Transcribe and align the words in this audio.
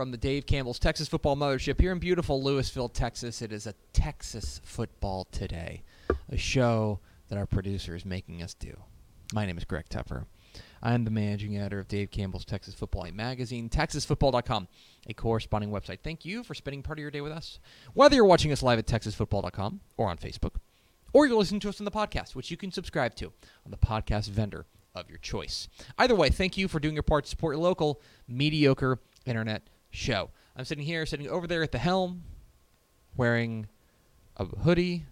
From 0.00 0.12
the 0.12 0.16
Dave 0.16 0.46
Campbell's 0.46 0.78
Texas 0.78 1.08
Football 1.08 1.36
Mothership 1.36 1.78
here 1.78 1.92
in 1.92 1.98
beautiful 1.98 2.42
Lewisville, 2.42 2.90
Texas, 2.90 3.42
it 3.42 3.52
is 3.52 3.66
a 3.66 3.74
Texas 3.92 4.58
Football 4.64 5.26
Today, 5.30 5.82
a 6.30 6.38
show 6.38 7.00
that 7.28 7.36
our 7.36 7.44
producer 7.44 7.94
is 7.94 8.06
making 8.06 8.42
us 8.42 8.54
do. 8.54 8.74
My 9.34 9.44
name 9.44 9.58
is 9.58 9.64
Greg 9.66 9.90
Tepper. 9.90 10.24
I 10.82 10.94
am 10.94 11.04
the 11.04 11.10
managing 11.10 11.58
editor 11.58 11.80
of 11.80 11.88
Dave 11.88 12.10
Campbell's 12.10 12.46
Texas 12.46 12.72
Football 12.72 13.08
magazine, 13.12 13.68
TexasFootball.com, 13.68 14.68
a 15.06 15.12
corresponding 15.12 15.70
website. 15.70 15.98
Thank 16.02 16.24
you 16.24 16.44
for 16.44 16.54
spending 16.54 16.82
part 16.82 16.98
of 16.98 17.02
your 17.02 17.10
day 17.10 17.20
with 17.20 17.32
us. 17.32 17.58
Whether 17.92 18.16
you're 18.16 18.24
watching 18.24 18.52
us 18.52 18.62
live 18.62 18.78
at 18.78 18.86
TexasFootball.com 18.86 19.80
or 19.98 20.08
on 20.08 20.16
Facebook, 20.16 20.54
or 21.12 21.26
you're 21.26 21.36
listening 21.36 21.60
to 21.60 21.68
us 21.68 21.78
on 21.78 21.84
the 21.84 21.90
podcast, 21.90 22.34
which 22.34 22.50
you 22.50 22.56
can 22.56 22.72
subscribe 22.72 23.16
to 23.16 23.34
on 23.66 23.70
the 23.70 23.76
podcast 23.76 24.30
vendor 24.30 24.64
of 24.94 25.10
your 25.10 25.18
choice. 25.18 25.68
Either 25.98 26.14
way, 26.14 26.30
thank 26.30 26.56
you 26.56 26.68
for 26.68 26.80
doing 26.80 26.94
your 26.94 27.02
part 27.02 27.24
to 27.24 27.30
support 27.30 27.54
your 27.54 27.62
local 27.62 28.00
mediocre 28.26 28.98
internet 29.26 29.68
show. 29.90 30.30
I'm 30.56 30.64
sitting 30.64 30.84
here, 30.84 31.06
sitting 31.06 31.28
over 31.28 31.46
there 31.46 31.62
at 31.62 31.72
the 31.72 31.78
helm, 31.78 32.22
wearing 33.16 33.68
a 34.36 34.44
hoodie. 34.44 35.04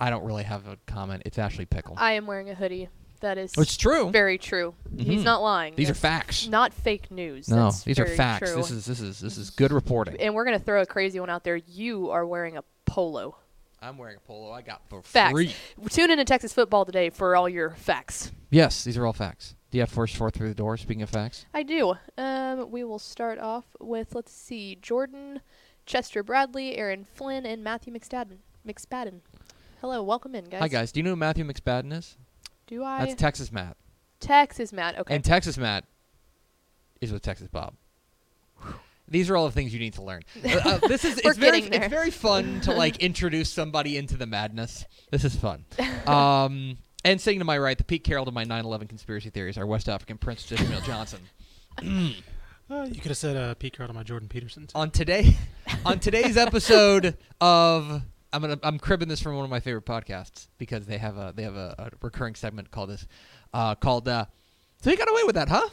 I 0.00 0.10
don't 0.10 0.24
really 0.24 0.42
have 0.44 0.66
a 0.66 0.76
comment. 0.86 1.22
It's 1.26 1.38
Ashley 1.38 1.64
Pickle. 1.64 1.94
I 1.98 2.12
am 2.12 2.26
wearing 2.26 2.50
a 2.50 2.54
hoodie. 2.54 2.88
That 3.20 3.38
is 3.38 3.52
It's 3.56 3.76
true. 3.76 4.10
very 4.10 4.36
true. 4.36 4.74
He's 4.98 5.20
Mhm. 5.20 5.24
not 5.24 5.42
lying. 5.42 5.76
These 5.76 5.90
are 5.90 5.94
facts. 5.94 6.48
Not 6.48 6.72
fake 6.74 7.08
news. 7.12 7.48
No, 7.48 7.64
That's 7.66 7.84
these 7.84 8.00
are 8.00 8.06
facts. 8.06 8.50
True. 8.50 8.60
This 8.60 8.72
is 8.72 8.84
this 8.84 8.98
is 9.00 9.20
this 9.20 9.38
is 9.38 9.50
good 9.50 9.70
reporting. 9.70 10.16
and 10.20 10.34
we're 10.34 10.44
gonna 10.44 10.58
throw 10.58 10.82
a 10.82 10.86
crazy 10.86 11.20
one 11.20 11.30
out 11.30 11.44
there. 11.44 11.54
You 11.56 12.10
are 12.10 12.26
wearing 12.26 12.56
a 12.56 12.64
polo. 12.84 13.36
I'm 13.80 13.96
wearing 13.96 14.16
a 14.16 14.20
polo 14.20 14.50
I 14.50 14.62
got 14.62 14.82
for 14.88 15.02
Facts. 15.02 15.32
free. 15.32 15.54
Tune 15.90 16.10
into 16.10 16.24
Texas 16.24 16.52
football 16.52 16.84
today 16.84 17.10
for 17.10 17.36
all 17.36 17.48
your 17.48 17.70
facts. 17.70 18.32
Yes, 18.50 18.82
these 18.82 18.96
are 18.96 19.06
all 19.06 19.12
facts. 19.12 19.54
Do 19.72 19.78
you 19.78 19.82
have 19.82 19.90
first 19.90 20.16
four 20.18 20.30
through 20.30 20.50
the 20.50 20.54
door? 20.54 20.76
Speaking 20.76 21.02
of 21.02 21.08
facts, 21.08 21.46
I 21.54 21.62
do. 21.62 21.94
Um, 22.18 22.70
we 22.70 22.84
will 22.84 22.98
start 22.98 23.38
off 23.38 23.64
with 23.80 24.14
let's 24.14 24.30
see, 24.30 24.76
Jordan, 24.82 25.40
Chester 25.86 26.22
Bradley, 26.22 26.76
Aaron 26.76 27.06
Flynn, 27.06 27.46
and 27.46 27.64
Matthew 27.64 27.90
McSpadden. 27.94 28.36
McSpadden. 28.68 29.20
Hello, 29.80 30.02
welcome 30.02 30.34
in, 30.34 30.44
guys. 30.44 30.60
hi 30.60 30.68
guys. 30.68 30.92
Do 30.92 31.00
you 31.00 31.04
know 31.04 31.10
who 31.10 31.16
Matthew 31.16 31.46
McSpadden 31.46 31.94
is? 31.94 32.18
Do 32.66 32.84
I? 32.84 33.06
That's 33.06 33.14
Texas 33.14 33.50
Matt, 33.50 33.78
Texas 34.20 34.74
Matt. 34.74 34.98
Okay. 34.98 35.14
and 35.14 35.24
Texas 35.24 35.56
Matt 35.56 35.86
is 37.00 37.10
with 37.10 37.22
Texas 37.22 37.48
Bob. 37.48 37.72
These 39.08 39.30
are 39.30 39.38
all 39.38 39.46
the 39.46 39.52
things 39.52 39.72
you 39.72 39.80
need 39.80 39.94
to 39.94 40.02
learn. 40.02 40.22
Uh, 40.44 40.60
uh, 40.64 40.78
this 40.86 41.06
is 41.06 41.18
it's 41.18 41.38
very 41.38 41.62
there. 41.62 41.80
it's 41.84 41.90
very 41.90 42.10
fun 42.10 42.60
to 42.62 42.72
like 42.72 42.96
introduce 43.02 43.48
somebody 43.48 43.96
into 43.96 44.18
the 44.18 44.26
madness. 44.26 44.84
This 45.10 45.24
is 45.24 45.34
fun. 45.34 45.64
Um, 46.06 46.76
and 47.04 47.20
sitting 47.20 47.38
to 47.38 47.44
my 47.44 47.58
right, 47.58 47.76
the 47.76 47.84
Pete 47.84 48.04
Carroll 48.04 48.24
to 48.24 48.30
my 48.32 48.44
9/11 48.44 48.88
conspiracy 48.88 49.30
theories, 49.30 49.58
our 49.58 49.66
West 49.66 49.88
African 49.88 50.18
Prince 50.18 50.50
Ishmael 50.50 50.80
Johnson. 50.82 51.20
Uh, 52.70 52.84
you 52.84 53.00
could 53.02 53.08
have 53.10 53.18
said 53.18 53.36
uh, 53.36 53.52
Pete 53.54 53.76
Carroll 53.76 53.88
to 53.88 53.92
my 53.94 54.02
Jordan 54.02 54.28
Peterson. 54.28 54.66
too. 54.66 54.72
on 54.78 54.90
today 54.90 55.36
on 55.84 55.98
today's 55.98 56.38
episode 56.38 57.18
of 57.38 58.00
I'm 58.32 58.40
gonna 58.40 58.58
I'm 58.62 58.78
cribbing 58.78 59.08
this 59.08 59.20
from 59.20 59.34
one 59.34 59.44
of 59.44 59.50
my 59.50 59.60
favorite 59.60 59.84
podcasts 59.84 60.46
because 60.56 60.86
they 60.86 60.96
have 60.96 61.18
a 61.18 61.34
they 61.36 61.42
have 61.42 61.56
a, 61.56 61.74
a 61.76 61.90
recurring 62.00 62.34
segment 62.34 62.70
called 62.70 62.88
this 62.88 63.06
uh, 63.52 63.74
called 63.74 64.08
uh, 64.08 64.24
so 64.80 64.90
you 64.90 64.96
got 64.96 65.10
away 65.10 65.22
with 65.24 65.34
that 65.34 65.50
huh 65.50 65.68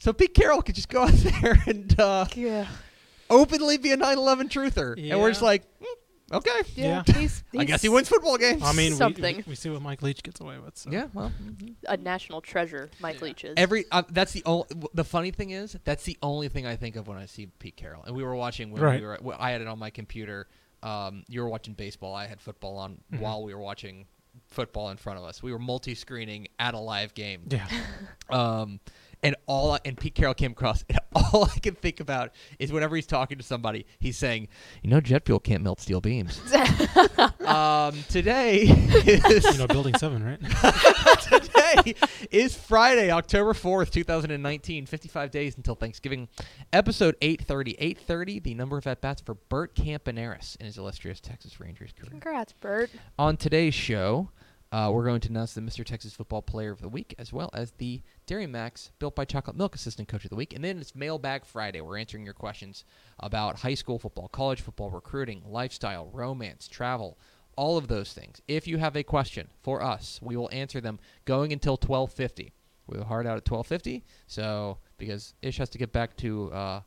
so 0.00 0.12
Pete 0.12 0.34
Carroll 0.34 0.60
could 0.60 0.74
just 0.74 0.90
go 0.90 1.02
out 1.04 1.12
there 1.12 1.56
and 1.66 1.98
uh, 1.98 2.26
yeah. 2.34 2.66
openly 3.30 3.78
be 3.78 3.92
a 3.92 3.96
9/11 3.96 4.50
truther 4.50 4.98
and 5.10 5.18
we're 5.18 5.30
just 5.30 5.40
like 5.40 5.62
"Hmm, 5.82 5.98
okay 6.32 6.50
Yeah. 6.74 7.02
Yeah. 7.06 7.14
He's, 7.14 7.42
I 7.58 7.64
guess 7.64 7.82
he 7.82 7.88
wins 7.88 8.08
football 8.08 8.36
games 8.38 8.62
I 8.64 8.72
mean, 8.72 8.92
we, 8.92 8.96
Something. 8.98 9.36
we, 9.38 9.44
we 9.48 9.54
see 9.54 9.70
what 9.70 9.82
Mike 9.82 10.02
Leach 10.02 10.22
gets 10.22 10.40
away 10.40 10.58
with. 10.58 10.76
So. 10.76 10.90
yeah 10.90 11.06
well 11.14 11.32
a 11.88 11.96
national 11.96 12.40
treasure. 12.40 12.90
Mike 13.00 13.20
Leach 13.22 13.44
is. 13.44 13.54
Every 13.56 13.84
uh, 13.90 14.02
that's 14.10 14.32
the 14.32 14.42
only. 14.46 14.66
The 14.94 15.04
funny 15.04 15.30
thing 15.30 15.50
is 15.50 15.76
that's 15.84 16.04
the 16.04 16.16
only 16.22 16.48
thing 16.48 16.66
I 16.66 16.76
think 16.76 16.96
of 16.96 17.08
when 17.08 17.18
I 17.18 17.26
see 17.26 17.46
Pete 17.58 17.76
Carroll. 17.76 18.02
And 18.04 18.14
we 18.14 18.22
were 18.22 18.34
watching 18.36 18.70
when 18.70 18.82
Right. 18.82 19.00
we 19.00 19.06
were. 19.06 19.18
well, 19.22 19.36
I 19.40 19.50
had 19.50 19.60
it 19.60 19.66
on 19.68 19.78
my 19.78 19.90
computer. 19.90 20.46
Um, 20.82 21.24
you 21.28 21.40
were 21.42 21.48
watching 21.48 21.74
baseball. 21.74 22.14
I 22.14 22.26
had 22.26 22.40
football 22.40 22.76
on 22.78 23.00
Mhm. 23.12 23.20
while 23.20 23.42
we 23.42 23.54
were 23.54 23.60
watching 23.60 24.06
football 24.48 24.90
in 24.90 24.96
front 24.96 25.18
of 25.18 25.24
us. 25.24 25.42
We 25.42 25.52
were 25.52 25.58
multi-screening 25.58 26.48
at 26.58 26.74
a 26.74 26.78
live 26.78 27.14
game. 27.14 27.42
Yeah. 27.50 27.66
Um, 28.30 28.80
and 29.22 29.36
all 29.46 29.72
I, 29.72 29.78
and 29.84 29.96
Pete 29.98 30.14
Carroll 30.14 30.34
came 30.34 30.52
across, 30.52 30.84
and 30.88 30.98
all 31.14 31.44
I 31.44 31.58
can 31.58 31.74
think 31.74 32.00
about 32.00 32.32
is 32.58 32.72
whenever 32.72 32.96
he's 32.96 33.06
talking 33.06 33.38
to 33.38 33.44
somebody, 33.44 33.86
he's 33.98 34.16
saying, 34.16 34.48
"You 34.82 34.90
know, 34.90 35.00
jet 35.00 35.24
fuel 35.24 35.38
can't 35.38 35.62
melt 35.62 35.80
steel 35.80 36.00
beams." 36.00 36.40
um, 37.46 37.94
today 38.08 38.62
is 38.68 39.44
you 39.44 39.58
know, 39.58 39.66
Building 39.66 39.94
7, 39.96 40.22
right? 40.22 40.40
today 41.22 41.94
is 42.30 42.56
Friday, 42.56 43.10
October 43.10 43.52
4th, 43.52 43.90
2019. 43.90 44.86
55 44.86 45.30
days 45.30 45.56
until 45.56 45.74
Thanksgiving. 45.74 46.28
Episode 46.72 47.16
830. 47.20 47.72
830, 47.78 48.40
the 48.40 48.54
number 48.54 48.78
of 48.78 48.86
at-bats 48.86 49.20
for 49.20 49.34
Bert 49.34 49.74
Campaneris 49.74 50.56
in 50.56 50.66
his 50.66 50.78
illustrious 50.78 51.20
Texas 51.20 51.60
Rangers 51.60 51.92
career. 51.92 52.10
Congrats, 52.10 52.52
Bert. 52.52 52.90
On 53.18 53.36
today's 53.36 53.74
show, 53.74 54.30
uh, 54.72 54.90
we're 54.92 55.04
going 55.04 55.20
to 55.20 55.28
announce 55.28 55.54
the 55.54 55.60
Mr. 55.60 55.84
Texas 55.84 56.12
Football 56.12 56.42
Player 56.42 56.70
of 56.70 56.80
the 56.80 56.88
Week, 56.88 57.14
as 57.18 57.32
well 57.32 57.50
as 57.52 57.72
the 57.72 58.02
Dairy 58.26 58.46
Max 58.46 58.92
Built 59.00 59.16
by 59.16 59.24
Chocolate 59.24 59.56
Milk 59.56 59.74
Assistant 59.74 60.06
Coach 60.06 60.24
of 60.24 60.30
the 60.30 60.36
Week. 60.36 60.54
And 60.54 60.62
then 60.62 60.78
it's 60.78 60.94
Mailbag 60.94 61.44
Friday. 61.44 61.80
We're 61.80 61.98
answering 61.98 62.24
your 62.24 62.34
questions 62.34 62.84
about 63.18 63.60
high 63.60 63.74
school 63.74 63.98
football, 63.98 64.28
college 64.28 64.60
football, 64.60 64.90
recruiting, 64.90 65.42
lifestyle, 65.44 66.08
romance, 66.12 66.68
travel, 66.68 67.18
all 67.56 67.76
of 67.76 67.88
those 67.88 68.12
things. 68.12 68.40
If 68.46 68.68
you 68.68 68.78
have 68.78 68.96
a 68.96 69.02
question 69.02 69.48
for 69.60 69.82
us, 69.82 70.20
we 70.22 70.36
will 70.36 70.48
answer 70.52 70.80
them 70.80 71.00
going 71.24 71.52
until 71.52 71.72
1250. 71.72 72.52
We 72.86 72.98
will 72.98 73.04
hard 73.04 73.26
out 73.26 73.36
at 73.38 73.50
1250. 73.50 74.04
So 74.28 74.78
because 74.98 75.34
Ish 75.42 75.58
has 75.58 75.70
to 75.70 75.78
get 75.78 75.92
back 75.92 76.16
to. 76.18 76.52
Uh, 76.52 76.80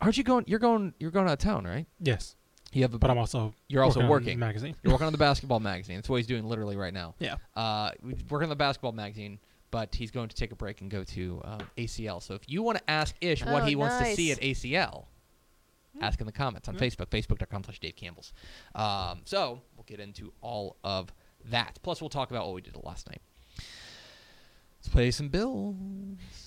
aren't 0.00 0.18
you 0.18 0.24
going? 0.24 0.44
You're 0.46 0.58
going. 0.58 0.92
You're 0.98 1.10
going 1.10 1.26
out 1.26 1.32
of 1.32 1.38
town, 1.38 1.64
right? 1.64 1.86
yes. 2.00 2.36
You 2.76 2.82
have 2.82 2.94
a. 2.94 2.98
But 2.98 3.10
I'm 3.10 3.18
also 3.18 3.54
You're 3.68 3.82
also 3.82 4.00
on 4.00 4.06
the 4.06 4.10
working. 4.10 4.38
magazine. 4.38 4.76
You're 4.82 4.92
working 4.92 5.06
on 5.06 5.12
the 5.12 5.18
basketball 5.30 5.60
magazine. 5.60 5.96
That's 5.96 6.08
what 6.08 6.16
he's 6.16 6.26
doing 6.26 6.44
literally 6.44 6.76
right 6.76 6.92
now. 6.92 7.14
Yeah. 7.18 7.36
Uh, 7.54 7.90
he's 8.04 8.22
working 8.28 8.44
on 8.44 8.50
the 8.50 8.56
basketball 8.56 8.92
magazine, 8.92 9.38
but 9.70 9.94
he's 9.94 10.10
going 10.10 10.28
to 10.28 10.36
take 10.36 10.52
a 10.52 10.56
break 10.56 10.80
and 10.82 10.90
go 10.90 11.02
to 11.04 11.40
uh, 11.44 11.58
ACL. 11.78 12.22
So 12.22 12.34
if 12.34 12.42
you 12.48 12.62
want 12.62 12.78
to 12.78 12.90
ask 12.90 13.14
Ish 13.20 13.44
what 13.44 13.62
Oh, 13.62 13.64
he 13.66 13.76
wants 13.76 13.98
to 13.98 14.14
see 14.14 14.30
at 14.30 14.40
ACL, 14.40 15.06
ask 16.02 16.20
in 16.20 16.26
the 16.26 16.32
comments 16.32 16.68
on 16.68 16.74
Yeah. 16.74 16.80
Facebook, 16.82 17.06
facebook.com 17.06 17.64
slash 17.64 17.78
Dave 17.80 17.96
Campbell's. 17.96 18.32
Um, 18.74 19.22
so 19.24 19.62
we'll 19.76 19.84
get 19.86 19.98
into 20.00 20.32
all 20.42 20.76
of 20.84 21.12
that. 21.46 21.78
Plus, 21.82 22.02
we'll 22.02 22.10
talk 22.10 22.30
about 22.30 22.44
what 22.44 22.54
we 22.54 22.60
did 22.60 22.76
last 22.82 23.08
night. 23.08 23.22
Let's 24.78 24.88
play 24.88 25.10
some 25.10 25.28
bills. 25.28 26.45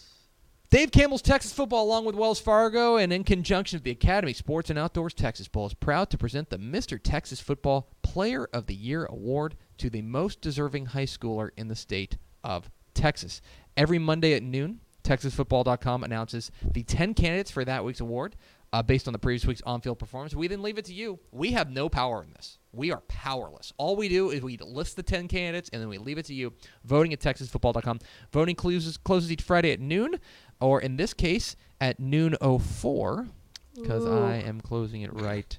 Dave 0.71 0.91
Campbell's 0.91 1.23
Texas 1.23 1.51
Football, 1.51 1.85
along 1.85 2.05
with 2.05 2.13
Wells 2.13 2.39
Fargo, 2.39 2.95
and 2.95 3.11
in 3.11 3.23
conjunction 3.23 3.77
with 3.77 3.83
the 3.83 3.89
Academy 3.89 4.33
Sports 4.33 4.69
and 4.69 4.77
Outdoors 4.77 5.15
Texas 5.15 5.47
Bowl, 5.47 5.65
is 5.65 5.73
proud 5.73 6.11
to 6.11 6.17
present 6.17 6.51
the 6.51 6.59
Mr. 6.59 6.99
Texas 7.01 7.41
Football 7.41 7.89
Player 8.03 8.47
of 8.53 8.67
the 8.67 8.75
Year 8.75 9.05
Award 9.05 9.55
to 9.79 9.89
the 9.89 10.03
most 10.03 10.41
deserving 10.41 10.85
high 10.85 11.07
schooler 11.07 11.49
in 11.57 11.69
the 11.69 11.75
state 11.75 12.17
of 12.43 12.69
Texas. 12.93 13.41
Every 13.75 13.97
Monday 13.97 14.35
at 14.35 14.43
noon, 14.43 14.81
TexasFootball.com 15.03 16.03
announces 16.03 16.51
the 16.61 16.83
10 16.83 17.15
candidates 17.15 17.49
for 17.49 17.65
that 17.65 17.83
week's 17.83 17.99
award 17.99 18.35
uh, 18.71 18.83
based 18.83 19.07
on 19.07 19.13
the 19.13 19.19
previous 19.19 19.45
week's 19.45 19.61
on 19.63 19.81
field 19.81 19.97
performance. 19.97 20.35
We 20.35 20.47
then 20.47 20.61
leave 20.61 20.77
it 20.77 20.85
to 20.85 20.93
you. 20.93 21.19
We 21.31 21.53
have 21.53 21.71
no 21.71 21.89
power 21.89 22.23
in 22.23 22.31
this. 22.33 22.59
We 22.71 22.91
are 22.91 23.01
powerless. 23.07 23.73
All 23.77 23.95
we 23.95 24.09
do 24.09 24.29
is 24.29 24.41
we 24.43 24.57
list 24.57 24.95
the 24.95 25.03
10 25.03 25.27
candidates 25.27 25.69
and 25.73 25.81
then 25.81 25.89
we 25.89 25.97
leave 25.97 26.19
it 26.19 26.25
to 26.25 26.33
you. 26.33 26.53
Voting 26.83 27.11
at 27.13 27.19
TexasFootball.com. 27.19 27.99
Voting 28.31 28.55
closes, 28.55 28.97
closes 28.97 29.31
each 29.31 29.41
Friday 29.41 29.71
at 29.71 29.79
noon, 29.79 30.19
or 30.59 30.81
in 30.81 30.97
this 30.97 31.13
case, 31.13 31.55
at 31.79 31.99
noon 31.99 32.35
04, 32.41 33.27
because 33.75 34.05
I 34.05 34.35
am 34.35 34.61
closing 34.61 35.01
it 35.01 35.13
right 35.13 35.57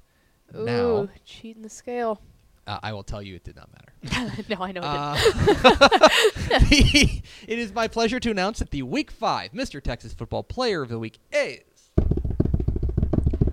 now. 0.52 1.02
Ooh, 1.02 1.08
cheating 1.24 1.62
the 1.62 1.70
scale. 1.70 2.20
Uh, 2.66 2.78
I 2.82 2.92
will 2.92 3.02
tell 3.02 3.22
you 3.22 3.34
it 3.34 3.44
did 3.44 3.56
not 3.56 3.68
matter. 3.72 4.44
no, 4.48 4.56
I 4.60 4.72
know. 4.72 4.80
it 4.80 4.84
Uh, 4.84 5.16
it 7.48 7.58
is 7.58 7.72
my 7.72 7.88
pleasure 7.88 8.20
to 8.20 8.30
announce 8.30 8.60
that 8.60 8.70
the 8.70 8.82
Week 8.82 9.10
5 9.10 9.52
Mr. 9.52 9.82
Texas 9.82 10.12
Football 10.12 10.44
Player 10.44 10.82
of 10.82 10.88
the 10.88 10.98
Week 10.98 11.18
is. 11.32 11.60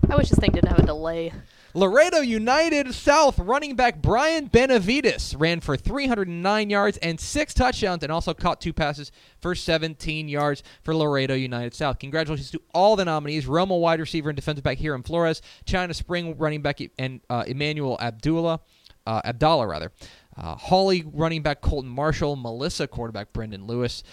I 0.10 0.16
wish 0.16 0.30
this 0.30 0.40
thing 0.40 0.52
didn't 0.52 0.70
have 0.70 0.80
a 0.80 0.86
delay. 0.86 1.34
Laredo 1.74 2.20
United 2.20 2.94
South 2.94 3.38
running 3.40 3.76
back 3.76 4.02
Brian 4.02 4.48
Benavides 4.48 5.36
ran 5.36 5.60
for 5.60 5.76
309 5.78 6.70
yards 6.70 6.98
and 6.98 7.20
six 7.20 7.54
touchdowns 7.54 8.04
and 8.04 8.12
also 8.12 8.34
caught 8.34 8.62
two 8.62 8.74
passes 8.74 9.12
for 9.42 9.54
17 9.54 10.28
yards 10.28 10.64
for 10.84 10.96
Laredo 10.96 11.36
United 11.36 11.74
South. 11.74 12.00
Congratulations 12.00 12.52
to 12.52 12.62
all 12.74 12.96
the 12.96 13.06
nominees. 13.06 13.48
Roma 13.48 13.76
wide 13.78 14.00
receiver 14.00 14.30
and 14.30 14.36
defensive 14.36 14.64
back 14.64 14.80
Hiram 14.80 15.04
Flores, 15.04 15.42
China 15.66 15.94
Spring 15.94 16.38
running 16.38 16.62
back 16.62 16.80
and 16.98 17.22
uh, 17.30 17.44
Emmanuel 17.48 17.98
Abdullah, 18.00 18.60
uh, 19.06 19.22
Abdallah 19.24 19.68
rather, 19.68 19.92
uh, 20.38 20.56
Hawley 20.56 21.04
running 21.14 21.42
back 21.42 21.62
Colton 21.62 21.90
Marshall, 21.90 22.36
Melissa 22.36 22.88
quarterback 22.88 23.34
Brendan 23.34 23.66
Lewis, 23.66 24.04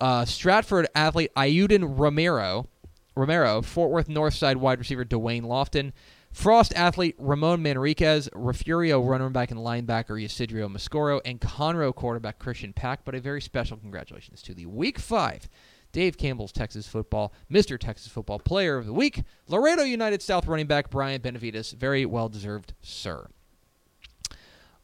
uh, 0.00 0.24
Stratford 0.24 0.86
athlete 0.94 1.32
Ayuden 1.34 1.98
Romero, 1.98 2.68
Romero, 3.16 3.62
Fort 3.62 3.90
Worth 3.90 4.08
Northside 4.08 4.56
wide 4.56 4.78
receiver 4.78 5.04
Dwayne 5.04 5.42
Lofton, 5.42 5.92
Frost 6.32 6.72
athlete 6.74 7.14
Ramon 7.18 7.62
Manriquez, 7.62 8.28
Refugio 8.34 9.00
running 9.02 9.32
back 9.32 9.50
and 9.50 9.60
linebacker 9.60 10.20
Ysidrio 10.22 10.70
Mascoro, 10.70 11.20
and 11.24 11.40
Conroe 11.40 11.94
quarterback 11.94 12.38
Christian 12.38 12.72
Pack. 12.72 13.04
But 13.04 13.14
a 13.14 13.20
very 13.20 13.40
special 13.40 13.76
congratulations 13.76 14.42
to 14.42 14.54
the 14.54 14.66
Week 14.66 14.98
5 14.98 15.48
Dave 15.92 16.16
Campbell's 16.16 16.52
Texas 16.52 16.88
Football, 16.88 17.32
Mr. 17.50 17.78
Texas 17.78 18.10
Football 18.10 18.38
Player 18.38 18.78
of 18.78 18.86
the 18.86 18.94
Week, 18.94 19.24
Laredo 19.46 19.82
United 19.82 20.22
South 20.22 20.46
running 20.46 20.66
back 20.66 20.88
Brian 20.88 21.20
Benavides. 21.20 21.72
Very 21.72 22.06
well 22.06 22.30
deserved, 22.30 22.72
sir. 22.80 23.28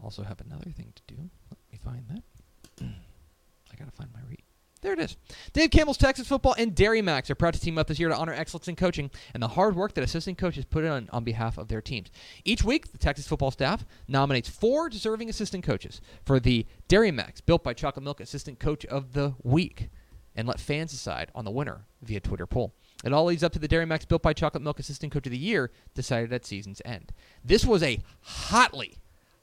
Also 0.03 0.23
have 0.23 0.41
another 0.41 0.71
thing 0.71 0.93
to 0.95 1.03
do. 1.15 1.31
Let 1.50 1.59
me 1.73 1.79
find 1.83 2.05
that. 2.11 2.85
I 3.73 3.77
gotta 3.77 3.91
find 3.91 4.11
my 4.12 4.21
read. 4.29 4.43
There 4.88 4.94
it 4.94 5.00
is. 5.00 5.19
Dave 5.52 5.70
Campbell's 5.70 5.99
Texas 5.99 6.26
Football 6.26 6.55
and 6.56 6.75
Dairy 6.75 7.02
Max 7.02 7.29
are 7.29 7.35
proud 7.35 7.52
to 7.52 7.61
team 7.61 7.76
up 7.76 7.88
this 7.88 7.99
year 7.99 8.08
to 8.08 8.17
honor 8.17 8.32
excellence 8.32 8.69
in 8.69 8.75
coaching 8.75 9.11
and 9.35 9.43
the 9.43 9.49
hard 9.49 9.76
work 9.76 9.93
that 9.93 10.02
assistant 10.02 10.38
coaches 10.38 10.64
put 10.64 10.82
in 10.82 11.11
on 11.11 11.25
behalf 11.25 11.58
of 11.58 11.69
their 11.69 11.82
teams. 11.82 12.11
Each 12.43 12.64
week, 12.64 12.90
the 12.90 12.96
Texas 12.96 13.26
football 13.26 13.50
staff 13.50 13.85
nominates 14.08 14.49
four 14.49 14.88
deserving 14.88 15.29
assistant 15.29 15.62
coaches 15.62 16.00
for 16.25 16.40
the 16.40 16.64
Dairy 16.88 17.11
Max 17.11 17.43
Built 17.43 17.62
by 17.62 17.75
Chocolate 17.75 18.02
Milk 18.02 18.19
Assistant 18.19 18.61
Coach 18.61 18.87
of 18.87 19.12
the 19.12 19.35
Week 19.43 19.90
and 20.35 20.49
let 20.49 20.58
fans 20.58 20.93
decide 20.93 21.31
on 21.35 21.44
the 21.44 21.50
winner 21.50 21.85
via 22.00 22.20
Twitter 22.20 22.46
poll. 22.46 22.73
It 23.05 23.12
all 23.12 23.26
leads 23.26 23.44
up 23.44 23.52
to 23.52 23.58
the 23.58 23.69
Dairy 23.69 23.85
Max 23.85 24.06
Built 24.06 24.23
by 24.23 24.32
Chocolate 24.32 24.62
Milk 24.62 24.79
Assistant 24.79 25.12
Coach 25.12 25.26
of 25.26 25.32
the 25.32 25.37
Year 25.37 25.70
decided 25.93 26.32
at 26.32 26.46
season's 26.46 26.81
end. 26.87 27.12
This 27.44 27.67
was 27.67 27.82
a 27.82 28.00
hotly, 28.23 28.94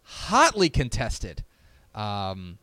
hotly 0.02 0.72
contested 0.72 1.44
um, 1.94 2.58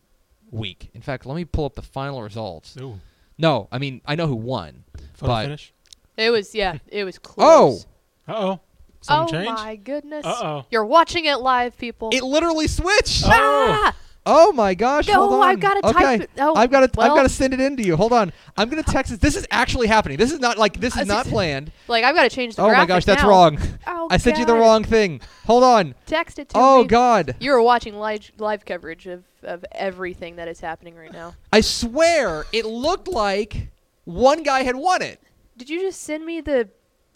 week. 0.52 0.90
In 0.94 1.00
fact, 1.02 1.26
let 1.26 1.34
me 1.34 1.44
pull 1.44 1.64
up 1.64 1.74
the 1.74 1.82
final 1.82 2.22
results. 2.22 2.76
Ooh. 2.80 3.00
No, 3.38 3.66
I 3.72 3.78
mean 3.78 4.00
I 4.06 4.14
know 4.14 4.28
who 4.28 4.36
won. 4.36 4.84
Photo 5.14 5.32
But- 5.32 5.42
finish. 5.44 5.72
It 6.16 6.30
was 6.30 6.54
yeah, 6.54 6.78
it 6.88 7.04
was 7.04 7.16
Oh! 7.18 7.20
close. 7.22 7.86
Uh 8.28 8.32
oh. 8.36 8.50
Oh 8.50 8.60
Something 9.00 9.34
changed? 9.46 9.52
my 9.62 9.74
goodness! 9.76 10.24
Uh 10.24 10.40
oh. 10.42 10.66
You're 10.70 10.84
watching 10.84 11.24
it 11.24 11.36
live, 11.40 11.76
people. 11.76 12.10
It 12.12 12.22
literally 12.22 12.68
switched. 12.68 13.24
Oh. 13.24 13.30
ah! 13.32 13.96
Oh 14.24 14.52
my 14.52 14.74
gosh! 14.74 15.08
No, 15.08 15.14
hold 15.14 15.34
on. 15.34 15.42
I've 15.42 15.58
gotta 15.60 15.80
type 15.82 15.96
okay. 15.96 16.14
it- 16.24 16.30
oh, 16.38 16.54
I've 16.54 16.70
got 16.70 16.92
to. 16.92 17.00
I've 17.00 17.14
got 17.16 17.24
to 17.24 17.28
send 17.28 17.54
it 17.54 17.60
in 17.60 17.76
to 17.76 17.82
you. 17.84 17.96
Hold 17.96 18.12
on. 18.12 18.32
I'm 18.56 18.68
gonna 18.68 18.84
text 18.84 19.10
this. 19.10 19.18
This 19.18 19.34
is 19.36 19.46
actually 19.50 19.88
happening. 19.88 20.16
This 20.16 20.30
is 20.30 20.38
not 20.38 20.58
like 20.58 20.78
this 20.78 20.96
Uh, 20.96 21.00
is 21.00 21.08
not 21.08 21.26
planned. 21.26 21.72
Like 21.88 22.04
I've 22.04 22.14
got 22.14 22.22
to 22.22 22.30
change 22.30 22.54
the. 22.54 22.62
Oh 22.62 22.70
my 22.72 22.86
gosh, 22.86 23.04
that's 23.04 23.22
now. 23.22 23.28
wrong. 23.28 23.58
Oh, 23.86 24.06
I 24.10 24.18
sent 24.18 24.38
you 24.38 24.44
the 24.46 24.54
wrong 24.54 24.84
thing. 24.84 25.20
Hold 25.46 25.64
on. 25.64 25.94
Text 26.06 26.38
it 26.38 26.50
to 26.50 26.54
Oh 26.56 26.82
me. 26.82 26.88
god. 26.88 27.34
You 27.40 27.52
are 27.52 27.60
watching 27.62 27.96
live 27.96 28.30
live 28.38 28.64
coverage 28.64 29.06
of 29.08 29.24
of 29.42 29.64
everything 29.72 30.36
that 30.36 30.46
is 30.46 30.60
happening 30.60 30.94
right 30.94 31.12
now. 31.12 31.34
I 31.52 31.60
swear 31.60 32.44
it 32.52 32.64
looked 32.64 33.08
like 33.08 33.70
one 34.04 34.44
guy 34.44 34.62
had 34.62 34.76
won 34.76 35.02
it. 35.02 35.20
Did 35.56 35.68
you 35.68 35.80
just 35.80 36.00
send 36.02 36.24
me 36.24 36.40
the? 36.40 36.68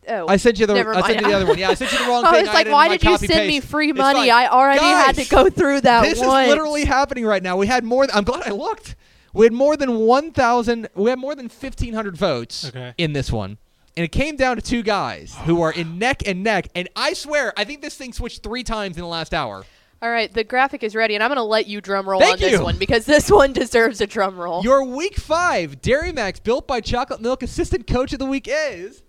Oh, 0.08 0.26
I 0.28 0.36
sent 0.36 0.58
you 0.58 0.66
the. 0.66 0.74
Never 0.74 0.94
I 0.94 1.00
sent 1.02 1.20
you 1.20 1.26
the 1.28 1.34
other 1.34 1.46
one. 1.46 1.58
Yeah, 1.58 1.70
I 1.70 1.74
sent 1.74 1.92
you 1.92 1.98
the 1.98 2.04
wrong 2.04 2.24
I 2.26 2.30
thing. 2.32 2.40
was 2.46 2.54
like, 2.54 2.66
had 2.66 2.72
why 2.72 2.88
did 2.88 3.02
you 3.02 3.10
copy 3.10 3.26
send 3.26 3.48
me 3.48 3.60
free 3.60 3.92
money? 3.92 4.30
I 4.30 4.46
already 4.48 4.80
had 4.84 5.16
to 5.16 5.24
go 5.28 5.50
through 5.50 5.80
that 5.82 6.00
one. 6.00 6.08
This 6.08 6.18
once. 6.20 6.44
is 6.44 6.48
literally 6.50 6.84
happening 6.84 7.24
right 7.24 7.42
now. 7.42 7.56
We 7.56 7.66
had 7.66 7.84
more. 7.84 8.06
I'm 8.12 8.24
glad 8.24 8.46
I 8.46 8.50
looked. 8.50 8.94
We 9.32 9.44
had 9.44 9.52
more 9.52 9.76
than 9.76 9.98
1,000. 9.98 10.88
We 10.94 11.10
had 11.10 11.18
more 11.18 11.34
than 11.34 11.48
1,500 11.48 12.16
votes 12.16 12.66
Okay. 12.68 12.94
in 12.96 13.12
this 13.12 13.30
one, 13.30 13.58
and 13.96 14.04
it 14.04 14.12
came 14.12 14.36
down 14.36 14.56
to 14.56 14.62
two 14.62 14.82
guys 14.82 15.34
who 15.44 15.60
are 15.60 15.72
in 15.72 15.98
neck 15.98 16.26
and 16.26 16.42
neck. 16.42 16.68
And 16.74 16.88
I 16.96 17.12
swear, 17.12 17.52
I 17.56 17.64
think 17.64 17.82
this 17.82 17.96
thing 17.96 18.12
switched 18.14 18.42
three 18.42 18.64
times 18.64 18.96
in 18.96 19.02
the 19.02 19.08
last 19.08 19.34
hour. 19.34 19.64
All 20.02 20.10
right, 20.10 20.32
the 20.32 20.44
graphic 20.44 20.82
is 20.82 20.94
ready, 20.94 21.14
and 21.14 21.24
I'm 21.24 21.28
going 21.28 21.36
to 21.36 21.42
let 21.42 21.66
you 21.66 21.80
drum 21.80 22.08
roll 22.08 22.20
Thank 22.20 22.34
on 22.34 22.38
this 22.50 22.60
one 22.60 22.76
because 22.78 23.06
this 23.06 23.30
one 23.30 23.52
deserves 23.54 24.00
a 24.02 24.06
drum 24.06 24.36
roll. 24.36 24.62
Your 24.62 24.84
Week 24.84 25.16
Five 25.16 25.80
Dairy 25.80 26.12
Max, 26.12 26.38
built 26.38 26.66
by 26.66 26.80
Chocolate 26.80 27.20
Milk 27.22 27.42
Assistant 27.42 27.86
Coach 27.86 28.12
of 28.12 28.18
the 28.18 28.26
Week 28.26 28.46
is. 28.50 29.02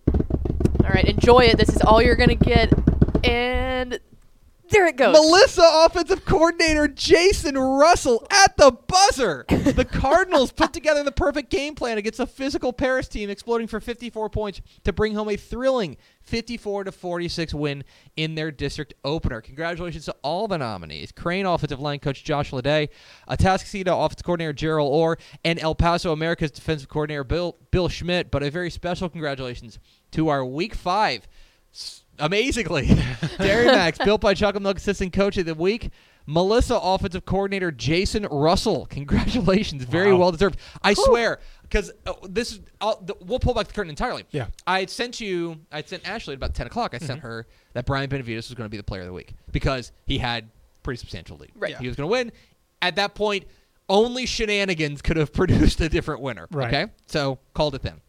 All 0.87 0.93
right, 0.93 1.03
enjoy 1.03 1.39
it. 1.39 1.57
This 1.57 1.67
is 1.67 1.81
all 1.81 2.01
you're 2.01 2.15
going 2.15 2.29
to 2.29 2.35
get, 2.35 2.71
and 3.25 3.99
there 4.69 4.87
it 4.87 4.95
goes. 4.95 5.11
Melissa 5.11 5.69
offensive 5.85 6.23
coordinator 6.23 6.87
Jason 6.87 7.57
Russell 7.57 8.25
at 8.31 8.55
the 8.55 8.71
buzzer. 8.71 9.43
The 9.49 9.83
Cardinals 9.91 10.53
put 10.53 10.71
together 10.71 11.03
the 11.03 11.11
perfect 11.11 11.49
game 11.49 11.75
plan 11.75 11.97
against 11.97 12.21
a 12.21 12.25
physical 12.25 12.71
Paris 12.71 13.09
team 13.09 13.29
exploding 13.29 13.67
for 13.67 13.81
54 13.81 14.29
points 14.29 14.61
to 14.85 14.93
bring 14.93 15.13
home 15.13 15.27
a 15.27 15.35
thrilling 15.35 15.97
54 16.21 16.85
to 16.85 16.91
46 16.93 17.53
win 17.53 17.83
in 18.15 18.35
their 18.35 18.49
district 18.51 18.93
opener. 19.03 19.41
Congratulations 19.41 20.05
to 20.05 20.15
all 20.21 20.47
the 20.47 20.57
nominees. 20.57 21.11
Crane 21.11 21.45
offensive 21.45 21.81
line 21.81 21.99
coach 21.99 22.23
Josh 22.23 22.51
Leday, 22.51 22.87
Atascocita 23.29 24.05
offensive 24.05 24.23
coordinator 24.25 24.53
Gerald 24.53 24.93
Orr, 24.93 25.17
and 25.43 25.59
El 25.59 25.75
Paso 25.75 26.13
America's 26.13 26.51
defensive 26.51 26.87
coordinator 26.87 27.25
Bill 27.25 27.57
Bill 27.71 27.89
Schmidt, 27.89 28.31
but 28.31 28.41
a 28.41 28.49
very 28.49 28.69
special 28.69 29.09
congratulations 29.09 29.79
to 30.11 30.29
our 30.29 30.45
week 30.45 30.73
5 30.75 31.27
s- 31.73 32.03
amazingly, 32.19 32.89
Dairy 33.37 33.65
Max, 33.67 33.97
built 33.97 34.21
by 34.21 34.33
Chocolate 34.33 34.63
Milk 34.63 34.77
Assistant 34.77 35.13
Coach 35.13 35.37
of 35.37 35.45
the 35.45 35.55
Week. 35.55 35.91
Melissa, 36.29 36.75
offensive 36.75 37.23
coordinator 37.25 37.71
Jason 37.71 38.23
Russell. 38.29 38.85
Congratulations, 38.87 39.83
very 39.85 40.11
Wow. 40.11 40.19
well 40.19 40.31
deserved. 40.33 40.59
I 40.83 40.93
swear, 40.93 41.39
because 41.61 41.89
uh, 42.05 42.13
this 42.27 42.51
is, 42.51 42.59
I'll, 42.81 42.99
the, 43.01 43.15
we'll 43.25 43.39
pull 43.39 43.53
back 43.53 43.67
the 43.67 43.73
curtain 43.73 43.89
entirely. 43.89 44.25
Yeah. 44.31 44.47
I 44.65 44.81
had 44.81 44.89
sent 44.89 45.21
you, 45.21 45.57
I 45.71 45.81
sent 45.83 46.05
Ashley 46.07 46.33
at 46.33 46.37
about 46.37 46.53
ten 46.53 46.67
o'clock. 46.67 46.93
I 46.93 46.97
sent 46.97 47.21
her 47.21 47.47
that 47.73 47.85
Brian 47.85 48.09
Benavides 48.09 48.49
was 48.49 48.55
going 48.55 48.65
to 48.65 48.69
be 48.69 48.75
the 48.75 48.83
Player 48.83 49.01
of 49.01 49.07
the 49.07 49.13
Week 49.13 49.35
because 49.53 49.93
he 50.05 50.17
had 50.17 50.49
pretty 50.83 50.97
substantial 50.97 51.37
lead. 51.37 51.51
Right. 51.55 51.71
Yeah. 51.71 51.79
He 51.79 51.87
was 51.87 51.95
going 51.95 52.07
to 52.09 52.11
win. 52.11 52.31
At 52.81 52.97
that 52.97 53.15
point, 53.15 53.45
only 53.87 54.25
shenanigans 54.25 55.01
could 55.01 55.15
have 55.15 55.31
produced 55.33 55.79
a 55.79 55.87
different 55.87 56.19
winner. 56.21 56.47
Right. 56.51 56.67
Okay, 56.73 56.91
so 57.05 57.39
called 57.53 57.73
it 57.73 57.83
then. 57.83 58.01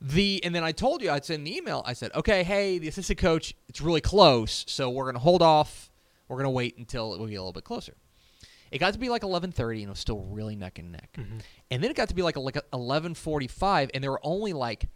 The 0.00 0.42
and 0.44 0.54
then 0.54 0.64
I 0.64 0.72
told 0.72 1.02
you 1.02 1.10
I'd 1.10 1.24
send 1.24 1.46
the 1.46 1.56
email. 1.56 1.82
I 1.86 1.92
said, 1.94 2.10
okay, 2.14 2.42
hey, 2.44 2.78
the 2.78 2.88
assistant 2.88 3.18
coach, 3.18 3.54
it's 3.68 3.80
really 3.80 4.00
close, 4.02 4.64
so 4.68 4.90
we're 4.90 5.06
gonna 5.06 5.18
hold 5.18 5.40
off. 5.42 5.90
We're 6.28 6.36
gonna 6.36 6.50
wait 6.50 6.76
until 6.78 7.14
it 7.14 7.20
will 7.20 7.26
get 7.26 7.36
a 7.36 7.40
little 7.40 7.52
bit 7.52 7.64
closer. 7.64 7.94
It 8.70 8.78
got 8.78 8.92
to 8.94 8.98
be 8.98 9.08
like 9.08 9.22
11:30, 9.22 9.74
and 9.80 9.82
it 9.84 9.88
was 9.88 9.98
still 10.00 10.20
really 10.20 10.56
neck 10.56 10.78
and 10.78 10.92
neck. 10.92 11.10
Mhm. 11.16 11.40
And 11.70 11.82
then 11.82 11.90
it 11.90 11.96
got 11.96 12.08
to 12.08 12.14
be 12.14 12.22
like 12.22 12.36
like 12.36 12.58
11:45, 12.72 13.90
and 13.94 14.02
there 14.02 14.10
were 14.10 14.20
only 14.24 14.52
like 14.52 14.86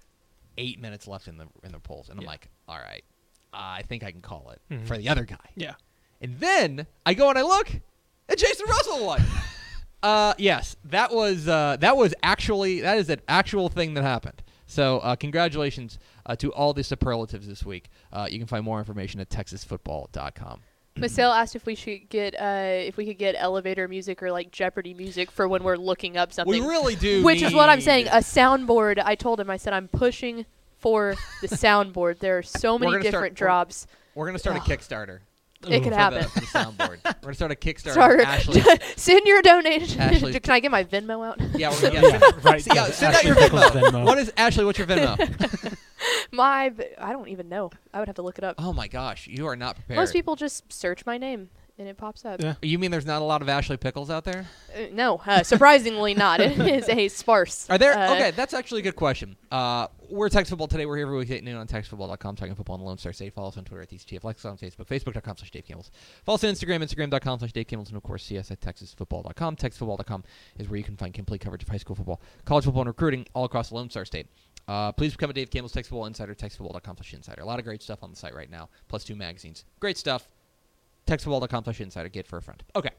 eight 0.57 0.81
minutes 0.81 1.07
left 1.07 1.29
in 1.29 1.37
the 1.39 1.47
in 1.63 1.73
the 1.73 1.79
polls, 1.81 2.09
and 2.09 2.19
I'm 2.19 2.27
like, 2.27 2.49
all 2.67 2.79
right, 2.79 3.05
I 3.53 3.83
think 3.83 4.03
I 4.03 4.11
can 4.11 4.21
call 4.21 4.51
it 4.51 4.61
Mhm. 4.75 4.87
for 4.87 4.99
the 4.99 5.09
other 5.09 5.25
guy. 5.25 5.37
Yeah. 5.55 5.75
And 6.21 6.39
then 6.41 6.87
I 7.07 7.15
go 7.15 7.29
and 7.31 7.39
I 7.39 7.43
look, 7.43 7.71
and 8.29 8.37
Jason 8.39 8.67
Russell 8.69 9.07
won. 9.07 9.23
uh, 10.03 10.35
yes, 10.39 10.75
that 10.85 11.15
was 11.15 11.47
uh, 11.47 11.77
that 11.79 11.97
was 11.97 12.15
actually 12.23 12.81
that 12.81 12.99
is 12.99 13.09
an 13.09 13.21
actual 13.29 13.69
thing 13.69 13.95
that 13.95 14.03
happened. 14.03 14.43
So 14.69 14.99
uh, 14.99 15.17
congratulations 15.17 15.99
uh, 16.27 16.37
to 16.37 16.53
all 16.53 16.75
the 16.75 16.85
superlatives 16.85 17.49
this 17.49 17.65
week. 17.65 17.89
Uh, 18.13 18.29
you 18.31 18.39
can 18.39 18.47
find 18.47 18.63
more 18.65 18.79
information 18.79 19.19
at 19.19 19.31
texasfootball.com. 19.31 20.61
Marcel 20.99 21.33
asked 21.33 21.57
if 21.57 21.65
we 21.65 21.75
should 21.75 22.09
get 22.11 22.35
uh, 22.39 22.67
if 22.87 22.99
we 22.99 23.07
could 23.07 23.19
get 23.19 23.35
elevator 23.39 23.89
music 23.89 24.23
or 24.23 24.31
like 24.31 24.51
Jeopardy 24.53 24.93
music 24.93 25.31
for 25.31 25.49
when 25.49 25.65
we're 25.65 25.77
looking 25.77 26.19
up 26.19 26.33
something. 26.35 26.63
We 26.63 26.69
really 26.69 26.97
do. 26.97 27.23
Which 27.25 27.41
is 27.41 27.55
what 27.55 27.71
I'm 27.71 27.81
saying. 27.81 28.09
A 28.09 28.19
soundboard. 28.19 29.03
I 29.03 29.15
told 29.15 29.41
him. 29.41 29.49
I 29.49 29.57
said 29.57 29.73
I'm 29.73 29.89
pushing 29.89 30.45
for 30.77 31.15
the 31.41 31.49
soundboard. 31.49 32.19
There 32.19 32.37
are 32.37 32.43
so 32.43 32.79
many 32.79 32.93
gonna 32.93 33.03
start- 33.03 33.13
different 33.13 33.41
we're- 33.41 33.47
drops. 33.47 33.87
We're 34.15 34.27
gonna 34.27 34.39
start 34.39 34.57
a 34.57 34.61
Kickstarter. 34.61 35.21
It 35.67 35.83
could 35.83 35.93
happen. 35.93 36.23
The, 36.35 36.41
the 36.41 36.47
soundboard. 36.47 36.99
We're 37.05 37.13
gonna 37.23 37.35
start 37.35 37.51
a 37.53 37.57
Kickstarter. 37.57 37.95
Sorry. 37.95 38.23
Ashley, 38.23 38.63
Send 38.97 39.27
your 39.27 39.43
donation. 39.43 40.01
Ashley- 40.01 40.39
Can 40.41 40.53
I 40.53 40.61
get 40.61 40.71
my 40.71 40.85
Venmo 40.85 41.27
out? 41.27 41.41
yeah, 41.59 41.71
we're, 41.71 41.93
yeah, 41.93 42.01
Yeah, 42.03 42.19
send, 42.21 42.45
right. 42.45 42.67
yeah, 42.67 42.75
yeah, 42.75 42.85
send 42.87 43.17
out 43.17 43.25
your 43.25 43.35
Venmo. 43.35 43.69
Venmo. 43.71 44.05
What 44.05 44.19
is 44.19 44.33
Ashley? 44.37 44.65
What's 44.65 44.79
your 44.79 44.87
Venmo? 44.87 45.77
my 46.31 46.73
I 46.99 47.13
don't 47.13 47.29
even 47.29 47.49
know. 47.49 47.71
I 47.93 47.99
would 47.99 48.09
have 48.09 48.17
to 48.17 48.23
look 48.23 48.39
it 48.39 48.45
up. 48.45 48.57
oh 48.59 48.73
my 48.73 48.87
gosh, 48.89 49.27
you 49.27 49.47
are 49.47 49.57
not 49.57 49.75
prepared. 49.77 49.97
Most 49.99 50.13
people 50.13 50.37
just 50.37 50.73
search 50.73 51.05
my 51.05 51.19
name 51.19 51.51
and 51.79 51.89
it 51.89 51.97
pops 51.97 52.25
up. 52.25 52.41
Yeah. 52.41 52.55
You 52.63 52.79
mean 52.79 52.91
there's 52.91 53.07
not 53.07 53.21
a 53.23 53.25
lot 53.25 53.43
of 53.43 53.49
Ashley 53.49 53.77
Pickles 53.77 54.11
out 54.11 54.25
there? 54.25 54.47
Uh, 54.75 54.87
no, 54.93 55.21
uh, 55.27 55.43
surprisingly 55.43 56.15
not. 56.15 56.41
It 56.41 56.59
is 56.61 56.89
a 56.89 57.09
sparse. 57.09 57.69
Are 57.71 57.79
there? 57.79 57.97
uh, 57.97 58.15
okay, 58.15 58.31
that's 58.33 58.55
actually 58.55 58.81
a 58.81 58.85
good 58.85 58.97
question. 58.97 59.37
We're 60.11 60.31
Texas 60.31 60.49
Football 60.51 60.69
today. 60.69 60.87
We're 60.87 60.97
here 60.97 61.07
every 61.07 61.19
week 61.19 61.31
at 61.31 61.45
noon 61.45 61.57
on 61.57 61.67
TexasFootball.com, 61.67 62.37
talking 62.37 62.55
football 62.55 62.75
on 62.75 62.81
the 62.81 62.87
Lone 62.87 62.97
Star 62.97 63.13
State. 63.13 63.35
Follow 63.35 63.49
us 63.49 63.59
on 63.59 63.65
Twitter 63.65 63.83
at 63.83 63.93
us 63.93 64.45
on 64.47 64.57
Facebook, 64.57 64.87
Facebook.com 64.87 65.37
slash 65.37 65.51
Dave 65.51 65.67
Campbell's. 65.67 65.91
Follow 66.25 66.37
us 66.37 66.45
on 66.45 66.51
Instagram, 66.51 66.83
Instagram.com 66.83 67.39
slash 67.41 67.53
Dave 67.53 67.67
Campbell's. 67.67 67.89
And 67.89 67.97
of 67.99 68.03
course, 68.03 68.25
see 68.25 68.39
us 68.39 68.51
at 68.51 68.61
TexasFootball.com. 68.61 69.57
TexasFootball.com 69.57 70.25
is 70.59 70.69
where 70.71 70.79
you 70.79 70.85
can 70.85 70.97
find 70.97 71.13
complete 71.13 71.43
coverage 71.43 71.63
of 71.63 71.69
high 71.69 71.77
school 71.77 71.95
football, 71.95 72.23
college 72.47 72.65
football, 72.65 72.83
and 72.83 72.89
recruiting 72.89 73.27
all 73.35 73.45
across 73.45 73.69
the 73.69 73.75
Lone 73.75 73.91
Star 73.91 74.07
State. 74.07 74.29
Uh, 74.67 74.93
please 74.93 75.13
become 75.13 75.29
a 75.29 75.35
Dave 75.35 75.51
Campbell's 75.51 75.73
Texas 75.73 75.91
Football 75.91 76.07
Insider, 76.07 76.35
TexasFootball.com 76.35 76.97
slash 76.97 77.13
Insider. 77.13 77.43
A 77.43 77.45
lot 77.45 77.59
of 77.59 77.67
great 77.67 77.83
stuff 77.83 78.03
on 78.03 78.11
the 78.11 78.17
site 78.17 78.35
right 78.35 78.51
now, 78.51 78.71
plus 78.89 79.05
two 79.05 79.15
magazines. 79.15 79.67
Great 79.79 79.99
stuff. 79.99 80.27
TexasFootball.com 81.07 81.65
slash 81.65 81.81
Insider. 81.83 82.09
Get 82.09 82.27
for 82.27 82.39
a 82.39 82.43
friend. 82.43 82.63
Okay. 82.75 82.91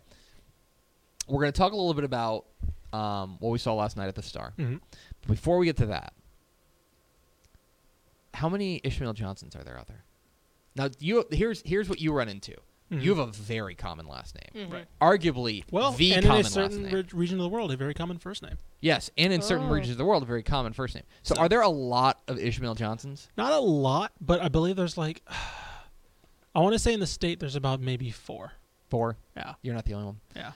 We're 1.27 1.41
going 1.41 1.51
to 1.51 1.57
talk 1.57 1.73
a 1.73 1.75
little 1.75 1.93
bit 1.95 2.03
about 2.03 2.45
um, 2.93 3.37
what 3.39 3.49
we 3.49 3.57
saw 3.57 3.73
last 3.73 3.97
night 3.97 4.07
at 4.07 4.15
the 4.15 4.21
Star. 4.21 4.53
hmm 4.57 4.75
before 5.27 5.57
we 5.57 5.65
get 5.67 5.77
to 5.77 5.85
that, 5.87 6.13
how 8.33 8.49
many 8.49 8.81
Ishmael 8.83 9.13
Johnsons 9.13 9.55
are 9.55 9.63
there 9.63 9.77
out 9.77 9.87
there? 9.87 10.03
Now, 10.75 10.89
you 10.99 11.25
here's 11.31 11.61
here's 11.65 11.89
what 11.89 11.99
you 11.99 12.11
run 12.13 12.29
into. 12.29 12.53
Mhm. 12.91 13.03
You 13.03 13.13
have 13.15 13.19
a 13.27 13.31
very 13.31 13.75
common 13.75 14.07
last 14.07 14.35
name, 14.35 14.67
Mhm. 14.67 14.73
Right. 14.73 14.87
arguably 14.99 15.63
Well, 15.71 15.91
the 15.91 16.13
and 16.15 16.25
in 16.25 16.31
a 16.31 16.43
certain 16.43 16.83
last 16.85 16.93
re- 17.13 17.19
region 17.19 17.37
of 17.39 17.43
the 17.43 17.49
world, 17.49 17.71
a 17.71 17.77
very 17.77 17.93
common 17.93 18.17
first 18.17 18.41
name. 18.41 18.57
yes, 18.81 19.11
and 19.15 19.31
in 19.31 19.41
certain 19.43 19.67
Oh. 19.67 19.71
regions 19.71 19.91
of 19.91 19.97
the 19.97 20.05
world, 20.05 20.23
a 20.23 20.25
very 20.25 20.41
common 20.41 20.73
first 20.73 20.95
name. 20.95 21.03
So, 21.21 21.35
So- 21.35 21.41
are 21.41 21.47
there 21.49 21.61
a 21.61 21.69
lot 21.69 22.21
of 22.27 22.39
Ishmael 22.39 22.73
Johnsons? 22.75 23.27
Not 23.37 23.51
a 23.51 23.59
lot, 23.59 24.11
but 24.19 24.41
I 24.41 24.49
believe 24.49 24.75
there's 24.75 24.97
like, 24.97 25.21
I 26.55 26.59
want 26.61 26.73
to 26.73 26.79
say 26.79 26.93
in 26.93 26.99
the 26.99 27.05
state 27.07 27.39
there's 27.39 27.55
about 27.55 27.79
maybe 27.79 28.09
four. 28.09 28.53
Four. 28.89 29.17
Yeah. 29.37 29.53
You're 29.61 29.75
not 29.75 29.85
the 29.85 29.93
only 29.93 30.05
one. 30.07 30.19
Yeah. 30.35 30.53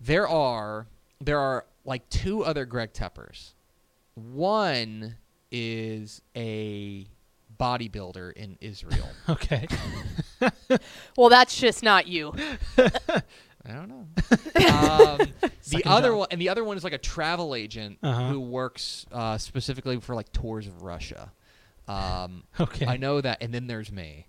There 0.00 0.26
are 0.28 0.86
there 1.20 1.38
are 1.38 1.66
like 1.84 2.08
two 2.10 2.44
other 2.44 2.64
Greg 2.66 2.92
Teppers. 2.92 3.54
One 4.14 5.16
is 5.52 6.20
a 6.36 7.06
bodybuilder 7.58 8.32
in 8.34 8.56
Israel. 8.60 9.08
Okay. 9.28 9.66
Well, 11.16 11.28
that's 11.30 11.56
just 11.58 11.82
not 11.82 12.06
you. 12.06 12.32
I 12.78 13.72
don't 13.72 13.88
know. 13.88 14.06
um, 14.66 15.32
the 15.70 15.82
other 15.86 16.10
job. 16.10 16.18
one, 16.18 16.28
and 16.30 16.40
the 16.40 16.48
other 16.50 16.62
one 16.62 16.76
is 16.76 16.84
like 16.84 16.92
a 16.92 16.98
travel 16.98 17.54
agent 17.54 17.98
Uh-huh. 18.02 18.28
who 18.28 18.40
works 18.40 19.06
uh, 19.10 19.38
specifically 19.38 19.98
for 20.00 20.14
like 20.14 20.30
tours 20.32 20.66
of 20.66 20.82
Russia. 20.82 21.32
Um, 21.88 22.44
okay. 22.60 22.86
I 22.86 22.96
know 22.96 23.20
that, 23.20 23.38
and 23.42 23.52
then 23.52 23.66
there's 23.66 23.90
me. 23.90 24.26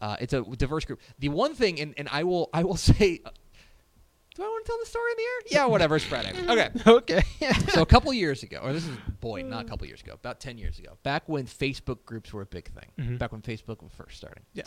Uh, 0.00 0.16
it's 0.20 0.32
a 0.32 0.42
diverse 0.42 0.84
group. 0.84 1.00
The 1.18 1.28
one 1.28 1.54
thing, 1.54 1.80
and, 1.80 1.92
and 1.98 2.08
I 2.10 2.22
will 2.24 2.48
I 2.54 2.62
will 2.64 2.76
say, 2.76 3.20
do 4.38 4.44
I 4.44 4.46
want 4.46 4.64
to 4.64 4.70
tell 4.70 4.78
the 4.78 4.86
story 4.86 5.10
in 5.12 5.16
the 5.16 5.22
air? 5.22 5.62
Yeah, 5.62 5.66
whatever. 5.66 5.98
Spread 5.98 6.24
it. 6.26 6.36
Okay. 6.48 6.70
Okay. 6.86 7.22
So 7.72 7.82
a 7.82 7.86
couple 7.86 8.12
years 8.14 8.42
ago, 8.42 8.60
or 8.62 8.72
this 8.72 8.86
is 8.86 8.96
boy, 9.20 9.42
not 9.42 9.66
a 9.66 9.68
couple 9.68 9.86
years 9.86 10.00
ago, 10.00 10.12
about 10.14 10.40
ten 10.40 10.56
years 10.58 10.78
ago, 10.78 10.96
back 11.02 11.28
when 11.28 11.44
Facebook 11.46 12.04
groups 12.06 12.32
were 12.32 12.42
a 12.42 12.46
big 12.46 12.70
thing, 12.70 12.90
Mhm. 12.98 13.18
back 13.18 13.32
when 13.32 13.42
Facebook 13.42 13.82
was 13.82 13.92
first 13.92 14.16
starting. 14.16 14.44
Yeah. 14.54 14.64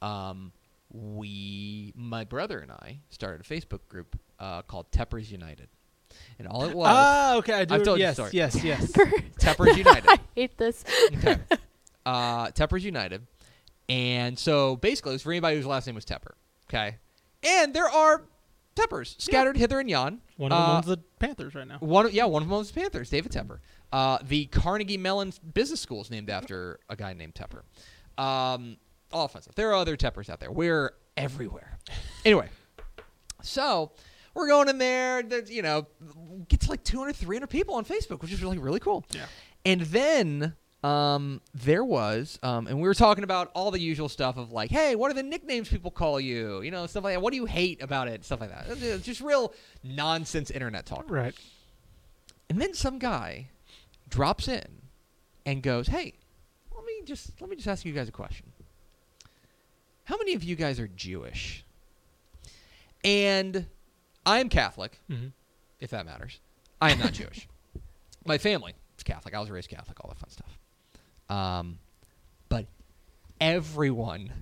Um, 0.00 0.52
we, 0.92 1.92
my 1.94 2.24
brother 2.24 2.58
and 2.60 2.72
I, 2.72 3.00
started 3.10 3.44
a 3.44 3.48
Facebook 3.48 3.80
group 3.88 4.18
uh, 4.38 4.62
called 4.62 4.90
Teppers 4.90 5.30
United, 5.30 5.68
and 6.38 6.48
all 6.48 6.64
it 6.64 6.74
was 6.74 6.88
Ah, 6.90 7.36
okay. 7.36 7.52
I 7.54 7.64
do. 7.64 7.74
I've 7.74 7.82
told 7.84 7.98
you 8.00 8.06
the 8.12 8.30
yes, 8.32 8.54
yes, 8.54 8.64
yes. 8.64 8.92
Teppers 9.38 9.76
United. 9.84 10.08
I 10.08 10.18
hate 10.34 10.56
this. 10.56 10.84
Okay. 11.18 11.36
Uh, 12.06 12.46
Teppers 12.48 12.82
United. 12.82 13.26
And 13.88 14.38
so 14.38 14.76
basically, 14.76 15.10
it 15.12 15.14
was 15.16 15.22
for 15.22 15.32
anybody 15.32 15.56
whose 15.56 15.66
last 15.66 15.86
name 15.86 15.94
was 15.96 16.04
Tepper. 16.04 16.32
Okay. 16.68 16.96
And 17.44 17.74
there 17.74 17.88
are 17.88 18.22
Teppers 18.80 19.20
scattered 19.20 19.56
hither 19.56 19.78
and 19.80 19.88
yon. 19.90 20.20
One 20.36 20.52
of 20.52 20.58
them 20.58 20.70
Uh, 20.70 20.76
owns 20.78 20.86
the 20.86 20.96
Panthers 21.18 21.54
right 21.54 21.66
now. 21.68 21.78
One, 21.80 22.10
yeah, 22.12 22.24
one 22.24 22.42
of 22.42 22.48
them 22.48 22.56
owns 22.56 22.70
the 22.70 22.80
Panthers, 22.80 23.10
David 23.10 23.32
Tepper. 23.32 23.58
Uh, 23.92 24.18
the 24.22 24.46
Carnegie 24.46 24.96
Mellon 24.96 25.32
Business 25.54 25.80
School 25.80 26.00
is 26.00 26.10
named 26.10 26.30
after 26.30 26.78
a 26.88 26.96
guy 26.96 27.12
named 27.12 27.34
Tepper. 27.34 27.62
Um, 28.22 28.76
all 29.12 29.28
stuff. 29.28 29.54
There 29.54 29.70
are 29.70 29.74
other 29.74 29.96
Teppers 29.96 30.30
out 30.30 30.40
there. 30.40 30.50
We're 30.52 30.92
everywhere. 31.16 31.78
Anyway, 32.24 32.50
so 33.42 33.92
we're 34.34 34.46
going 34.48 34.68
in 34.68 34.76
there. 34.76 35.22
You 35.46 35.62
know, 35.62 35.86
gets 36.48 36.68
like 36.68 36.84
200, 36.84 37.16
300 37.16 37.46
people 37.48 37.74
on 37.76 37.84
Facebook, 37.86 38.20
which 38.20 38.30
is 38.30 38.42
really, 38.42 38.58
really 38.58 38.78
cool. 38.78 39.06
Yeah. 39.10 39.24
And 39.64 39.80
then 39.80 40.54
um, 40.82 41.40
there 41.52 41.84
was, 41.84 42.38
um, 42.42 42.66
and 42.66 42.76
we 42.76 42.82
were 42.88 42.94
talking 42.94 43.24
about 43.24 43.50
all 43.54 43.70
the 43.70 43.80
usual 43.80 44.08
stuff 44.08 44.36
of 44.38 44.50
like, 44.50 44.70
hey, 44.70 44.94
what 44.96 45.10
are 45.10 45.14
the 45.14 45.22
nicknames 45.22 45.68
people 45.68 45.90
call 45.90 46.18
you? 46.20 46.62
You 46.62 46.70
know, 46.70 46.86
stuff 46.86 47.04
like 47.04 47.14
that. 47.14 47.20
What 47.20 47.32
do 47.32 47.36
you 47.36 47.44
hate 47.46 47.82
about 47.82 48.08
it? 48.08 48.24
Stuff 48.24 48.40
like 48.40 48.50
that. 48.50 48.66
It's 48.82 49.04
just 49.04 49.20
real 49.20 49.52
nonsense 49.82 50.50
internet 50.50 50.86
talk. 50.86 51.04
Right. 51.10 51.34
And 52.48 52.60
then 52.60 52.74
some 52.74 52.98
guy 52.98 53.48
drops 54.08 54.48
in 54.48 54.64
and 55.46 55.62
goes, 55.62 55.88
"Hey, 55.88 56.14
let 56.74 56.84
me 56.84 57.02
just 57.04 57.40
let 57.40 57.48
me 57.50 57.56
just 57.56 57.68
ask 57.68 57.84
you 57.84 57.92
guys 57.92 58.08
a 58.08 58.12
question. 58.12 58.46
How 60.04 60.16
many 60.16 60.34
of 60.34 60.42
you 60.42 60.56
guys 60.56 60.80
are 60.80 60.88
Jewish?" 60.88 61.64
And 63.04 63.66
I'm 64.26 64.48
Catholic, 64.48 64.98
hmm 65.08 65.28
if 65.78 65.90
that 65.90 66.04
matters. 66.04 66.40
I 66.80 66.90
am 66.90 66.98
not 66.98 67.12
Jewish. 67.12 67.48
My 68.26 68.36
family 68.36 68.74
is 68.98 69.02
Catholic. 69.02 69.34
I 69.34 69.40
was 69.40 69.50
raised 69.50 69.70
Catholic, 69.70 69.98
all 70.02 70.10
that 70.10 70.18
fun 70.18 70.28
stuff. 70.28 70.58
Um, 71.30 71.78
but 72.48 72.66
everyone, 73.40 74.32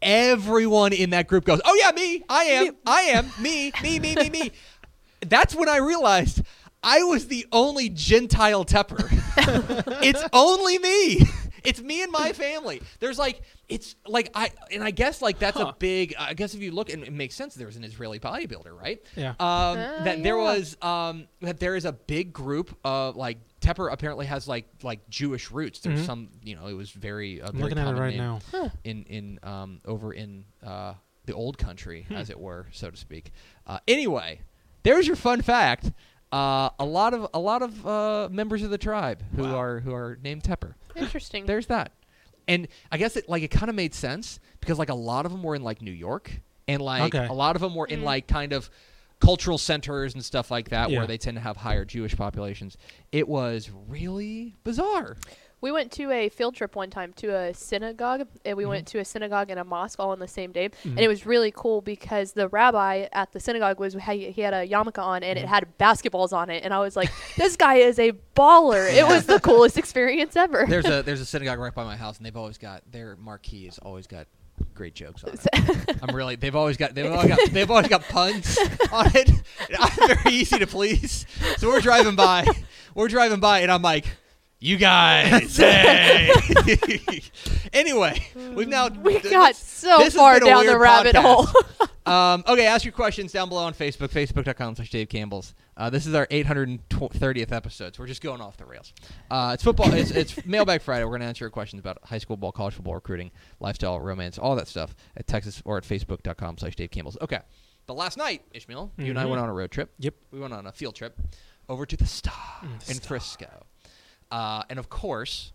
everyone 0.00 0.92
in 0.92 1.10
that 1.10 1.28
group 1.28 1.44
goes, 1.44 1.60
"Oh 1.64 1.74
yeah, 1.80 1.90
me. 1.92 2.24
I 2.28 2.44
am. 2.44 2.76
I 2.86 3.00
am. 3.02 3.28
Me. 3.40 3.72
Me. 3.82 3.98
Me. 3.98 4.14
Me. 4.14 4.30
Me." 4.30 4.50
That's 5.20 5.54
when 5.54 5.68
I 5.68 5.76
realized 5.76 6.42
I 6.82 7.04
was 7.04 7.28
the 7.28 7.46
only 7.52 7.88
Gentile 7.88 8.64
Tepper. 8.64 9.08
it's 10.02 10.22
only 10.32 10.78
me. 10.78 11.26
It's 11.64 11.80
me 11.80 12.02
and 12.02 12.10
my 12.10 12.32
family. 12.32 12.82
There's 12.98 13.18
like 13.20 13.40
it's 13.68 13.94
like 14.06 14.30
I 14.34 14.50
and 14.72 14.82
I 14.82 14.90
guess 14.90 15.22
like 15.22 15.38
that's 15.38 15.58
a 15.60 15.76
big. 15.78 16.14
I 16.18 16.34
guess 16.34 16.54
if 16.54 16.60
you 16.60 16.72
look 16.72 16.90
and 16.92 17.04
it 17.04 17.12
makes 17.12 17.36
sense. 17.36 17.54
There 17.54 17.68
was 17.68 17.76
an 17.76 17.84
Israeli 17.84 18.18
bodybuilder, 18.18 18.76
right? 18.76 19.00
Yeah. 19.14 19.30
um, 19.30 19.36
Ah, 19.38 20.00
that 20.04 20.22
there 20.24 20.36
was 20.36 20.76
um, 20.82 21.28
that 21.40 21.60
there 21.60 21.76
is 21.76 21.84
a 21.84 21.92
big 21.92 22.32
group 22.32 22.76
of 22.84 23.14
like 23.14 23.38
Tepper 23.62 23.90
apparently 23.92 24.26
has 24.26 24.46
like 24.48 24.66
like 24.82 25.08
Jewish 25.08 25.50
roots. 25.50 25.80
There's 25.80 26.02
Mhm. 26.02 26.06
some 26.06 26.28
you 26.42 26.56
know 26.56 26.66
it 26.66 26.74
was 26.74 26.90
very 26.90 27.40
uh, 27.40 27.48
I'm 27.48 27.52
very 27.52 27.62
looking 27.70 27.78
at 27.78 27.88
it 27.88 27.98
right 27.98 28.16
now. 28.16 28.40
Huh. 28.50 28.68
in 28.84 29.04
in 29.04 29.38
um, 29.42 29.80
over 29.86 30.12
in 30.12 30.44
uh, 30.62 30.94
the 31.26 31.32
old 31.34 31.56
country 31.58 32.04
Hmm. 32.08 32.14
as 32.14 32.28
it 32.30 32.38
were 32.38 32.66
so 32.72 32.90
to 32.90 32.96
speak. 32.96 33.30
Uh, 33.66 33.78
anyway, 33.88 34.40
there's 34.82 35.06
your 35.06 35.16
fun 35.16 35.40
fact. 35.42 35.92
Uh, 36.32 36.70
a 36.78 36.84
lot 36.84 37.14
of 37.14 37.28
a 37.34 37.38
lot 37.38 37.62
of 37.62 37.86
uh, 37.86 38.28
members 38.30 38.62
of 38.62 38.70
the 38.70 38.78
tribe 38.78 39.22
who 39.36 39.42
Wow. 39.44 39.56
are 39.58 39.80
who 39.80 39.94
are 39.94 40.18
named 40.22 40.42
Tepper. 40.42 40.74
Interesting. 40.96 41.46
There's 41.46 41.66
that. 41.66 41.92
And 42.48 42.66
I 42.90 42.96
guess 42.98 43.16
it 43.16 43.28
like 43.28 43.42
it 43.42 43.50
kind 43.52 43.68
of 43.70 43.76
made 43.76 43.94
sense 43.94 44.40
because 44.60 44.78
like 44.78 44.88
a 44.88 44.94
lot 44.94 45.26
of 45.26 45.32
them 45.32 45.42
were 45.42 45.54
in 45.54 45.62
like 45.62 45.80
New 45.80 45.92
York 45.92 46.40
and 46.66 46.82
like 46.82 47.14
Okay. 47.14 47.26
a 47.26 47.32
lot 47.32 47.54
of 47.54 47.62
them 47.62 47.74
were 47.74 47.86
in 47.86 48.00
Mm. 48.00 48.04
like 48.04 48.26
kind 48.26 48.52
of 48.52 48.68
cultural 49.22 49.56
centers 49.56 50.14
and 50.14 50.24
stuff 50.24 50.50
like 50.50 50.70
that 50.70 50.90
Yeah. 50.90 50.98
where 50.98 51.06
they 51.06 51.16
tend 51.16 51.36
to 51.36 51.40
have 51.40 51.56
higher 51.56 51.84
Jewish 51.84 52.16
populations. 52.16 52.76
It 53.12 53.28
was 53.28 53.70
really 53.70 54.56
bizarre. 54.64 55.16
We 55.60 55.70
went 55.70 55.92
to 55.92 56.10
a 56.10 56.28
field 56.28 56.56
trip 56.56 56.74
one 56.74 56.90
time 56.90 57.12
to 57.18 57.28
a 57.28 57.54
synagogue, 57.54 58.26
and 58.44 58.56
we 58.56 58.66
went 58.66 58.86
mm-hmm. 58.86 58.98
to 58.98 58.98
a 58.98 59.04
synagogue 59.04 59.48
and 59.48 59.60
a 59.60 59.64
mosque 59.64 60.00
all 60.00 60.10
on 60.10 60.18
the 60.18 60.26
same 60.26 60.50
day. 60.50 60.70
Mm-hmm. 60.70 60.88
And 60.88 60.98
it 60.98 61.06
was 61.06 61.24
really 61.24 61.52
cool 61.54 61.80
because 61.80 62.32
the 62.32 62.48
rabbi 62.48 63.06
at 63.12 63.30
the 63.30 63.38
synagogue 63.38 63.78
was 63.78 63.94
he 63.94 64.32
he 64.32 64.40
had 64.40 64.54
a 64.54 64.66
yarmulke 64.66 65.00
on 65.00 65.22
and 65.22 65.38
it 65.38 65.42
mm-hmm. 65.42 65.54
had 65.54 65.78
basketballs 65.78 66.32
on 66.32 66.50
it, 66.50 66.64
and 66.64 66.74
I 66.74 66.80
was 66.80 66.96
like, 66.96 67.12
"This 67.36 67.56
guy 67.56 67.76
is 67.76 68.00
a 68.00 68.10
baller!" 68.34 68.92
It 68.92 69.06
was 69.06 69.26
the 69.26 69.38
coolest 69.48 69.78
experience 69.78 70.34
ever. 70.34 70.66
There's 70.68 70.84
a 70.84 71.02
there's 71.06 71.20
a 71.20 71.26
synagogue 71.26 71.60
right 71.60 71.72
by 71.72 71.84
my 71.84 71.96
house 71.96 72.16
and 72.16 72.26
they've 72.26 72.36
always 72.36 72.58
got 72.58 72.82
their 72.90 73.14
marquee 73.14 73.66
has 73.66 73.78
always 73.78 74.08
got 74.08 74.26
great 74.74 74.94
jokes 74.94 75.24
on 75.24 75.34
it. 75.34 75.96
I'm 76.02 76.14
really 76.14 76.36
they've 76.36 76.54
always 76.56 76.76
got 76.76 76.94
they've 76.94 77.10
always 77.10 77.28
got 77.28 77.38
they've 77.50 77.70
always 77.70 77.88
got 77.88 78.02
puns 78.02 78.58
on 78.92 79.10
it. 79.14 79.30
I'm 79.78 80.08
very 80.16 80.34
easy 80.34 80.58
to 80.58 80.66
please. 80.66 81.26
So 81.58 81.68
we're 81.68 81.80
driving 81.80 82.16
by, 82.16 82.46
we're 82.94 83.08
driving 83.08 83.40
by, 83.40 83.60
and 83.60 83.70
I'm 83.70 83.82
like, 83.82 84.06
"You 84.60 84.76
guys, 84.76 85.56
hey!" 85.58 86.30
anyway, 87.72 88.26
we've 88.54 88.68
now 88.68 88.88
we 88.88 89.20
got 89.20 89.56
so 89.56 89.98
this 89.98 90.04
has 90.06 90.14
far 90.14 90.40
down 90.40 90.66
the 90.66 90.78
rabbit 90.78 91.14
podcast. 91.14 91.46
hole. 91.46 91.88
Um, 92.04 92.42
okay, 92.48 92.66
ask 92.66 92.84
your 92.84 92.92
questions 92.92 93.30
down 93.30 93.48
below 93.48 93.62
on 93.64 93.74
Facebook, 93.74 94.08
facebook.com 94.08 94.74
slash 94.74 94.90
Dave 94.90 95.08
Campbell's. 95.08 95.54
Uh, 95.76 95.88
this 95.88 96.04
is 96.06 96.14
our 96.14 96.26
830th 96.26 97.52
episode, 97.52 97.94
so 97.94 98.02
we're 98.02 98.08
just 98.08 98.22
going 98.22 98.40
off 98.40 98.56
the 98.56 98.64
rails. 98.64 98.92
Uh, 99.30 99.52
it's 99.54 99.62
football. 99.62 99.92
It's, 99.94 100.10
it's 100.10 100.44
Mailbag 100.46 100.82
Friday. 100.82 101.04
We're 101.04 101.10
going 101.10 101.20
to 101.20 101.26
answer 101.26 101.44
your 101.44 101.50
questions 101.50 101.78
about 101.80 101.98
high 102.04 102.18
school 102.18 102.36
ball, 102.36 102.50
college 102.50 102.74
football, 102.74 102.94
recruiting, 102.94 103.30
lifestyle, 103.60 104.00
romance, 104.00 104.36
all 104.36 104.56
that 104.56 104.66
stuff 104.66 104.94
at 105.16 105.26
Texas 105.28 105.62
or 105.64 105.76
at 105.76 105.84
facebook.com 105.84 106.58
slash 106.58 106.74
Dave 106.74 106.90
Campbell's. 106.90 107.16
Okay, 107.20 107.38
but 107.86 107.94
last 107.96 108.18
night, 108.18 108.42
Ishmael, 108.52 108.90
you 108.98 109.10
and 109.10 109.18
I 109.18 109.24
Mhm. 109.24 109.30
went 109.30 109.40
on 109.42 109.48
a 109.48 109.52
road 109.52 109.70
trip. 109.70 109.92
Yep. 110.00 110.14
We 110.32 110.40
went 110.40 110.52
on 110.52 110.66
a 110.66 110.72
field 110.72 110.96
trip 110.96 111.16
over 111.68 111.86
to 111.86 111.96
the 111.96 112.06
Star 112.06 112.34
Mm, 112.62 112.84
the 112.84 112.90
in 112.90 112.96
Star. 112.96 113.06
Frisco. 113.08 113.66
Uh, 114.30 114.64
and 114.68 114.78
of 114.80 114.88
course, 114.88 115.52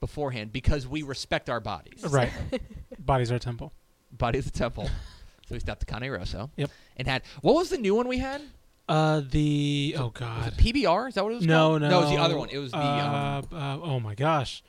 beforehand, 0.00 0.52
because 0.52 0.86
we 0.86 1.02
respect 1.02 1.48
our 1.48 1.60
bodies, 1.60 2.04
Right. 2.08 2.30
Bodies 2.98 3.32
are 3.32 3.36
a 3.36 3.40
temple. 3.40 3.72
body 4.12 4.38
of 4.38 4.44
the 4.44 4.50
temple. 4.50 4.88
So 5.48 5.54
we 5.54 5.60
stopped 5.60 5.82
at 5.82 5.88
Cane 6.00 6.10
Rosso. 6.10 6.50
Yep. 6.56 6.70
And 6.98 7.08
had 7.08 7.22
what 7.40 7.54
was 7.54 7.70
the 7.70 7.78
new 7.78 7.94
one 7.94 8.06
we 8.06 8.18
had? 8.18 8.42
Uh, 8.88 9.22
the 9.30 9.94
oh 9.98 10.04
Was 10.04 10.12
god. 10.14 10.48
it 10.48 10.56
PBR? 10.56 11.08
Is 11.08 11.14
that 11.14 11.24
what 11.24 11.32
it 11.32 11.36
was 11.36 11.46
no, 11.46 11.68
called? 11.70 11.82
no. 11.82 11.88
No, 11.88 11.98
it 11.98 12.00
was 12.02 12.10
the 12.10 12.16
other 12.18 12.38
one. 12.38 12.48
It 12.50 12.58
was 12.58 12.70
the 12.72 12.78
uh, 12.78 13.42
um, 13.52 13.58
uh, 13.58 13.78
oh 13.82 14.00
my 14.00 14.14
gosh. 14.14 14.62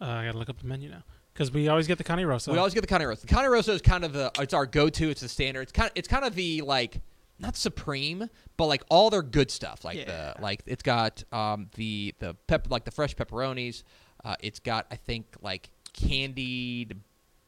Uh, 0.00 0.04
I 0.04 0.26
gotta 0.26 0.38
look 0.38 0.48
up 0.50 0.58
the 0.60 0.66
menu 0.66 0.90
now 0.90 1.02
because 1.32 1.50
we 1.50 1.68
always 1.68 1.86
get 1.86 1.96
the 1.98 2.04
Connie 2.04 2.24
Rosa. 2.24 2.52
We 2.52 2.58
always 2.58 2.74
get 2.74 2.82
the 2.82 2.86
Cane 2.86 3.06
Rosa. 3.06 3.26
The 3.26 3.34
Cane 3.34 3.48
Rosa 3.48 3.72
is 3.72 3.82
kind 3.82 4.04
of 4.04 4.12
the 4.12 4.30
it's 4.38 4.52
our 4.54 4.66
go-to. 4.66 5.08
It's 5.10 5.22
the 5.22 5.28
standard. 5.28 5.62
It's 5.62 5.72
kind 5.72 5.86
of 5.88 5.92
it's 5.94 6.08
kind 6.08 6.24
of 6.24 6.34
the 6.34 6.60
like 6.62 7.00
not 7.38 7.56
supreme, 7.56 8.28
but 8.58 8.66
like 8.66 8.82
all 8.90 9.08
their 9.10 9.22
good 9.22 9.50
stuff. 9.50 9.84
Like 9.84 9.96
Yeah. 9.98 10.34
the 10.36 10.42
like 10.42 10.62
it's 10.66 10.82
got 10.82 11.22
um 11.32 11.68
the 11.76 12.14
the 12.18 12.34
pep 12.46 12.68
like 12.70 12.84
the 12.84 12.90
fresh 12.90 13.14
pepperonis. 13.16 13.84
Uh, 14.24 14.36
it's 14.40 14.58
got 14.58 14.86
I 14.90 14.96
think 14.96 15.36
like 15.40 15.70
candied. 15.92 16.96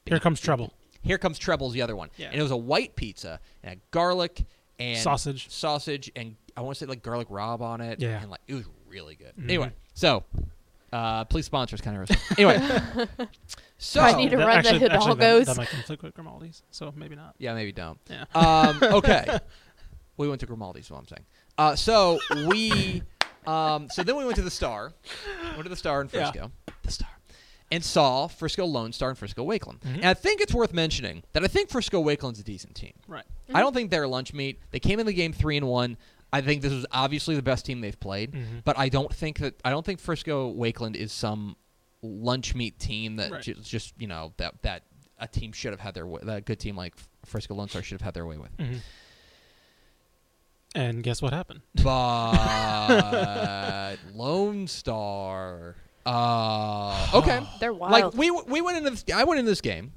Here 0.07 0.19
comes 0.21 0.41
trouble. 0.41 0.73
Here 1.03 1.19
comes 1.19 1.39
treble's 1.39 1.73
the 1.73 1.83
other 1.83 1.97
one. 1.97 2.11
Yeah. 2.17 2.27
And 2.29 2.37
it 2.37 2.43
was 2.43 2.51
a 2.51 2.57
white 2.57 2.97
pizza 2.97 3.41
and 3.63 3.71
had 3.71 3.81
garlic 3.91 4.45
and 4.79 4.99
Sausage. 4.99 5.51
sausage, 5.51 6.11
and 6.15 6.37
I 6.57 6.61
want 6.61 6.77
to 6.77 6.85
say 6.85 6.87
like 6.89 7.03
garlic 7.03 7.27
rob 7.31 7.63
on 7.63 7.81
it. 7.81 8.01
Yeah. 8.01 8.21
and 8.21 8.31
like 8.31 8.41
it 8.47 8.55
was 8.55 8.65
really 8.89 9.15
good. 9.17 9.33
Mhm. 9.39 9.45
Anyway, 9.45 9.73
so 9.95 10.25
uh, 10.93 11.25
please 11.25 11.47
sponsor 11.47 11.75
us, 11.75 11.81
kind 11.81 11.97
of. 12.01 12.11
Anyway, 12.39 12.59
so 13.79 14.01
I 14.03 14.13
need 14.17 14.31
to 14.31 14.37
That- 14.37 14.47
run 14.47 14.63
the 14.63 14.69
actually, 14.69 14.89
actually, 14.89 15.15
that, 15.17 15.19
Hidalgos. 15.43 15.45
that 15.47 15.57
might 15.57 15.69
conflict 15.69 16.03
with 16.03 16.15
Grimaldi's, 16.15 16.63
so 16.71 16.93
maybe 16.97 17.15
not. 17.17 17.35
yeah, 17.39 17.55
maybe 17.55 17.73
don't. 17.73 17.99
Yeah. 18.09 18.25
Um, 18.35 18.79
okay. 18.83 19.39
we 20.17 20.29
went 20.29 20.41
to 20.41 20.47
Grimaldi's, 20.47 20.87
is 20.87 20.91
what 20.91 20.99
I'm 20.99 21.07
saying. 21.09 21.25
Uh, 21.59 21.75
so 21.77 22.19
we, 22.47 23.03
um, 23.47 23.89
so 23.91 24.03
then 24.03 24.17
we 24.17 24.25
went 24.25 24.37
to 24.37 24.43
the 24.43 24.51
Star, 24.51 24.93
went 25.53 25.65
to 25.65 25.69
the 25.69 25.77
Star 25.77 26.01
in 26.03 26.09
Yeah. 26.13 26.31
The 26.83 26.91
Star, 26.93 27.09
and 27.71 27.85
saw 27.85 28.27
Frisco 28.29 28.65
Lone 28.65 28.93
Star 28.93 29.11
and 29.11 29.19
Frisco 29.19 29.45
Wakeland. 29.45 29.81
Mhm. 29.81 29.97
And 29.97 30.05
I 30.07 30.15
think 30.15 30.41
it's 30.41 30.55
worth 30.55 30.73
mentioning 30.73 31.23
that 31.33 31.45
I 31.45 31.49
think 31.49 31.69
Frisco 31.71 32.03
Wakeland's 32.03 32.41
a 32.41 32.45
decent 32.45 32.75
team. 32.75 32.95
Right. 33.07 33.25
I 33.53 33.61
don't 33.61 33.75
think 33.75 33.91
they're 33.91 34.09
lunch 34.09 34.33
meat. 34.33 34.61
They 34.71 34.81
came 34.81 35.01
in 35.01 35.07
the 35.07 35.13
game 35.13 35.33
three 35.33 35.57
and 35.57 35.67
one. 35.69 35.97
I 36.33 36.41
think 36.43 36.63
this 36.63 36.73
was 36.73 36.87
obviously 36.93 37.37
the 37.37 37.43
best 37.43 37.65
team 37.67 37.81
they've 37.81 37.99
played, 37.99 38.33
Mhm. 38.33 38.65
but 38.65 38.79
I 38.79 38.89
don't 38.89 39.13
think 39.15 39.39
that 39.39 39.55
I 39.65 39.71
don't 39.71 39.85
think 39.85 40.01
Frisco 40.01 40.53
Wakeland 40.55 40.95
is 40.97 41.13
some 41.13 41.57
lunch 42.03 42.55
meat 42.55 42.79
team 42.79 43.17
that 43.17 43.31
Right. 43.31 43.43
ju- 43.43 43.55
just 43.55 43.95
you 43.99 44.07
know 44.07 44.33
that 44.37 44.63
that 44.63 44.85
a 45.19 45.27
team 45.27 45.53
should 45.53 45.73
have 45.73 45.81
had 45.81 45.95
their 45.95 46.07
way. 46.07 46.21
That 46.23 46.37
a 46.39 46.41
good 46.43 46.61
team 46.61 46.77
like 46.77 46.95
Frisco 47.25 47.55
Lone 47.55 47.69
Star 47.69 47.83
should 47.83 48.01
have 48.01 48.05
had 48.05 48.15
their 48.15 48.27
way 48.27 48.37
with. 48.39 48.55
Mhm. 48.59 48.81
And 50.75 51.03
guess 51.03 51.23
what 51.23 51.33
happened? 51.33 51.63
But 51.83 53.97
Lone 54.15 54.67
Star. 54.69 55.77
Uh, 56.09 57.09
okay. 57.15 57.41
They're 57.61 57.73
wild. 57.73 57.93
Like 57.93 58.15
we 58.15 58.31
we 58.31 58.61
went 58.61 58.79
into 58.79 58.91
this. 58.91 59.05
I 59.15 59.25
went 59.25 59.39
into 59.41 59.51
this 59.51 59.61
game. 59.61 59.93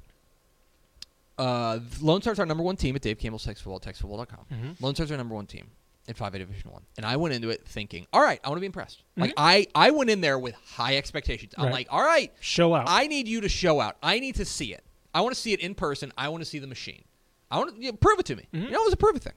Uh, 1.38 1.80
Lone 2.00 2.20
Star's 2.20 2.38
our 2.38 2.46
number 2.46 2.62
one 2.62 2.76
team 2.76 2.94
at 2.94 3.02
Dave 3.02 3.18
Campbell's 3.18 3.44
Texas 3.44 3.62
Football, 3.62 3.80
TexasFootball.com. 3.80 4.44
Mhm. 4.52 4.80
Lone 4.80 4.94
Star's 4.94 5.10
our 5.10 5.16
number 5.16 5.34
one 5.34 5.46
team 5.46 5.70
in 6.06 6.14
5A 6.14 6.32
Division 6.38 6.70
One, 6.70 6.82
and 6.98 7.06
I 7.06 7.16
went 7.16 7.34
into 7.34 7.48
it 7.50 7.66
thinking, 7.66 8.06
all 8.12 8.20
right, 8.22 8.38
I 8.44 8.48
want 8.48 8.58
to 8.58 8.60
be 8.60 8.66
impressed. 8.66 9.02
Like 9.16 9.30
Mhm. 9.30 9.34
I 9.38 9.66
I 9.74 9.90
went 9.92 10.10
in 10.10 10.20
there 10.20 10.38
with 10.38 10.54
high 10.54 10.96
expectations. 10.98 11.54
I'm 11.56 11.64
Right. 11.66 11.72
like, 11.72 11.86
all 11.90 12.02
right, 12.04 12.32
Show 12.40 12.74
out. 12.74 12.84
I 12.88 13.06
need 13.06 13.26
you 13.26 13.40
to 13.40 13.48
show 13.48 13.80
out. 13.80 13.96
I 14.02 14.18
need 14.20 14.34
to 14.36 14.44
see 14.44 14.72
it. 14.74 14.84
I 15.14 15.22
want 15.22 15.34
to 15.34 15.40
see 15.40 15.52
it 15.52 15.60
in 15.60 15.74
person. 15.74 16.12
I 16.18 16.28
want 16.28 16.42
to 16.42 16.48
see 16.48 16.58
the 16.58 16.66
machine. 16.66 17.04
I 17.50 17.58
want 17.58 17.74
to 17.76 17.82
you 17.82 17.90
know, 17.92 17.96
prove 17.96 18.18
it 18.18 18.26
to 18.26 18.36
me. 18.36 18.46
Mhm. 18.52 18.64
You 18.64 18.70
know, 18.70 18.82
it 18.82 18.84
was 18.84 18.92
a 18.92 18.96
prove 18.98 19.16
it 19.16 19.22
thing. 19.22 19.32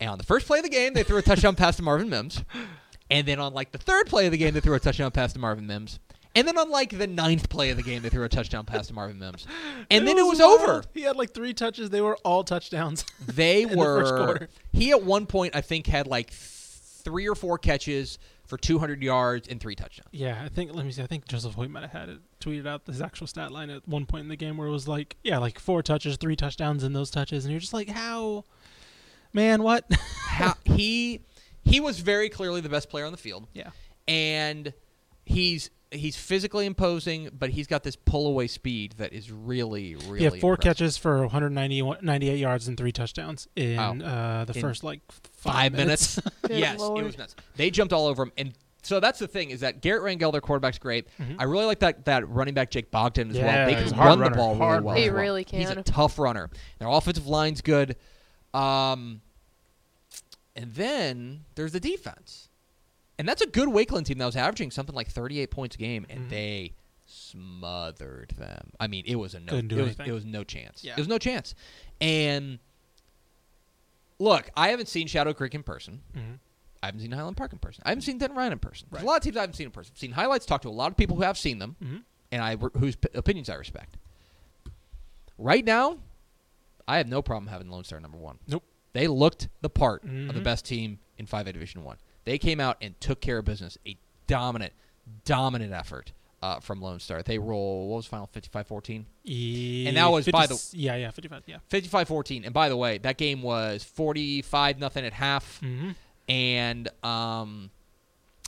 And 0.00 0.10
on 0.10 0.18
the 0.18 0.24
first 0.24 0.46
play 0.46 0.58
of 0.58 0.64
the 0.64 0.70
game, 0.70 0.92
they 0.94 1.02
threw 1.02 1.16
a 1.18 1.22
touchdown 1.22 1.54
pass 1.56 1.76
to 1.76 1.82
Marvin 1.82 2.08
Mims. 2.10 2.42
And 3.10 3.26
then 3.26 3.38
on 3.38 3.52
like 3.54 3.72
the 3.72 3.78
third 3.78 4.06
play 4.08 4.26
of 4.26 4.32
the 4.32 4.38
game, 4.38 4.54
they 4.54 4.60
threw 4.60 4.74
a 4.74 4.80
touchdown 4.80 5.10
pass 5.10 5.32
to 5.34 5.38
Marvin 5.38 5.66
Mims. 5.66 5.98
And 6.34 6.46
then 6.46 6.58
on 6.58 6.68
like 6.70 6.90
the 6.98 7.06
ninth 7.06 7.48
play 7.48 7.70
of 7.70 7.76
the 7.78 7.82
game, 7.82 8.02
they 8.02 8.08
threw 8.10 8.24
a 8.24 8.28
touchdown 8.28 8.64
pass 8.66 8.88
to 8.88 8.92
Marvin 8.94 9.18
Mims. 9.18 9.46
And 9.90 10.06
then 10.06 10.18
it 10.18 10.26
was 10.26 10.40
wild. 10.40 10.60
over. 10.60 10.84
He 10.92 11.02
had 11.02 11.16
like 11.16 11.32
three 11.32 11.54
touches. 11.54 11.90
They 11.90 12.00
were 12.00 12.16
all 12.24 12.42
touchdowns. 12.44 13.04
They 13.26 13.64
the 13.64 13.76
were. 13.76 14.24
quarter. 14.24 14.48
He 14.72 14.90
at 14.90 15.02
one 15.02 15.26
point 15.26 15.54
I 15.56 15.60
think 15.60 15.86
had 15.86 16.06
like 16.06 16.30
three 16.32 17.28
or 17.28 17.34
four 17.36 17.56
catches 17.58 18.18
for 18.46 18.56
200 18.58 19.02
yards 19.02 19.48
and 19.48 19.60
three 19.60 19.74
touchdowns. 19.74 20.08
yeah, 20.12 20.40
I 20.44 20.48
think. 20.48 20.72
Let 20.74 20.84
me 20.86 20.92
see. 20.92 21.02
I 21.02 21.06
think 21.06 21.26
Joseph 21.26 21.54
Hoyt 21.54 21.70
might 21.70 21.82
have 21.82 21.92
had 21.92 22.08
it 22.08 22.18
tweeted 22.40 22.66
out 22.66 22.82
his 22.86 23.00
actual 23.00 23.26
stat 23.26 23.50
line 23.50 23.70
at 23.70 23.86
one 23.88 24.06
point 24.06 24.22
in 24.22 24.28
the 24.28 24.36
game 24.36 24.56
where 24.56 24.68
it 24.68 24.72
was 24.72 24.86
like, 24.86 25.16
yeah, 25.24 25.38
like 25.38 25.58
four 25.58 25.82
touches, 25.82 26.16
three 26.16 26.36
touchdowns 26.36 26.84
in 26.84 26.92
those 26.92 27.10
touches, 27.10 27.44
and 27.44 27.52
you're 27.52 27.60
just 27.60 27.72
like, 27.74 27.88
how, 27.88 28.44
man, 29.32 29.62
what? 29.62 29.84
How, 30.26 30.54
he 30.64 31.22
he 31.66 31.80
was 31.80 31.98
very 32.00 32.28
clearly 32.28 32.60
the 32.60 32.68
best 32.68 32.88
player 32.88 33.04
on 33.04 33.12
the 33.12 33.18
field. 33.18 33.46
yeah. 33.52 33.70
and 34.08 34.72
he's 35.24 35.70
he's 35.92 36.16
physically 36.16 36.66
imposing, 36.66 37.30
but 37.36 37.50
he's 37.50 37.66
got 37.66 37.82
this 37.82 37.96
pull 37.96 38.26
away 38.26 38.46
speed 38.48 38.94
that 38.98 39.12
is 39.12 39.30
really 39.30 39.94
really. 39.94 40.18
He 40.18 40.24
had 40.24 40.40
four 40.40 40.52
impressive. 40.54 40.78
catches 40.78 40.96
for 40.96 41.20
190, 41.22 41.82
98 42.02 42.38
yards 42.38 42.68
and 42.68 42.76
three 42.76 42.92
touchdowns 42.92 43.46
in 43.56 43.76
Wow. 43.76 43.92
uh, 44.04 44.44
the 44.44 44.54
In 44.54 44.60
first 44.60 44.82
like 44.84 45.00
five, 45.10 45.52
five, 45.54 45.72
minutes. 45.72 46.18
Good 46.42 46.58
yes, 46.58 46.78
Lord. 46.80 47.02
it 47.02 47.06
was 47.06 47.18
nuts. 47.18 47.36
They 47.56 47.70
jumped 47.70 47.92
all 47.92 48.06
over 48.06 48.24
him, 48.24 48.32
and 48.36 48.52
so 48.82 49.00
that's 49.00 49.18
the 49.18 49.26
thing 49.28 49.50
is 49.50 49.60
that 49.60 49.80
Garrett 49.80 50.02
Rangel, 50.04 50.30
their 50.32 50.40
quarterback's 50.40 50.78
great. 50.78 51.08
Mhm. 51.20 51.36
I 51.40 51.44
really 51.44 51.64
like 51.66 51.80
that 51.80 52.04
that 52.04 52.28
running 52.28 52.54
back 52.54 52.70
Jake 52.70 52.90
Bogdan 52.92 53.30
as 53.30 53.36
well. 53.36 53.46
Yeah, 53.46 53.64
They 53.66 53.74
he's 53.74 53.90
can 53.92 54.00
a 54.00 54.04
run 54.04 54.18
runner, 54.20 54.30
the 54.30 54.36
ball 54.36 54.48
really 54.54 54.58
hard 54.58 54.84
well. 54.84 54.94
runner. 54.94 54.98
as 55.00 55.04
He 55.04 55.10
well. 55.10 55.20
really 55.22 55.46
He's 55.48 55.70
a 55.70 55.82
tough 55.82 56.18
runner. 56.18 56.50
Their 56.78 56.88
offensive 56.88 57.26
line's 57.26 57.60
good. 57.62 57.96
Um, 58.54 59.20
and 60.56 60.74
then 60.74 61.44
there's 61.54 61.72
the 61.72 61.80
defense. 61.80 62.48
And 63.18 63.28
that's 63.28 63.40
a 63.42 63.46
good 63.46 63.68
Wakeland 63.68 64.04
team 64.06 64.18
that 64.18 64.26
was 64.26 64.36
averaging 64.36 64.70
something 64.70 64.94
like 64.94 65.08
38 65.08 65.50
points 65.50 65.76
a 65.76 65.78
game, 65.78 66.04
and 66.10 66.26
Mhm. 66.26 66.30
they 66.30 66.72
smothered 67.06 68.30
them. 68.36 68.72
I 68.80 68.88
mean, 68.88 69.04
it 69.06 69.16
was 69.16 69.34
a 69.34 69.40
no. 69.40 69.54
It 69.56 69.72
was, 69.72 69.96
it 70.06 70.12
was 70.12 70.24
no 70.24 70.42
chance. 70.44 70.82
Yeah. 70.84 70.92
It 70.94 70.98
was 70.98 71.08
no 71.08 71.18
chance. 71.18 71.54
And 72.00 72.58
look, 74.18 74.50
I 74.56 74.68
haven't 74.68 74.88
seen 74.88 75.06
Shadow 75.06 75.32
Creek 75.32 75.54
in 75.54 75.62
person. 75.62 76.02
Mhm. 76.14 76.38
I 76.82 76.86
haven't 76.86 77.00
seen 77.00 77.12
Highland 77.12 77.36
Park 77.36 77.52
in 77.52 77.58
person. 77.58 77.82
I 77.86 77.90
haven't 77.90 78.02
seen 78.02 78.18
Denton 78.18 78.36
Ryan 78.36 78.52
in 78.52 78.58
person. 78.58 78.86
There's 78.90 79.02
Right. 79.02 79.06
a 79.06 79.10
lot 79.10 79.16
of 79.18 79.22
teams 79.22 79.36
I 79.36 79.40
haven't 79.40 79.54
seen 79.54 79.66
in 79.66 79.72
person. 79.72 79.92
I've 79.94 79.98
seen 79.98 80.12
highlights, 80.12 80.46
talked 80.46 80.62
to 80.62 80.68
a 80.68 80.70
lot 80.70 80.90
of 80.90 80.96
people 80.96 81.16
who 81.16 81.22
have 81.22 81.38
seen 81.38 81.58
them, 81.58 81.76
Mhm. 81.82 82.04
and 82.32 82.42
I 82.42 82.56
whose 82.56 82.96
p- 82.96 83.08
opinions 83.14 83.48
I 83.48 83.54
respect. 83.54 83.96
Right 85.38 85.64
now, 85.64 85.98
I 86.88 86.98
have 86.98 87.08
no 87.08 87.22
problem 87.22 87.48
having 87.48 87.70
Lone 87.70 87.84
Star 87.84 88.00
number 88.00 88.18
one. 88.18 88.38
Nope. 88.46 88.64
They 88.96 89.06
looked 89.08 89.48
the 89.60 89.68
part 89.70 90.02
of 90.04 90.10
the 90.10 90.40
Mhm. 90.40 90.42
best 90.44 90.64
team 90.64 90.98
in 91.18 91.26
5A 91.26 91.52
Division 91.52 91.84
One. 91.84 91.98
They 92.24 92.38
came 92.38 92.60
out 92.60 92.76
and 92.80 92.98
took 93.00 93.20
care 93.20 93.38
of 93.38 93.44
business. 93.44 93.76
A 93.86 93.96
dominant, 94.26 94.72
dominant 95.24 95.72
effort 95.72 96.12
uh, 96.42 96.60
from 96.60 96.80
Lone 96.80 97.00
Star. 97.00 97.22
They 97.22 97.38
roll 97.38 97.88
what 97.88 97.96
was 97.96 98.06
final 98.06 98.26
55-14? 98.28 99.06
E- 99.24 99.86
And 99.88 99.96
that 99.96 100.10
was 100.10 100.26
by 100.28 100.46
50 100.46 100.76
yeah 100.78 100.94
yeah 100.96 101.10
55 101.10 101.42
yeah 101.46 101.58
55-14. 101.70 102.44
And 102.44 102.52
by 102.52 102.68
the 102.68 102.76
way, 102.76 102.98
that 102.98 103.16
game 103.16 103.42
was 103.42 103.82
45 103.84 104.78
nothing 104.78 105.04
at 105.04 105.12
half 105.14 105.60
mm-hmm. 105.62 105.90
and 106.28 106.88
um 107.04 107.70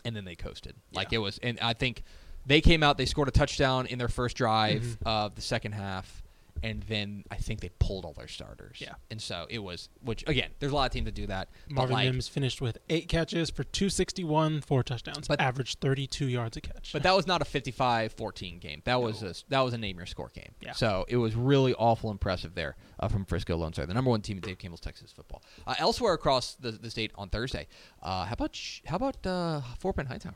and 0.05 0.15
then 0.15 0.25
they 0.25 0.35
coasted. 0.37 0.75
Like 0.93 1.13
Yeah. 1.13 1.17
it 1.17 1.23
was 1.23 1.39
and 1.43 1.59
I 1.61 1.73
think 1.73 2.03
they 2.47 2.61
came 2.61 2.83
out, 2.83 2.99
they 2.99 3.07
scored 3.07 3.29
a 3.29 3.33
touchdown 3.33 3.87
in 3.87 3.99
their 3.99 4.09
first 4.09 4.37
drive 4.37 4.83
Mhm. 4.83 4.97
of 5.07 5.35
the 5.35 5.43
second 5.43 5.73
half, 5.73 6.23
and 6.63 6.83
then 6.85 7.25
I 7.31 7.37
think 7.37 7.61
they 7.61 7.71
pulled 7.79 8.05
all 8.05 8.13
their 8.13 8.29
starters. 8.29 8.79
Yeah. 8.81 8.95
And 9.11 9.21
so 9.21 9.47
it 9.49 9.59
was 9.61 9.89
which 10.03 10.25
again, 10.27 10.51
there's 10.59 10.73
a 10.73 10.75
lot 10.75 10.87
of 10.87 10.93
teams 10.93 11.05
that 11.07 11.15
do 11.15 11.27
that. 11.27 11.49
but 11.69 11.75
Marvin 11.75 11.95
like, 11.95 12.05
Mims 12.07 12.29
finished 12.29 12.61
with 12.61 12.79
eight 12.89 13.09
catches 13.09 13.51
for 13.51 13.65
261 13.65 14.61
four 14.63 14.83
touchdowns 14.83 15.29
But- 15.29 15.41
averaged 15.41 15.81
32 15.81 16.27
yards 16.27 16.57
a 16.57 16.61
catch 16.61 16.93
But 16.93 17.03
that 17.03 17.15
was 17.17 17.27
not 17.27 17.43
a 17.43 17.45
55-14 17.45 18.61
game. 18.61 18.83
That 18.85 19.01
was 19.01 19.23
a 19.23 19.35
that 19.49 19.61
was 19.61 19.75
a 19.75 19.79
name 19.79 19.97
your 19.97 20.07
score 20.07 20.31
game. 20.35 20.53
Yeah. 20.61 20.73
So 20.73 21.05
it 21.09 21.17
was 21.17 21.35
really 21.35 21.75
awful 21.75 22.11
impressive 22.11 22.55
there 22.55 22.77
uh, 23.01 23.09
from 23.09 23.25
Frisco 23.25 23.57
Lone 23.57 23.73
Star, 23.73 23.87
the 23.87 23.95
number 23.95 24.11
one 24.11 24.23
team 24.23 24.39
in 24.39 24.43
Dave 24.43 24.59
Campbell's 24.59 24.81
Texas 24.81 25.13
football. 25.13 25.43
Uh, 25.67 25.75
elsewhere 25.79 26.15
across 26.15 26.55
the, 26.55 26.73
the 26.73 26.91
state 26.91 27.13
on 27.17 27.29
Thursday, 27.29 27.67
uh, 28.03 28.25
how 28.25 28.33
about 28.33 28.55
sh- 28.55 28.81
how 28.87 28.97
about 28.97 29.27
uh, 29.27 29.61
Fort 29.79 29.97
Bend 29.97 30.09
Hightower? 30.09 30.35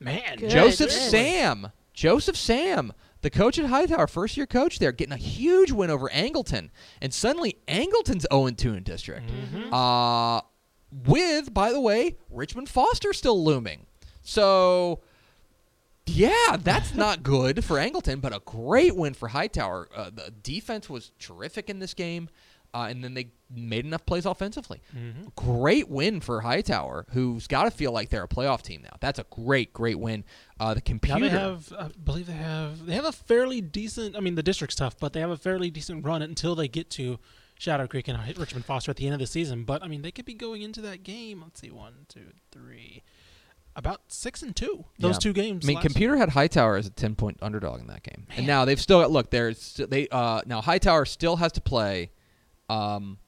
man 0.00 0.36
Good. 0.38 0.50
Joseph 0.50 0.90
Good. 0.90 1.10
Sam. 1.10 1.72
Joseph 1.94 2.36
Sam, 2.36 2.92
the 3.22 3.30
coach 3.30 3.58
at 3.58 3.66
Hightower, 3.66 4.06
first 4.06 4.36
year 4.36 4.46
coach 4.46 4.78
there, 4.78 4.92
getting 4.92 5.12
a 5.12 5.16
huge 5.16 5.72
win 5.72 5.90
over 5.90 6.08
Angleton. 6.10 6.70
And 7.00 7.14
suddenly 7.14 7.56
Angleton's 7.66 8.26
0 8.32 8.50
2 8.50 8.74
in 8.74 8.82
district. 8.82 9.30
Mhm. 9.30 9.72
Uh, 9.72 10.42
with, 11.06 11.54
by 11.54 11.72
the 11.72 11.80
way, 11.80 12.16
Richmond 12.30 12.68
Foster 12.68 13.12
still 13.12 13.42
looming. 13.42 13.86
So, 14.20 15.00
yeah, 16.06 16.56
that's 16.60 16.94
not 16.96 17.22
good 17.22 17.64
for 17.64 17.76
Angleton, 17.76 18.20
but 18.20 18.34
a 18.34 18.40
great 18.44 18.94
win 18.96 19.14
for 19.14 19.28
Hightower. 19.28 19.88
Uh, 19.94 20.10
the 20.10 20.30
defense 20.30 20.90
was 20.90 21.12
terrific 21.18 21.70
in 21.70 21.78
this 21.78 21.94
game, 21.94 22.28
uh, 22.74 22.86
and 22.88 23.02
then 23.04 23.14
they 23.14 23.28
made 23.54 23.84
enough 23.84 24.06
plays 24.06 24.24
offensively. 24.24 24.80
Mhm. 24.96 25.34
Great 25.36 25.88
win 25.88 26.20
for 26.20 26.40
Hightower, 26.40 27.06
who's 27.10 27.46
got 27.46 27.64
to 27.64 27.70
feel 27.70 27.92
like 27.92 28.08
they're 28.08 28.24
a 28.24 28.28
playoff 28.28 28.62
team 28.62 28.80
now. 28.82 28.96
That's 29.00 29.18
a 29.18 29.24
great, 29.30 29.72
great 29.74 29.98
win. 29.98 30.24
Uh, 30.58 30.72
the 30.74 30.80
Now 30.80 30.82
computer. 30.84 31.20
they 31.20 31.28
have, 31.28 31.72
I 31.78 31.88
believe 32.02 32.26
they 32.26 32.32
have, 32.32 32.86
they 32.86 32.94
have 32.94 33.04
a 33.04 33.12
fairly 33.12 33.60
decent. 33.60 34.16
I 34.16 34.20
mean, 34.20 34.36
the 34.36 34.42
district's 34.42 34.76
tough, 34.76 34.96
but 34.98 35.12
they 35.12 35.20
have 35.20 35.30
a 35.30 35.36
fairly 35.36 35.70
decent 35.70 36.04
run 36.04 36.22
until 36.22 36.54
they 36.54 36.66
get 36.68 36.88
to 36.90 37.18
Shadow 37.58 37.86
Creek 37.86 38.08
and 38.08 38.18
Richmond 38.38 38.64
Foster 38.64 38.90
at 38.90 38.96
the 38.96 39.04
end 39.06 39.14
of 39.14 39.20
the 39.20 39.26
season. 39.26 39.64
But 39.64 39.82
I 39.82 39.88
mean, 39.88 40.00
they 40.02 40.10
could 40.10 40.24
be 40.24 40.34
going 40.34 40.62
into 40.62 40.80
that 40.80 41.02
game. 41.02 41.42
Let's 41.42 41.60
see, 41.60 41.70
one, 41.70 42.06
two, 42.08 42.32
three, 42.50 43.02
about 43.76 44.00
six 44.08 44.42
and 44.42 44.56
two. 44.56 44.86
Those 44.98 45.16
Yeah. 45.16 45.18
two 45.20 45.32
games. 45.34 45.64
I 45.64 45.68
mean, 45.68 45.80
computer 45.80 46.16
had 46.16 46.30
Hightower 46.30 46.76
as 46.76 46.86
a 46.86 46.90
ten 46.90 47.14
point 47.14 47.38
underdog 47.42 47.80
in 47.80 47.86
that 47.88 48.02
game, 48.02 48.26
and 48.36 48.46
now 48.46 48.64
they've 48.64 48.80
still 48.80 49.00
got 49.00 49.10
look. 49.10 49.30
There's 49.30 49.74
they 49.74 50.08
uh 50.08 50.40
now 50.46 50.60
Hightower 50.62 51.04
still 51.04 51.36
has 51.36 51.52
to 51.52 51.60
play, 51.60 52.10
um, 52.68 53.18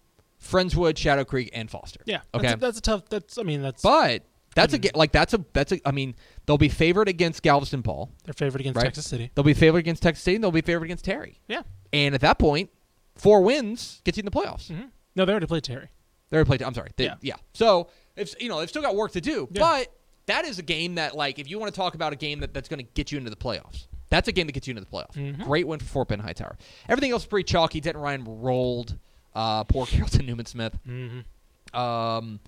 Friendswood, 0.43 0.97
Shadow 0.99 1.25
Creek, 1.25 1.51
and 1.53 1.71
Foster. 1.71 2.01
Yeah. 2.07 2.21
Okay. 2.35 2.49
That's 2.49 2.55
a, 2.55 2.59
that's 2.59 2.79
a 2.79 2.83
tough. 2.83 3.09
That's. 3.09 3.39
I 3.39 3.43
mean, 3.43 3.63
that's. 3.63 3.83
But 3.83 4.23
That's 4.55 4.75
a 4.75 4.81
like 4.95 5.11
that's 5.13 5.35
a 5.35 5.45
that's 5.53 5.73
a. 5.73 5.81
I 5.87 5.91
mean, 5.93 6.15
they'll 6.47 6.59
be 6.59 6.69
favored 6.69 7.09
against 7.09 7.43
Galveston 7.43 7.81
Ball. 7.81 8.11
They're 8.25 8.35
favored 8.35 8.61
against 8.61 8.77
Right. 8.77 8.85
Texas 8.85 9.07
City. 9.07 9.31
They'll 9.35 9.45
be 9.45 9.55
favored 9.55 9.79
against 9.79 10.03
Texas 10.03 10.23
State. 10.23 10.37
and 10.37 10.45
They'll 10.45 10.51
be 10.53 10.61
favored 10.61 10.85
against 10.85 11.05
Terry. 11.05 11.41
Yeah. 11.49 11.63
And 11.93 12.15
at 12.15 12.21
that 12.21 12.39
point, 12.39 12.71
four 13.17 13.43
wins 13.43 14.01
gets 14.05 14.17
you 14.19 14.23
in 14.23 14.25
the 14.27 14.31
playoffs. 14.31 14.69
hmm 14.69 14.87
No, 15.17 15.25
they 15.25 15.33
already 15.33 15.47
played 15.47 15.65
Terry. 15.65 15.89
They 16.31 16.37
already 16.37 16.47
played. 16.49 16.63
I'm 16.63 16.75
sorry. 16.75 16.91
They, 16.97 17.05
yeah. 17.05 17.15
Yeah. 17.21 17.37
So 17.53 17.89
if 18.17 18.35
you 18.41 18.49
know 18.49 18.61
they've 18.61 18.69
still 18.69 18.83
got 18.83 18.95
work 18.97 19.13
to 19.13 19.21
do, 19.21 19.49
Yeah. 19.51 19.61
but 19.61 19.93
that 20.27 20.45
is 20.45 20.59
a 20.59 20.63
game 20.63 20.95
that 20.97 21.17
like 21.17 21.39
if 21.39 21.49
you 21.51 21.59
want 21.59 21.73
to 21.73 21.77
talk 21.77 21.95
about 21.95 22.13
a 22.13 22.17
game 22.17 22.41
that, 22.41 22.53
that's 22.55 22.69
going 22.69 22.85
to 22.85 22.91
get 22.95 23.11
you 23.13 23.19
into 23.19 23.31
the 23.31 23.37
playoffs. 23.37 23.87
That's 24.11 24.29
a 24.29 24.33
game 24.33 24.47
that 24.47 24.53
gets 24.53 24.69
you 24.69 24.73
into 24.73 24.83
the 24.83 24.87
playoffs. 24.91 25.15
Mhm. 25.17 25.43
Great 25.45 25.67
win 25.67 25.81
for 25.81 25.87
Fort 25.87 26.09
Bend 26.09 26.23
Hightower. 26.23 26.57
Everything 26.89 27.11
else 27.11 27.23
is 27.23 27.27
pretty 27.29 27.45
chalky. 27.51 27.81
Denton 27.81 28.01
Ryan 28.03 28.25
rolled. 28.25 28.99
Uh, 29.35 29.65
poor 29.65 29.87
Carrollton 29.91 30.27
Newman 30.27 30.47
Smith. 30.47 30.79
Mm-hmm. 30.87 31.77
Um, 31.79 32.41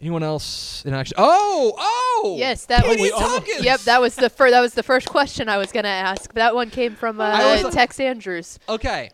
anyone 0.00 0.22
else 0.22 0.84
in 0.84 0.94
action? 0.94 1.14
Oh, 1.18 1.74
oh, 1.78 2.36
Yes, 2.38 2.66
that 2.66 2.86
was. 2.86 3.10
Tompkins. 3.10 3.64
Yep, 3.64 3.80
that 3.80 4.00
was 4.00 4.14
the 4.14 4.30
first. 4.30 4.52
that 4.52 4.60
was 4.60 4.74
the 4.74 4.82
first 4.82 5.08
question 5.08 5.48
I 5.48 5.56
was 5.58 5.72
gonna 5.72 5.88
ask. 5.88 6.32
That 6.34 6.54
one 6.54 6.70
came 6.70 6.94
from 6.94 7.20
uh, 7.20 7.60
was- 7.62 7.74
Tex 7.74 7.98
Andrews. 7.98 8.58
Okay, 8.68 9.10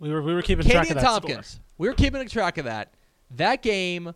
We 0.00 0.10
were 0.10 0.22
we 0.22 0.34
were 0.34 0.42
keeping 0.42 0.66
track 0.68 0.84
of 0.86 0.96
and 0.96 1.00
that 1.00 1.04
Tompkins. 1.04 1.46
score. 1.46 1.60
We 1.78 1.88
were 1.88 1.94
keeping 1.94 2.26
track 2.28 2.58
of 2.58 2.64
that. 2.66 2.92
That 3.30 3.62
game, 3.62 4.14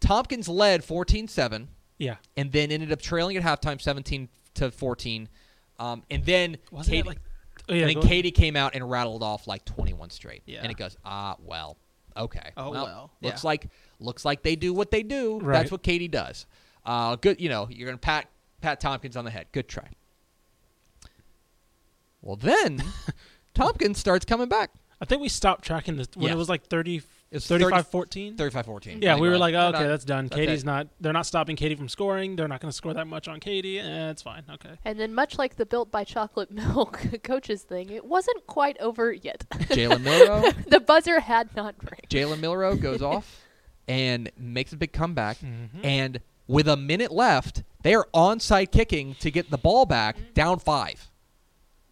Tompkins 0.00 0.48
led 0.48 0.82
14-7. 0.82 1.66
Yeah. 1.98 2.16
and 2.36 2.50
then 2.50 2.72
ended 2.72 2.90
up 2.92 3.00
trailing 3.00 3.36
at 3.36 3.42
halftime 3.44 3.80
17 3.80 4.28
to 4.54 4.70
14 4.72 5.28
um, 5.78 6.02
and 6.10 6.24
then 6.24 6.56
Wasn't 6.72 6.90
Katy, 6.92 6.98
it 7.00 7.06
like? 7.06 7.18
Oh 7.68 7.74
yeah. 7.74 7.80
and 7.86 7.88
then 7.90 8.02
go- 8.02 8.08
Katy 8.08 8.30
came 8.30 8.56
out 8.56 8.74
and 8.74 8.88
rattled 8.90 9.22
off 9.22 9.46
like 9.46 9.64
21 9.64 10.10
straight 10.10 10.42
Yeah. 10.46 10.60
and 10.62 10.70
it 10.70 10.76
goes 10.76 10.96
ah 11.04 11.36
well 11.40 11.76
okay 12.16 12.50
Oh, 12.56 12.70
well, 12.70 13.10
looks 13.22 13.42
yeah. 13.42 13.48
like 13.48 13.68
looks 13.98 14.24
like 14.24 14.42
they 14.42 14.54
do 14.56 14.72
what 14.74 14.90
they 14.90 15.02
do 15.02 15.38
Right. 15.40 15.54
that's 15.58 15.70
what 15.72 15.82
Katy 15.82 16.08
does 16.08 16.46
uh, 16.86 17.16
good 17.16 17.40
you 17.40 17.48
know 17.48 17.66
you're 17.70 17.86
gonna 17.88 17.98
pat 17.98 18.28
pat 18.60 18.80
Tompkins 18.80 19.16
on 19.16 19.24
the 19.24 19.30
head 19.30 19.46
good 19.52 19.68
try 19.68 19.88
well 22.22 22.36
then 22.36 22.82
Tompkins 23.54 23.98
starts 23.98 24.24
coming 24.24 24.48
back 24.48 24.70
I 25.00 25.06
think 25.06 25.20
we 25.22 25.28
stopped 25.28 25.64
tracking 25.64 25.96
this 25.96 26.08
when 26.14 26.28
Yeah. 26.28 26.32
it 26.34 26.36
was 26.38 26.48
like 26.48 26.64
30, 26.66 27.02
It's 27.34 27.46
35 27.46 27.88
14. 27.88 28.36
35-14 28.36 29.02
Yeah, 29.02 29.18
we 29.18 29.28
were 29.28 29.36
like, 29.36 29.54
oh, 29.54 29.68
okay, 29.68 29.80
not- 29.80 29.88
that's 29.88 30.04
done. 30.04 30.26
that's 30.26 30.36
Katy's 30.36 30.62
it. 30.62 30.66
not. 30.66 30.86
They're 31.00 31.12
not 31.12 31.26
stopping 31.26 31.56
Katy 31.56 31.74
from 31.74 31.88
scoring. 31.88 32.36
They're 32.36 32.48
not 32.48 32.60
going 32.60 32.70
to 32.70 32.76
score 32.76 32.94
that 32.94 33.06
much 33.06 33.28
on 33.28 33.40
Katy. 33.40 33.80
Eh, 33.80 34.10
it's 34.10 34.22
fine. 34.22 34.44
Okay. 34.50 34.70
And 34.84 34.98
then, 34.98 35.14
much 35.14 35.36
like 35.36 35.56
the 35.56 35.66
built 35.66 35.90
by 35.90 36.04
chocolate 36.04 36.50
milk 36.52 37.00
coaches 37.22 37.62
thing, 37.62 37.90
it 37.90 38.04
wasn't 38.04 38.46
quite 38.46 38.78
over 38.80 39.12
yet. 39.12 39.44
Jalen 39.50 39.98
Milrow 40.04 40.64
the 40.70 40.80
buzzer 40.80 41.20
had 41.20 41.54
not 41.56 41.74
rang. 41.82 42.00
Jalen 42.08 42.40
Milroe 42.40 42.76
goes 42.76 43.02
off 43.12 43.40
and 43.88 44.30
makes 44.38 44.72
a 44.72 44.76
big 44.76 44.92
comeback. 44.92 45.38
Mhm. 45.38 45.68
And 45.84 46.20
with 46.46 46.68
a 46.68 46.76
minute 46.76 47.10
left, 47.12 47.62
they 47.82 47.94
are 47.94 48.06
onside 48.14 48.70
kicking 48.70 49.14
to 49.16 49.30
get 49.30 49.50
the 49.50 49.58
ball 49.58 49.86
back 49.86 50.16
down 50.34 50.58
five. 50.58 51.10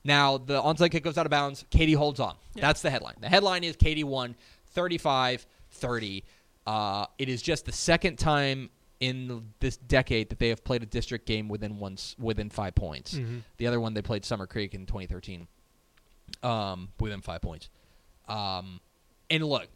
Now, 0.05 0.37
the 0.39 0.61
onside 0.61 0.91
kick 0.91 1.05
goes 1.05 1.17
out 1.17 1.27
of 1.27 1.31
bounds. 1.31 1.65
Katy 1.71 1.93
holds 1.93 2.19
on. 2.19 2.35
That's 2.55 2.83
the 2.83 2.91
headline. 2.91 3.15
The 3.21 3.29
headline 3.29 3.63
is 3.65 3.77
Katy 3.77 4.05
won 4.05 4.35
35 4.73 5.47
30. 5.71 6.25
Uh, 6.67 7.07
it 7.19 7.29
is 7.29 7.41
just 7.43 7.65
the 7.65 7.73
second 7.73 8.17
time 8.19 8.71
in 9.01 9.53
this 9.59 9.77
decade 9.79 10.29
that 10.31 10.39
they 10.39 10.49
have 10.51 10.63
played 10.63 10.83
a 10.83 10.87
district 10.87 11.27
game 11.27 11.49
within 11.49 11.79
one, 11.79 11.95
s- 11.95 12.15
within 12.21 12.49
five 12.51 12.75
points. 12.75 13.15
Mhm. 13.15 13.43
The 13.57 13.67
other 13.67 13.81
one 13.81 13.95
they 13.95 14.03
played 14.03 14.25
Summer 14.25 14.47
Creek 14.47 14.75
in 14.75 14.87
2013, 14.87 15.49
um, 16.43 16.89
within 17.01 17.21
five 17.21 17.41
points. 17.43 17.69
Um, 18.29 18.81
and 19.29 19.45
look, 19.45 19.69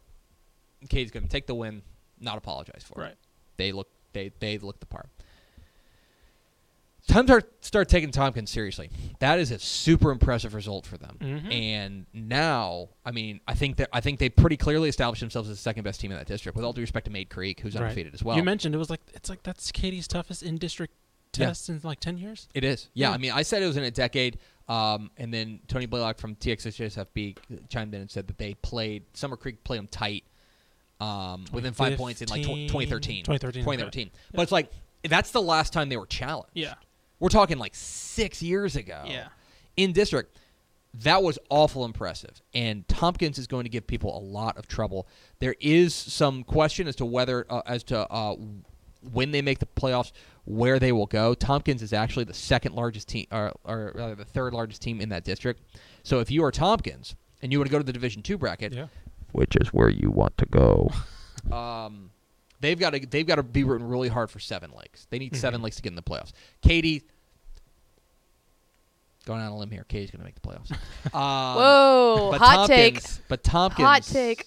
Katy's 0.89 1.11
going 1.11 1.23
to 1.23 1.29
take 1.29 1.47
the 1.47 1.55
win, 1.55 1.81
not 2.19 2.37
apologize 2.37 2.83
for 2.85 3.01
it. 3.03 3.17
They 3.57 3.71
look 3.71 3.89
they 4.13 4.31
they 4.39 4.57
look 4.59 4.79
the 4.79 4.85
part. 4.85 5.09
Time 7.07 7.25
to 7.27 7.41
start, 7.61 7.87
taking 7.87 8.11
Tompkins 8.11 8.49
seriously. 8.51 8.89
That 9.19 9.39
is 9.39 9.51
a 9.51 9.59
super 9.59 10.11
impressive 10.11 10.53
result 10.53 10.85
for 10.85 10.97
them. 10.97 11.17
Mhm. 11.21 11.53
And 11.53 12.05
now, 12.13 12.89
I 13.05 13.11
mean, 13.11 13.39
I 13.47 13.53
think 13.55 13.77
that 13.77 13.89
I 13.93 14.01
think 14.01 14.19
they 14.19 14.29
pretty 14.29 14.57
clearly 14.57 14.89
established 14.89 15.21
themselves 15.21 15.49
as 15.49 15.57
the 15.57 15.61
second 15.61 15.83
best 15.83 16.01
team 16.01 16.11
in 16.11 16.17
that 16.17 16.27
district. 16.27 16.55
With 16.55 16.65
all 16.65 16.73
due 16.73 16.81
respect 16.81 17.05
to 17.05 17.11
Mayde 17.11 17.29
Creek, 17.29 17.61
who's 17.61 17.75
Right. 17.75 17.83
undefeated 17.83 18.13
as 18.13 18.23
well. 18.23 18.35
You 18.35 18.43
mentioned 18.43 18.75
it 18.75 18.77
was 18.77 18.89
like 18.89 18.99
it's 19.13 19.29
like 19.29 19.41
that's 19.43 19.71
Katy's 19.71 20.07
toughest 20.07 20.43
in 20.43 20.57
district 20.57 20.93
Yeah. 21.37 21.47
test 21.47 21.69
in 21.69 21.79
like 21.83 21.99
ten 22.01 22.17
years. 22.17 22.49
It 22.53 22.63
is. 22.65 22.89
Yeah, 22.93 23.09
Yeah. 23.09 23.13
I 23.15 23.17
mean, 23.17 23.31
I 23.31 23.41
said 23.43 23.63
it 23.63 23.67
was 23.67 23.77
in 23.77 23.83
a 23.83 23.91
decade, 23.91 24.37
um, 24.67 25.09
and 25.17 25.33
then 25.33 25.61
Tony 25.69 25.85
Blaylock 25.85 26.17
from 26.17 26.35
TXSFB 26.35 27.37
chimed 27.69 27.93
in 27.93 28.01
and 28.01 28.11
said 28.11 28.27
that 28.27 28.37
they 28.37 28.53
played 28.55 29.03
Summer 29.13 29.37
Creek 29.37 29.63
played 29.63 29.77
them 29.79 29.87
tight 29.87 30.25
um, 30.99 31.45
within 31.53 31.73
five 31.73 31.95
points 31.97 32.21
in 32.21 32.27
like 32.27 32.41
tw- 32.41 32.67
2013. 32.67 33.23
2013, 33.23 33.63
2013. 33.63 34.07
okay. 34.07 34.17
But 34.33 34.41
it's 34.41 34.51
like 34.51 34.71
that's 35.03 35.31
the 35.31 35.41
last 35.41 35.71
time 35.71 35.87
they 35.89 35.95
were 35.97 36.07
challenged. 36.07 36.51
Yeah. 36.53 36.73
We're 37.19 37.29
talking 37.29 37.57
like 37.57 37.75
six 37.75 38.41
years 38.41 38.75
ago. 38.75 39.03
Yeah. 39.05 39.27
In 39.75 39.91
district. 39.93 40.39
That 40.93 41.21
was 41.21 41.37
awful 41.49 41.85
impressive. 41.85 42.41
And 42.55 42.87
Tompkins 42.87 43.37
is 43.37 43.45
going 43.45 43.65
to 43.65 43.69
give 43.69 43.85
people 43.85 44.17
a 44.17 44.21
lot 44.21 44.57
of 44.57 44.67
trouble. 44.67 45.07
There 45.39 45.55
is 45.59 45.93
some 45.93 46.43
question 46.43 46.87
as 46.87 46.95
to 46.95 47.05
whether, 47.05 47.45
uh, 47.49 47.61
as 47.67 47.83
to 47.85 47.99
uh, 48.11 48.35
when 49.11 49.29
they 49.31 49.43
make 49.43 49.59
the 49.59 49.67
playoffs, 49.67 50.11
where 50.45 50.79
they 50.79 50.91
will 50.91 51.05
go. 51.05 51.33
Tompkins 51.35 51.83
is 51.83 51.93
actually 51.93 52.23
the 52.23 52.33
second 52.33 52.73
largest 52.73 53.09
team, 53.09 53.27
or, 53.31 53.51
or 53.63 53.91
rather 53.93 54.15
the 54.15 54.25
third 54.25 54.53
largest 54.53 54.81
team 54.81 54.99
in 54.99 55.09
that 55.09 55.23
district. 55.23 55.61
So 56.03 56.19
if 56.19 56.31
you 56.31 56.43
are 56.43 56.51
Tompkins 56.51 57.15
and 57.43 57.51
you 57.51 57.59
want 57.59 57.67
to 57.67 57.71
go 57.71 57.77
to 57.77 57.83
the 57.83 57.93
Division 57.93 58.23
Two 58.23 58.37
bracket, 58.37 58.73
Yeah. 58.73 58.87
which 59.33 59.55
is 59.57 59.67
where 59.69 59.89
you 59.89 60.09
want 60.09 60.35
to 60.39 60.45
go. 60.47 60.89
um, 61.51 62.09
they've 62.59 62.79
got 62.79 62.91
to 62.91 62.99
they've 63.05 63.27
got 63.27 63.35
to 63.35 63.43
be 63.43 63.63
rooting 63.63 63.87
really 63.87 64.09
hard 64.09 64.29
for 64.29 64.39
seven 64.39 64.71
lakes. 64.77 65.07
They 65.09 65.19
need 65.19 65.35
seven 65.35 65.59
Mhm. 65.61 65.65
lakes 65.65 65.75
to 65.77 65.81
get 65.81 65.89
in 65.91 65.95
the 65.95 66.01
playoffs. 66.03 66.31
Katy, 66.61 67.03
going 69.25 69.41
on 69.41 69.51
a 69.51 69.57
limb 69.57 69.71
here, 69.71 69.85
Katy's 69.87 70.11
going 70.11 70.19
to 70.19 70.25
make 70.25 70.35
the 70.35 70.41
playoffs. 70.41 70.71
Um, 71.13 71.55
Whoa, 71.55 72.27
but 72.31 72.39
hot 72.41 72.67
take. 72.67 72.99
But 73.27 73.43
Tompkins, 73.43 73.85
Hot 73.87 74.03
take. 74.03 74.45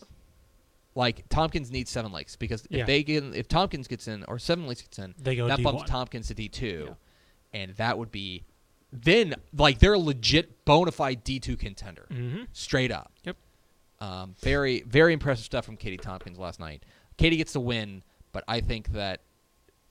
Like 0.95 1.29
Tompkins 1.29 1.71
needs 1.71 1.91
seven 1.91 2.13
lakes 2.13 2.37
because 2.37 2.65
if 2.67 2.73
Yeah. 2.79 2.85
they 2.85 3.03
get 3.03 3.25
if 3.35 3.49
Tompkins 3.49 3.87
gets 3.89 4.09
in 4.09 4.25
or 4.25 4.39
seven 4.39 4.67
lakes 4.67 4.83
gets 4.83 4.99
in, 4.99 5.15
They 5.19 5.37
go 5.37 5.47
that 5.49 5.59
D1. 5.61 5.63
bumps 5.63 5.91
Tompkins 5.91 6.27
to 6.29 6.35
D 6.35 6.49
two, 6.49 6.97
and 7.53 7.73
that 7.77 7.97
would 7.97 8.11
be 8.11 8.45
then 8.93 9.35
like 9.57 9.79
they're 9.79 9.95
a 9.95 9.99
legit 9.99 10.65
bona 10.65 10.91
fide 10.91 11.23
D 11.25 11.39
two 11.39 11.57
contender 11.57 12.07
Mm-hmm. 12.11 12.43
straight 12.53 12.91
up. 12.91 13.13
Yep. 13.25 13.37
Um, 14.01 14.35
very, 14.41 14.81
very 14.83 15.13
impressive 15.13 15.45
stuff 15.45 15.65
from 15.65 15.77
Katy 15.77 15.99
Tompkins 15.99 16.39
last 16.39 16.59
night. 16.59 16.83
Katy 17.21 17.37
gets 17.37 17.53
the 17.53 17.61
win, 17.61 18.03
but 18.33 18.45
I 18.49 18.61
think 18.61 18.93
that 18.93 19.21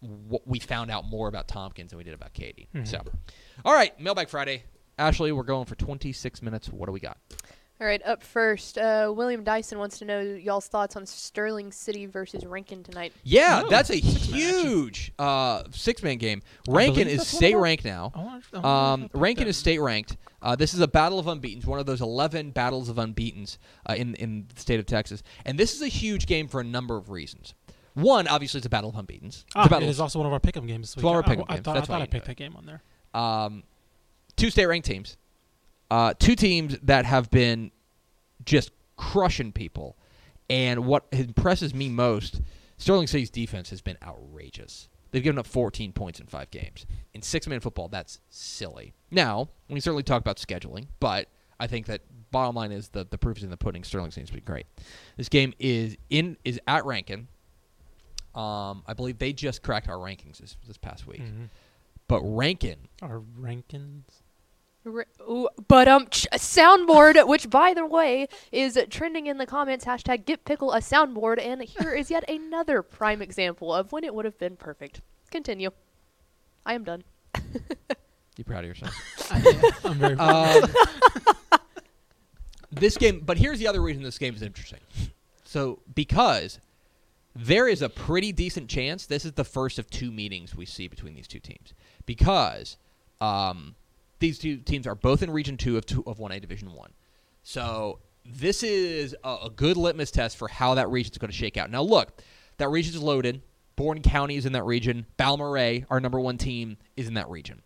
w- 0.02 0.40
we 0.46 0.58
found 0.60 0.90
out 0.90 1.06
more 1.06 1.28
about 1.28 1.48
Tompkins 1.48 1.92
than 1.92 1.98
we 2.00 2.04
did 2.04 2.14
about 2.16 2.34
Katy. 2.34 2.70
Mhm. 2.74 2.88
So, 2.88 3.04
all 3.64 3.74
right, 3.74 3.98
Mailbag 4.00 4.30
Friday. 4.30 4.64
Ashley, 4.98 5.32
we're 5.32 5.44
going 5.44 5.66
for 5.66 5.76
26 5.76 6.42
minutes. 6.42 6.70
What 6.70 6.88
do 6.88 6.92
we 6.92 7.00
got? 7.00 7.18
All 7.82 7.88
right, 7.88 8.02
up 8.06 8.22
first, 8.24 8.78
uh, 8.78 9.14
William 9.16 9.42
Dyson 9.46 9.80
wants 9.80 10.00
to 10.00 10.06
know 10.06 10.20
y'all's 10.20 10.68
thoughts 10.68 10.98
on 10.98 11.06
Sterling 11.06 11.72
City 11.72 12.08
versus 12.08 12.46
Rankin 12.46 12.84
tonight. 12.84 13.14
Yeah, 13.24 13.62
Oh, 13.64 13.70
that's 13.70 13.90
a 13.90 13.96
six-man 13.96 14.42
huge 14.42 15.14
uh, 15.18 15.64
six-man 15.72 16.18
game. 16.18 16.42
Rankin 16.68 17.08
is 17.08 17.26
state 17.26 17.56
ranked 17.56 17.86
now. 17.86 18.12
I 18.14 18.20
wonder, 18.22 18.46
I 18.54 18.58
wonder 18.58 18.68
Um, 18.68 19.10
Rankin 19.14 19.44
picked 19.44 19.50
is 19.52 19.56
state 19.58 19.80
ranked. 19.80 20.18
Uh, 20.42 20.58
this 20.58 20.74
is 20.74 20.82
a 20.82 20.90
battle 20.90 21.20
of 21.20 21.28
unbeaten, 21.28 21.62
one 21.70 21.80
of 21.80 21.86
those 21.86 22.02
11 22.02 22.52
battles 22.52 22.90
of 22.90 22.98
unbeaten 23.00 23.46
uh, 23.90 23.94
in 23.98 24.14
in 24.16 24.48
the 24.54 24.60
state 24.60 24.80
of 24.82 24.86
Texas, 24.86 25.24
and 25.46 25.58
this 25.58 25.74
is 25.74 25.82
a 25.82 25.88
huge 25.88 26.26
game 26.26 26.50
for 26.50 26.60
a 26.60 26.66
number 26.66 26.98
of 26.98 27.10
reasons. 27.10 27.54
One, 27.94 28.28
obviously, 28.28 28.58
it's 28.60 28.68
a 28.68 28.70
battle 28.70 28.90
of 28.90 28.98
unbeaten. 28.98 29.28
It's 29.30 29.46
Ah, 29.56 29.64
a 29.66 29.70
battle 29.70 29.84
it 29.84 29.86
of 29.86 29.90
is 29.92 30.00
also 30.02 30.20
one 30.20 30.26
of 30.26 30.34
our 30.34 30.40
pick'em 30.42 30.68
games 30.68 30.90
this 30.90 30.98
week. 30.98 31.06
one 31.06 31.16
of 31.16 31.24
our 31.26 31.32
I- 31.32 31.36
pick'em 31.36 31.46
I, 31.48 31.54
games. 31.56 31.66
thought, 31.66 31.76
That's 31.76 31.90
I, 31.90 31.94
why 31.94 32.00
thought 32.00 32.04
I 32.04 32.08
picked 32.08 32.26
that 32.28 32.36
game 32.36 32.56
on 32.58 32.66
there. 32.66 32.82
um, 33.14 33.64
two 34.36 34.50
state 34.50 34.66
ranked 34.66 34.86
teams, 34.88 35.16
uh, 35.92 36.14
two 36.18 36.36
teams 36.36 36.78
that 36.84 37.06
have 37.06 37.30
been 37.32 37.72
just 38.46 38.72
crushing 38.98 39.52
people. 39.52 39.98
And 40.50 40.86
what 40.86 41.06
impresses 41.12 41.74
me 41.74 41.90
most, 41.90 42.42
Sterling 42.78 43.08
City's 43.08 43.30
defense 43.30 43.70
has 43.70 43.82
been 43.82 43.98
outrageous. 44.04 44.90
They've 45.12 45.24
given 45.24 45.40
up 45.40 45.48
14 45.48 45.92
points 45.94 46.20
in 46.20 46.28
five 46.28 46.52
games. 46.52 46.86
In 47.14 47.22
six 47.22 47.48
man 47.48 47.60
football, 47.60 47.88
that's 47.88 48.20
silly. 48.30 48.94
Now, 49.12 49.50
we 49.68 49.76
can 49.76 49.82
certainly 49.82 50.04
talk 50.04 50.22
about 50.22 50.38
scheduling, 50.38 50.88
but 51.00 51.28
I 51.60 51.68
think 51.68 51.88
that 51.88 52.02
bottom 52.32 52.56
line 52.56 52.72
is 52.72 52.90
the, 52.90 53.06
the 53.10 53.18
proof 53.18 53.38
is 53.38 53.44
in 53.44 53.50
the 53.50 53.58
pudding. 53.58 53.84
Sterling 53.84 54.12
seems 54.12 54.30
to 54.30 54.36
be 54.36 54.42
great. 54.42 54.66
This 55.18 55.30
game 55.30 55.54
is 55.60 55.98
in 56.10 56.38
is 56.46 56.60
at 56.68 56.86
Rankin. 56.86 57.28
Um, 58.36 58.84
I 58.88 58.94
believe 58.96 59.18
they 59.18 59.34
just 59.34 59.64
cracked 59.64 59.90
our 59.90 59.98
rankings 59.98 60.38
this, 60.38 60.56
this 60.68 60.78
past 60.78 61.08
week. 61.08 61.22
Mhm. 61.22 61.50
But 62.08 62.22
Rankin 62.24 62.88
Our 63.02 63.20
Rankins. 63.20 64.24
R- 64.90 65.06
ooh, 65.22 65.50
but 65.68 65.88
um, 65.88 66.08
ch- 66.10 66.28
soundboard, 66.34 67.28
which 67.28 67.50
by 67.50 67.74
the 67.74 67.86
way 67.86 68.28
is 68.52 68.78
trending 68.90 69.28
in 69.28 69.38
the 69.38 69.46
comments. 69.46 69.86
Hashtag 69.86 70.26
get 70.26 70.46
pickle 70.46 70.74
a 70.74 70.80
soundboard, 70.80 71.44
and 71.44 71.62
here 71.62 71.94
is 71.94 72.10
yet 72.12 72.30
another 72.30 72.82
prime 72.82 73.22
example 73.22 73.74
of 73.74 73.92
when 73.92 74.04
it 74.04 74.14
would 74.14 74.26
have 74.26 74.38
been 74.38 74.56
perfect. 74.56 75.02
Continue. 75.32 75.72
I 76.66 76.74
am 76.74 76.84
done. 76.84 77.04
You 78.40 78.46
proud 78.46 78.64
of 78.64 78.70
yourself? 78.70 78.96
I'm 79.86 79.98
very. 79.98 80.16
um, 80.16 80.64
this 82.72 82.96
game, 82.96 83.22
but 83.26 83.38
here's 83.38 83.60
the 83.60 83.68
other 83.68 83.82
reason 83.82 84.02
this 84.02 84.18
game 84.18 84.34
is 84.34 84.42
interesting. 84.42 84.80
So 85.44 85.80
because 85.94 86.62
there 87.36 87.68
is 87.68 87.82
a 87.82 87.90
pretty 87.90 88.32
decent 88.32 88.70
chance 88.70 89.06
this 89.06 89.26
is 89.26 89.34
the 89.34 89.44
first 89.44 89.78
of 89.78 89.90
two 89.90 90.10
meetings 90.10 90.56
we 90.56 90.66
see 90.66 90.88
between 90.88 91.16
these 91.16 91.28
two 91.28 91.40
teams 91.42 91.74
because 92.06 92.78
um, 93.20 93.76
these 94.20 94.38
two 94.38 94.58
teams 94.58 94.86
are 94.86 94.96
both 94.96 95.24
in 95.24 95.32
Region 95.32 95.58
Two 95.58 95.78
of 95.78 95.86
two 95.86 96.04
of 96.06 96.20
One 96.20 96.32
A 96.32 96.40
Division 96.40 96.74
One. 96.74 96.92
So 97.44 98.00
this 98.26 98.64
is 98.64 99.16
a, 99.24 99.38
a 99.46 99.50
good 99.50 99.78
litmus 99.78 100.12
test 100.12 100.38
for 100.38 100.48
how 100.48 100.76
that 100.76 100.90
region 100.90 101.12
is 101.12 101.18
going 101.18 101.32
to 101.32 101.38
shake 101.38 101.58
out. 101.58 101.72
Now, 101.72 101.82
look, 101.82 102.22
that 102.58 102.70
region 102.70 102.94
is 102.94 103.02
loaded. 103.02 103.42
Borden 103.76 104.04
County 104.04 104.36
is 104.36 104.46
in 104.46 104.52
that 104.54 104.66
region. 104.66 105.06
Balmorhea, 105.18 105.86
our 105.90 106.00
number 106.00 106.20
one 106.20 106.38
team, 106.38 106.78
is 106.98 107.08
in 107.08 107.14
that 107.14 107.30
region. 107.30 107.62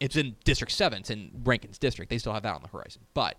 It's 0.00 0.16
in 0.16 0.34
District 0.44 0.72
Seven. 0.72 1.00
It's 1.00 1.10
in 1.10 1.30
Rankin's 1.44 1.78
district. 1.78 2.10
They 2.10 2.18
still 2.18 2.32
have 2.32 2.42
that 2.42 2.54
on 2.54 2.62
the 2.62 2.68
horizon. 2.68 3.02
But 3.14 3.36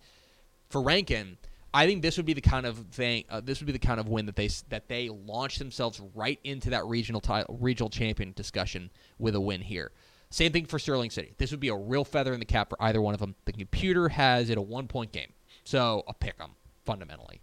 for 0.70 0.82
Rankin, 0.82 1.38
I 1.74 1.88
think 1.88 2.04
this 2.04 2.18
would 2.18 2.26
be 2.28 2.34
the 2.34 2.42
kind 2.42 2.66
of 2.68 2.78
thing. 2.92 3.26
Uh, 3.30 3.42
this 3.42 3.60
would 3.60 3.66
be 3.66 3.74
the 3.74 3.80
kind 3.80 4.00
of 4.00 4.08
win 4.08 4.28
that 4.28 4.36
they 4.36 4.48
that 4.70 4.88
they 4.88 5.10
launch 5.10 5.58
themselves 5.58 6.00
right 6.14 6.40
into 6.44 6.70
that 6.70 6.86
regional 6.86 7.20
title, 7.20 7.58
regional 7.60 7.90
champion 7.90 8.32
discussion 8.34 8.92
with 9.18 9.34
a 9.36 9.42
win 9.42 9.60
here. 9.60 9.92
Same 10.34 10.52
thing 10.52 10.66
for 10.66 10.80
Sterling 10.80 11.12
City. 11.12 11.36
This 11.38 11.52
would 11.52 11.60
be 11.60 11.68
a 11.68 11.76
real 11.76 12.04
feather 12.04 12.34
in 12.34 12.40
the 12.40 12.46
cap 12.46 12.70
for 12.70 12.82
either 12.82 13.00
one 13.00 13.14
of 13.14 13.20
them. 13.20 13.36
The 13.46 13.52
computer 13.54 14.10
has 14.10 14.50
it 14.50 14.58
a 14.58 14.62
one 14.64 14.88
point 14.88 15.12
game, 15.12 15.32
so 15.64 16.04
a 16.08 16.14
pick 16.16 16.34
'em 16.42 16.56
fundamentally. 16.84 17.40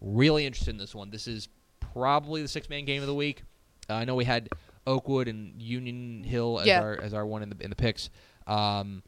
Really 0.00 0.46
interested 0.46 0.70
in 0.70 0.76
this 0.78 0.94
one. 0.94 1.10
This 1.10 1.26
is 1.26 1.48
probably 1.80 2.40
the 2.40 2.46
six 2.46 2.68
man 2.68 2.84
game 2.84 3.00
of 3.02 3.08
the 3.08 3.14
week. 3.14 3.42
Uh, 3.90 3.94
I 3.94 4.04
know 4.04 4.14
we 4.14 4.24
had 4.24 4.50
Oakwood 4.86 5.26
and 5.26 5.60
Union 5.60 6.22
Hill 6.22 6.60
as 6.60 6.68
Yeah. 6.68 6.80
our 6.80 7.00
as 7.00 7.12
our 7.12 7.26
one 7.26 7.42
in 7.42 7.48
the 7.50 7.56
in 7.60 7.70
the 7.70 7.76
picks. 7.76 8.08
Um, 8.46 9.02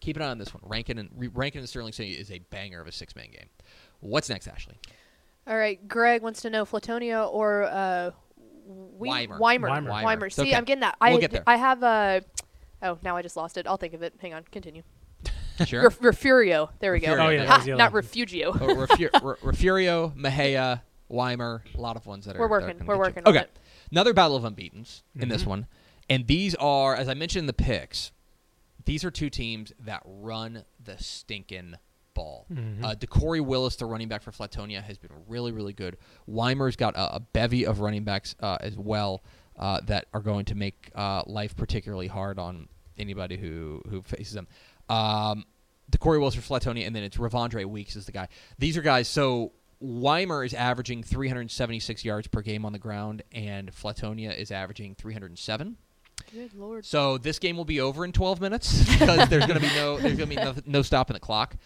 keep 0.00 0.14
an 0.16 0.22
eye 0.22 0.28
on 0.30 0.38
this 0.38 0.54
one. 0.54 0.62
Rankin 0.64 0.96
and 0.98 1.10
Re- 1.16 1.26
Rankin 1.34 1.58
and 1.58 1.68
Sterling 1.68 1.92
City 1.92 2.12
is 2.12 2.30
a 2.30 2.38
banger 2.38 2.80
of 2.80 2.86
a 2.86 2.92
six 2.92 3.16
man 3.16 3.30
game. 3.32 3.48
What's 3.98 4.28
next, 4.28 4.46
Ashley? 4.46 4.76
All 5.48 5.56
right, 5.56 5.88
Greg 5.88 6.22
wants 6.22 6.40
to 6.42 6.50
know 6.50 6.64
Flatonia 6.64 7.28
or 7.28 7.64
uh, 7.64 8.12
we- 8.66 9.08
Weimar. 9.08 9.38
Weimar. 9.40 9.70
Weimar. 9.70 9.90
Weimar. 9.90 10.04
Weimer. 10.04 10.30
See, 10.30 10.42
okay. 10.42 10.54
I'm 10.54 10.64
getting 10.64 10.80
that. 10.82 10.96
We'll 11.00 11.16
I 11.16 11.20
get 11.20 11.32
there. 11.32 11.42
I 11.46 11.56
have 11.56 11.82
uh, 11.82 12.20
oh 12.84 12.98
now 13.02 13.16
I 13.16 13.22
just 13.22 13.36
lost 13.36 13.56
it. 13.56 13.66
I'll 13.66 13.76
think 13.76 13.94
of 13.94 14.02
it. 14.02 14.14
Hang 14.20 14.34
on, 14.34 14.44
continue. 14.52 14.82
Sure. 15.66 15.84
Ref- 15.84 16.00
Refurio. 16.00 16.70
There 16.80 16.92
we 16.92 16.98
go. 16.98 17.08
Refurio, 17.14 17.26
Oh, 17.26 17.28
yeah, 17.28 17.38
that 17.44 17.48
Ha, 17.48 17.56
the 17.58 17.72
other 17.72 17.78
not 17.78 17.92
one. 17.92 17.96
Refugio. 18.02 18.48
Oh, 18.50 18.58
Refu- 18.74 18.98
Re- 19.22 19.52
Refurio, 19.52 20.12
Mexia, 20.16 20.82
Weimar, 21.08 21.62
a 21.76 21.80
lot 21.80 21.94
of 21.96 22.06
ones 22.06 22.24
that 22.26 22.34
are. 22.34 22.40
We're 22.40 22.48
that 22.48 22.54
are 22.54 22.66
working. 22.66 22.78
gonna 22.86 22.88
We're 22.88 22.94
get 22.94 22.98
you. 22.98 23.22
working 23.22 23.22
on 23.26 23.28
Okay, 23.36 23.44
it. 23.44 23.58
another 23.92 24.12
battle 24.12 24.36
of 24.36 24.44
unbeaten's 24.44 25.04
in 25.14 25.28
this 25.28 25.44
Mhm. 25.44 25.46
one, 25.46 25.66
and 26.10 26.26
these 26.26 26.56
are, 26.56 26.96
as 26.96 27.08
I 27.08 27.14
mentioned 27.14 27.42
in 27.42 27.46
the 27.46 27.52
picks, 27.52 28.10
these 28.84 29.04
are 29.04 29.12
two 29.12 29.30
teams 29.30 29.72
that 29.78 30.02
run 30.04 30.64
the 30.82 30.98
stinking 30.98 31.74
ball. 32.14 32.46
Mhm. 32.52 32.82
Uh, 32.84 32.94
Decory 32.96 33.40
Willis, 33.40 33.76
the 33.76 33.86
running 33.86 34.08
back 34.08 34.22
for 34.22 34.32
Flatonia, 34.32 34.82
has 34.82 34.98
been 34.98 35.12
really, 35.28 35.52
really 35.52 35.72
good. 35.72 35.96
Weimar's 36.28 36.74
got 36.74 36.96
a, 36.96 37.14
a 37.16 37.20
bevy 37.20 37.64
of 37.64 37.78
running 37.78 38.02
backs 38.02 38.34
uh, 38.40 38.56
as 38.60 38.76
well 38.76 39.22
uh, 39.56 39.80
that 39.84 40.06
are 40.12 40.20
going 40.20 40.44
to 40.46 40.56
make 40.56 40.90
uh, 40.96 41.22
life 41.26 41.54
particularly 41.56 42.08
hard 42.08 42.40
on 42.40 42.68
anybody 42.98 43.36
who 43.36 43.82
who 43.88 44.02
faces 44.02 44.34
them. 44.34 44.48
Um, 44.88 45.44
Decory 45.90 46.18
Willis 46.18 46.34
for 46.34 46.40
Flatonia, 46.40 46.86
and 46.86 46.96
then 46.96 47.02
it's 47.02 47.16
Ravondre 47.16 47.64
Weeks 47.66 47.96
is 47.96 48.06
the 48.06 48.12
guy. 48.12 48.28
These 48.58 48.76
are 48.76 48.82
guys. 48.82 49.08
So 49.08 49.52
Weimar 49.80 50.44
is 50.44 50.54
averaging 50.54 51.02
376 51.02 52.04
yards 52.04 52.26
per 52.26 52.40
game 52.40 52.64
on 52.64 52.72
the 52.72 52.78
ground, 52.78 53.22
and 53.32 53.70
Flatonia 53.70 54.36
is 54.36 54.50
averaging 54.50 54.94
307. 54.94 55.76
Good 56.32 56.54
lord. 56.54 56.86
So 56.86 57.18
this 57.18 57.38
game 57.38 57.56
will 57.56 57.64
be 57.64 57.80
over 57.80 58.04
in 58.04 58.12
12 58.12 58.40
minutes 58.40 58.84
because 58.98 59.28
there's 59.28 59.46
going 59.46 59.60
to 59.60 59.66
be 59.66 59.74
no 59.74 59.98
there's 59.98 60.16
going 60.16 60.30
to 60.30 60.36
be 60.36 60.42
no, 60.42 60.54
no 60.64 60.82
stopping 60.82 61.14
the 61.14 61.20
clock. 61.20 61.56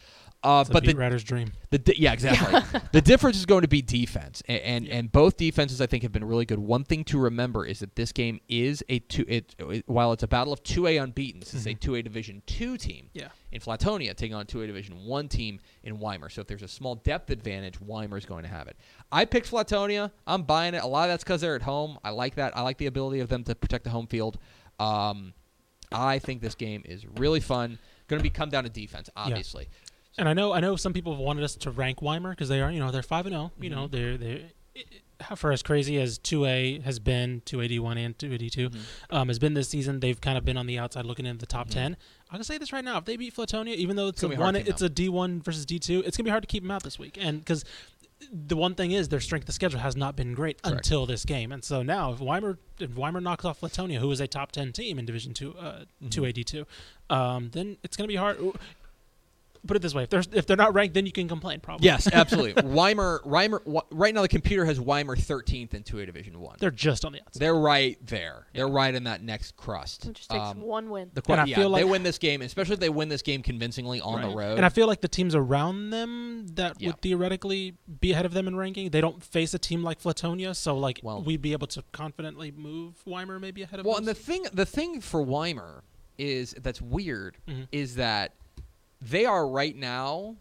Uh, 0.41 0.61
It's 0.61 0.71
a 0.71 0.73
but 0.73 0.85
beat 0.85 0.93
the, 0.93 0.97
writer's 0.99 1.25
dream. 1.25 1.51
the 1.71 1.79
di- 1.79 1.97
yeah, 1.99 2.13
exactly. 2.13 2.81
the 2.93 3.01
difference 3.01 3.37
is 3.39 3.45
going 3.45 3.63
to 3.63 3.69
be 3.69 3.83
defense, 3.83 4.41
and 4.47 4.61
and, 4.63 4.87
Yeah. 4.87 4.95
and 4.97 5.11
both 5.11 5.37
defenses 5.37 5.81
I 5.81 5.87
think 5.87 6.05
have 6.05 6.13
been 6.13 6.25
really 6.25 6.45
good. 6.47 6.61
One 6.61 6.85
thing 6.85 7.03
to 7.07 7.19
remember 7.19 7.67
is 7.67 7.81
that 7.81 7.97
this 7.97 8.13
game 8.13 8.39
is 8.49 8.85
a 8.89 9.01
two. 9.01 9.25
It, 9.27 9.57
it 9.59 9.83
while 9.89 10.13
it's 10.13 10.23
a 10.23 10.29
battle 10.29 10.53
of 10.53 10.63
two 10.63 10.87
A 10.87 10.97
unbeaten, 10.99 11.41
this 11.41 11.55
is 11.55 11.67
a 11.67 11.71
Mhm. 11.75 11.81
two 11.81 11.95
A 11.97 12.03
Division 12.03 12.43
two 12.47 12.77
team 12.77 13.11
Yeah. 13.15 13.31
in 13.51 13.61
Flatonia 13.61 14.15
taking 14.15 14.35
on 14.37 14.47
two 14.47 14.63
A 14.63 14.67
Division 14.69 15.05
one 15.05 15.27
team 15.27 15.59
in 15.83 15.99
Weimar. 15.99 16.29
So 16.31 16.43
if 16.43 16.47
there's 16.47 16.63
a 16.63 16.69
small 16.69 16.95
depth 16.95 17.31
advantage, 17.31 17.81
Weimar 17.81 18.17
is 18.19 18.25
going 18.25 18.45
to 18.45 18.49
have 18.49 18.69
it. 18.69 18.77
I 19.11 19.25
picked 19.25 19.51
Flatonia. 19.51 20.13
I'm 20.25 20.45
buying 20.45 20.75
it. 20.75 20.85
A 20.85 20.87
lot 20.87 21.09
of 21.09 21.15
that's 21.15 21.25
because 21.25 21.41
they're 21.41 21.57
at 21.57 21.63
home. 21.63 21.99
I 22.05 22.11
like 22.11 22.37
that. 22.37 22.57
I 22.57 22.61
like 22.63 22.79
the 22.79 22.87
ability 22.87 23.19
of 23.19 23.29
them 23.29 23.43
to 23.43 23.57
protect 23.57 23.83
the 23.83 23.91
home 23.91 24.07
field. 24.07 24.39
Um, 24.79 25.35
I 25.91 26.21
think 26.21 26.43
this 26.43 26.55
game 26.55 26.83
is 26.85 27.05
really 27.17 27.41
fun. 27.41 27.81
Going 28.07 28.21
to 28.21 28.23
be 28.23 28.31
come 28.31 28.51
down 28.51 28.65
to 28.65 28.71
defense, 28.71 29.11
obviously. 29.17 29.69
And 30.19 30.29
I 30.29 30.33
know 30.35 30.53
I 30.53 30.61
know 30.61 30.77
some 30.77 30.93
people 30.93 31.13
have 31.13 31.21
wanted 31.21 31.45
us 31.45 31.55
to 31.57 31.71
rank 31.71 32.03
Weimar 32.03 32.33
because 32.33 32.49
they 32.49 32.61
are 32.61 32.71
you 32.71 32.81
know 32.81 32.91
they're 32.91 33.03
five 33.03 33.25
and 33.27 33.33
zero. 33.35 33.53
You 33.61 33.71
know 33.71 33.87
Mhm. 33.89 33.91
they're 33.93 34.17
they're 34.19 34.41
for 35.37 35.51
as 35.51 35.63
crazy 35.65 35.99
as 36.01 36.19
two 36.19 36.45
A 36.45 36.79
has 36.81 36.99
been 37.01 37.43
two 37.45 37.61
A 37.61 37.67
D 37.69 37.79
one 37.79 37.99
and 37.99 38.17
two 38.19 38.33
A 38.33 38.39
D 38.39 38.51
two 38.51 38.71
Mhm. 38.71 38.81
um, 39.11 39.29
has 39.29 39.39
been 39.39 39.55
this 39.55 39.69
season. 39.69 40.01
They've 40.01 40.21
kind 40.21 40.37
of 40.39 40.45
been 40.45 40.57
on 40.57 40.67
the 40.67 40.79
outside 40.79 41.07
looking 41.07 41.27
into 41.27 41.39
the 41.41 41.47
top 41.47 41.69
Mhm. 41.69 41.73
ten. 41.73 41.97
I'm 42.31 42.35
gonna 42.35 42.45
say 42.45 42.59
this 42.59 42.73
right 42.73 42.85
now: 42.85 42.99
if 42.99 43.05
they 43.05 43.17
beat 43.17 43.35
Flatonia, 43.35 43.75
even 43.75 43.97
though 43.97 44.09
it's, 44.09 44.17
It's 44.17 44.23
a 44.25 44.27
gonna 44.27 44.35
be 44.37 44.43
hard 44.43 44.55
one, 44.57 44.65
to 44.65 44.71
it's 44.71 44.83
a 44.83 44.89
D 44.89 45.09
one 45.09 45.41
versus 45.41 45.65
D 45.65 45.79
two. 45.79 46.03
It's 46.07 46.17
gonna 46.17 46.25
be 46.27 46.31
hard 46.31 46.43
to 46.43 46.47
keep 46.49 46.63
them 46.63 46.71
out 46.71 46.83
this 46.83 46.99
week. 46.99 47.17
And 47.21 47.39
because 47.41 47.65
the 48.33 48.57
one 48.57 48.75
thing 48.75 48.91
is 48.91 49.09
their 49.11 49.21
strength 49.21 49.49
of 49.49 49.55
schedule 49.55 49.79
has 49.79 49.95
not 49.97 50.17
been 50.17 50.35
great 50.35 50.61
Correct. 50.61 50.79
until 50.87 51.07
this 51.07 51.25
game. 51.25 51.53
And 51.53 51.63
so 51.65 51.83
now 51.85 52.13
if 52.13 52.19
Weimar 52.21 52.59
if 52.81 52.91
Weimar 52.97 53.21
knocks 53.21 53.45
off 53.45 53.61
Flatonia, 53.61 53.99
who 53.99 54.11
is 54.11 54.21
a 54.21 54.27
top 54.27 54.51
ten 54.53 54.73
team 54.73 54.99
in 54.99 55.07
Division 55.07 55.35
two 55.35 55.57
uh, 55.57 55.85
Mhm. 56.03 56.11
two 56.11 56.25
A 56.25 56.33
D 56.33 56.43
two, 56.45 56.67
um, 57.11 57.51
then 57.51 57.77
it's 57.85 57.97
gonna 57.97 58.09
be 58.09 58.17
hard. 58.17 58.39
Put 59.67 59.77
it 59.77 59.81
this 59.81 59.95
way: 59.95 60.05
if 60.05 60.11
they're 60.11 60.23
if 60.33 60.47
they're 60.47 60.57
not 60.57 60.75
ranked, 60.75 60.95
then 60.95 61.07
you 61.07 61.13
can 61.13 61.29
complain. 61.29 61.61
Probably. 61.61 61.85
Yes, 61.85 62.07
absolutely. 62.13 62.63
Weimar, 62.63 63.21
Weimar. 63.25 63.63
Wa- 63.65 63.83
Right 63.91 64.15
now, 64.15 64.23
the 64.23 64.29
computer 64.29 64.65
has 64.65 64.79
Weimar 64.79 65.17
13th 65.17 65.75
in 65.75 65.83
2A 65.83 66.07
Division 66.07 66.39
One. 66.41 66.57
They're 66.59 66.71
just 66.71 67.05
on 67.05 67.13
the 67.13 67.21
outside. 67.21 67.41
They're 67.41 67.55
right 67.55 67.99
there. 68.07 68.47
They're 68.55 68.69
right 68.69 68.95
in 68.95 69.05
that 69.05 69.23
next 69.23 69.57
crust. 69.57 70.07
It 70.07 70.15
just 70.15 70.31
takes 70.31 70.43
Um, 70.43 70.61
one 70.61 70.91
win. 70.91 71.11
the 71.15 71.23
que- 71.23 71.33
And 71.33 71.41
I 71.41 71.45
yeah, 71.45 71.57
feel 71.57 71.71
they 71.73 71.85
win 71.85 72.03
this 72.03 72.19
game, 72.19 72.43
especially 72.43 72.75
if 72.75 72.81
they 72.81 72.89
win 72.89 73.09
this 73.09 73.23
game 73.23 73.43
convincingly 73.43 74.01
on 74.01 74.21
the 74.23 74.29
road. 74.29 74.57
And 74.57 74.65
I 74.65 74.69
feel 74.69 74.87
like 74.87 75.01
the 75.01 75.09
teams 75.09 75.35
around 75.35 75.91
them 75.91 76.47
that 76.55 76.81
Yeah. 76.81 76.89
would 76.89 77.01
theoretically 77.03 77.75
be 78.01 78.13
ahead 78.13 78.27
of 78.27 78.33
them 78.33 78.47
in 78.49 78.57
ranking, 78.57 78.91
they 78.91 79.01
don't 79.01 79.23
face 79.23 79.55
a 79.55 79.59
team 79.59 79.83
like 79.83 80.01
Flatonia, 80.01 80.55
so 80.55 80.77
like 80.77 81.01
Well- 81.03 81.23
we'd 81.23 81.43
be 81.43 81.53
able 81.53 81.67
to 81.69 81.83
confidently 81.93 82.51
move 82.53 82.95
Weimar 83.07 83.39
maybe 83.41 83.63
ahead 83.63 83.81
of 83.81 83.87
us. 83.87 83.91
well, 83.91 83.95
those. 84.01 84.07
and 84.07 84.09
the 84.09 84.15
thing, 84.15 84.47
the 84.53 84.67
thing 84.67 85.01
for 85.01 85.23
Weimar 85.23 85.83
is 86.19 86.55
that's 86.61 86.81
weird 86.83 87.37
Mhm. 87.49 87.69
is 87.73 87.95
that 87.95 88.33
they 89.01 89.25
are 89.27 89.47
right 89.47 89.75
now 89.77 90.37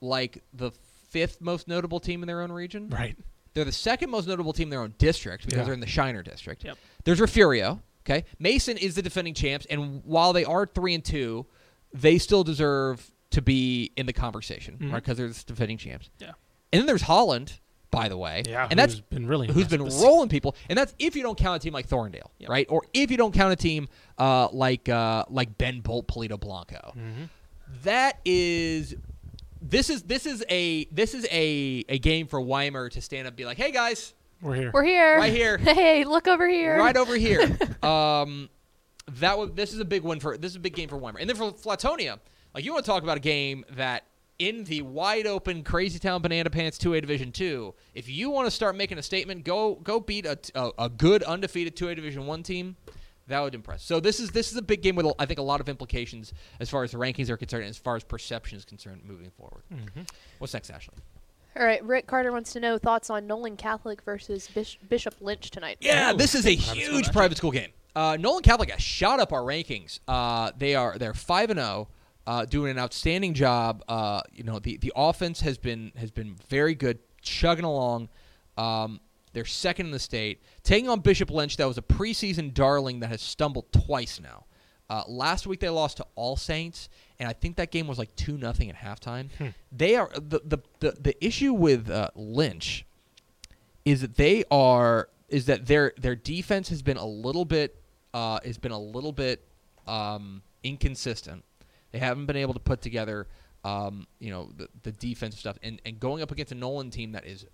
like 0.00 0.42
the 0.52 0.70
fifth 1.10 1.40
most 1.40 1.68
notable 1.68 2.00
team 2.00 2.22
in 2.22 2.26
their 2.26 2.42
own 2.42 2.52
region. 2.52 2.88
right. 2.90 3.16
They're 3.54 3.64
the 3.64 3.72
second 3.72 4.10
most 4.10 4.28
notable 4.28 4.52
team 4.52 4.64
in 4.64 4.70
their 4.70 4.82
own 4.82 4.92
district 4.98 5.44
because 5.46 5.56
Yeah. 5.58 5.64
they're 5.64 5.72
in 5.74 5.80
the 5.80 5.86
Shiner 5.86 6.22
district. 6.22 6.62
Yep. 6.64 6.76
There's 7.04 7.20
Refurio. 7.20 7.80
Okay, 8.04 8.24
Mason 8.38 8.76
is 8.76 8.94
the 8.94 9.02
defending 9.02 9.32
champs, 9.34 9.66
and 9.70 10.04
while 10.04 10.32
they 10.34 10.44
are 10.44 10.66
three 10.66 10.94
and 10.94 11.02
two, 11.04 11.46
they 11.92 12.18
still 12.18 12.44
deserve 12.44 13.10
to 13.30 13.40
be 13.42 13.90
in 13.96 14.04
the 14.06 14.12
conversation, 14.12 14.76
Mhm. 14.78 14.92
right? 14.92 15.02
Because 15.02 15.16
they're 15.18 15.28
the 15.28 15.42
defending 15.46 15.78
champs. 15.78 16.08
Yeah. 16.18 16.32
And 16.72 16.80
then 16.80 16.86
there's 16.86 17.02
Holland, 17.02 17.58
by 17.90 18.08
the 18.10 18.16
way. 18.18 18.42
Yeah, 18.46 18.68
and 18.70 18.78
that's 18.78 18.92
who's 18.94 19.00
been 19.02 19.26
really 19.26 19.48
who's 19.48 19.66
been 19.68 19.82
rolling 19.82 20.28
people, 20.28 20.54
and 20.68 20.78
that's 20.78 20.94
if 20.98 21.16
you 21.16 21.22
don't 21.22 21.38
count 21.38 21.56
a 21.56 21.64
team 21.64 21.72
like 21.72 21.88
Thorndale, 21.88 22.30
Yep. 22.38 22.50
right? 22.50 22.66
Or 22.68 22.82
if 22.92 23.10
you 23.10 23.16
don't 23.16 23.32
count 23.32 23.52
a 23.52 23.56
team 23.56 23.88
uh, 24.18 24.48
like 24.52 24.88
uh, 24.88 25.24
like 25.30 25.56
Ben 25.58 25.80
Bolt, 25.80 26.06
Palito 26.06 26.38
Blanco. 26.38 26.92
Mhm. 26.96 27.28
That 27.82 28.18
is. 28.24 28.94
This 29.60 29.90
is 29.90 30.02
this 30.02 30.26
is 30.26 30.44
a 30.48 30.84
this 30.86 31.14
is 31.14 31.26
a, 31.30 31.84
a 31.88 31.98
game 31.98 32.28
for 32.28 32.40
Weimar 32.40 32.88
to 32.90 33.00
stand 33.00 33.26
up 33.26 33.32
and 33.32 33.36
be 33.36 33.44
like, 33.44 33.56
hey 33.56 33.72
guys, 33.72 34.14
We're 34.40 34.54
here. 34.54 34.70
We're 34.72 34.84
here. 34.84 35.16
Right 35.18 35.32
here. 35.32 35.58
Hey, 35.62 36.04
look 36.04 36.28
over 36.28 36.48
here. 36.48 36.78
right 36.78 36.96
over 36.96 37.16
here. 37.16 37.58
um, 37.82 38.48
that 39.18 39.38
would 39.38 39.56
this 39.56 39.72
is 39.72 39.80
a 39.80 39.84
big 39.84 40.02
one 40.02 40.20
for 40.20 40.36
this 40.36 40.52
is 40.52 40.56
a 40.56 40.60
big 40.60 40.74
game 40.74 40.88
for 40.88 40.96
Weimar, 40.96 41.20
and 41.20 41.28
then 41.28 41.36
for 41.36 41.52
Flatonia, 41.52 42.18
like 42.54 42.64
you 42.64 42.72
want 42.72 42.84
to 42.84 42.90
talk 42.90 43.02
about 43.02 43.16
a 43.16 43.20
game 43.20 43.64
that 43.70 44.04
in 44.38 44.64
the 44.64 44.82
wide 44.82 45.26
open 45.26 45.62
Crazy 45.64 45.98
Town 45.98 46.20
Banana 46.22 46.50
Pants 46.50 46.78
2A 46.78 47.00
Division 47.00 47.32
Two, 47.32 47.74
if 47.94 48.08
you 48.08 48.30
want 48.30 48.46
to 48.46 48.50
start 48.50 48.76
making 48.76 48.98
a 48.98 49.02
statement, 49.02 49.44
go 49.44 49.76
go 49.76 49.98
beat 49.98 50.26
a, 50.26 50.38
a, 50.54 50.70
a 50.78 50.88
good 50.88 51.22
undefeated 51.24 51.74
2A 51.74 51.96
Division 51.96 52.26
One 52.26 52.42
team. 52.42 52.76
That 53.28 53.40
would 53.40 53.54
impress. 53.54 53.82
So 53.82 53.98
this 54.00 54.20
is 54.20 54.30
this 54.30 54.50
is 54.52 54.56
a 54.56 54.62
big 54.62 54.82
game 54.82 54.94
with 54.96 55.06
I 55.18 55.26
think 55.26 55.38
a 55.40 55.42
lot 55.42 55.60
of 55.60 55.68
implications 55.68 56.32
as 56.60 56.70
far 56.70 56.84
as 56.84 56.92
the 56.92 56.98
rankings 56.98 57.28
are 57.28 57.36
concerned, 57.36 57.64
and 57.64 57.70
as 57.70 57.78
far 57.78 57.96
as 57.96 58.04
perception 58.04 58.56
is 58.58 58.64
concerned 58.64 59.02
moving 59.04 59.30
forward. 59.30 59.62
Mhm. 59.72 60.08
What's 60.38 60.54
next, 60.54 60.70
Ashley? 60.70 60.94
All 61.58 61.64
right, 61.64 61.82
Rick 61.82 62.06
Carter 62.06 62.30
wants 62.32 62.52
to 62.52 62.60
know 62.60 62.76
thoughts 62.78 63.08
on 63.10 63.26
Nolan 63.26 63.56
Catholic 63.56 64.02
versus 64.02 64.46
Bish- 64.54 64.78
Bishop 64.88 65.14
Lynch 65.20 65.50
tonight. 65.50 65.78
Yeah, 65.80 66.10
Oh, 66.12 66.16
this 66.16 66.34
is 66.34 66.46
a 66.46 66.54
private 66.56 66.76
huge 66.82 67.06
matchup. 67.06 67.12
private 67.12 67.38
school 67.38 67.50
game. 67.50 67.70
Uh, 67.96 68.16
Nolan 68.20 68.42
Catholic 68.42 68.70
has 68.70 68.82
shot 68.82 69.20
up 69.20 69.32
our 69.32 69.40
rankings. 69.40 70.00
Uh, 70.06 70.52
they 70.58 70.74
are 70.74 70.98
they're 70.98 71.14
five 71.14 71.48
and 71.50 71.58
zero, 71.58 71.88
uh, 72.26 72.44
doing 72.44 72.70
an 72.72 72.78
outstanding 72.78 73.32
job. 73.32 73.82
Uh, 73.88 74.20
you 74.32 74.44
know 74.44 74.58
the 74.58 74.76
the 74.76 74.92
offense 74.94 75.40
has 75.40 75.56
been 75.58 75.92
has 75.96 76.10
been 76.10 76.36
very 76.48 76.74
good, 76.74 76.98
chugging 77.22 77.64
along. 77.64 78.10
Um, 78.58 79.00
they're 79.36 79.44
second 79.44 79.84
in 79.84 79.92
the 79.92 79.98
state, 79.98 80.40
taking 80.62 80.88
on 80.88 81.00
Bishop 81.00 81.30
Lynch. 81.30 81.58
That 81.58 81.68
was 81.68 81.76
a 81.76 81.82
preseason 81.82 82.54
darling 82.54 83.00
that 83.00 83.08
has 83.08 83.20
stumbled 83.20 83.70
twice 83.70 84.18
now. 84.18 84.46
Uh, 84.88 85.02
last 85.06 85.46
week 85.46 85.60
they 85.60 85.68
lost 85.68 85.98
to 85.98 86.06
All 86.14 86.38
Saints, 86.38 86.88
and 87.18 87.28
I 87.28 87.34
think 87.34 87.56
that 87.56 87.70
game 87.70 87.86
was 87.86 87.98
like 87.98 88.16
two 88.16 88.38
nothing 88.38 88.70
at 88.70 88.76
halftime. 88.76 89.30
Hmm. 89.36 89.48
They 89.70 89.94
are 89.94 90.08
the 90.14 90.40
the 90.42 90.58
the, 90.80 90.92
the 90.92 91.24
issue 91.24 91.52
with 91.52 91.90
uh, 91.90 92.08
Lynch 92.14 92.86
is 93.84 94.00
that 94.00 94.14
they 94.14 94.44
are 94.50 95.10
is 95.28 95.44
that 95.46 95.66
their 95.66 95.92
their 95.98 96.16
defense 96.16 96.70
has 96.70 96.80
been 96.80 96.96
a 96.96 97.06
little 97.06 97.44
bit 97.44 97.78
uh, 98.14 98.40
has 98.42 98.56
been 98.56 98.72
a 98.72 98.80
little 98.80 99.12
bit 99.12 99.46
um, 99.86 100.40
inconsistent. 100.62 101.44
They 101.92 101.98
haven't 101.98 102.24
been 102.24 102.36
able 102.36 102.54
to 102.54 102.60
put 102.60 102.80
together 102.80 103.26
um, 103.66 104.06
you 104.18 104.30
know 104.30 104.50
the, 104.56 104.68
the 104.82 104.92
defensive 104.92 105.40
stuff 105.40 105.58
and, 105.62 105.82
and 105.84 106.00
going 106.00 106.22
up 106.22 106.30
against 106.30 106.52
a 106.52 106.54
Nolan 106.54 106.88
team 106.88 107.12
that 107.12 107.26
is 107.26 107.44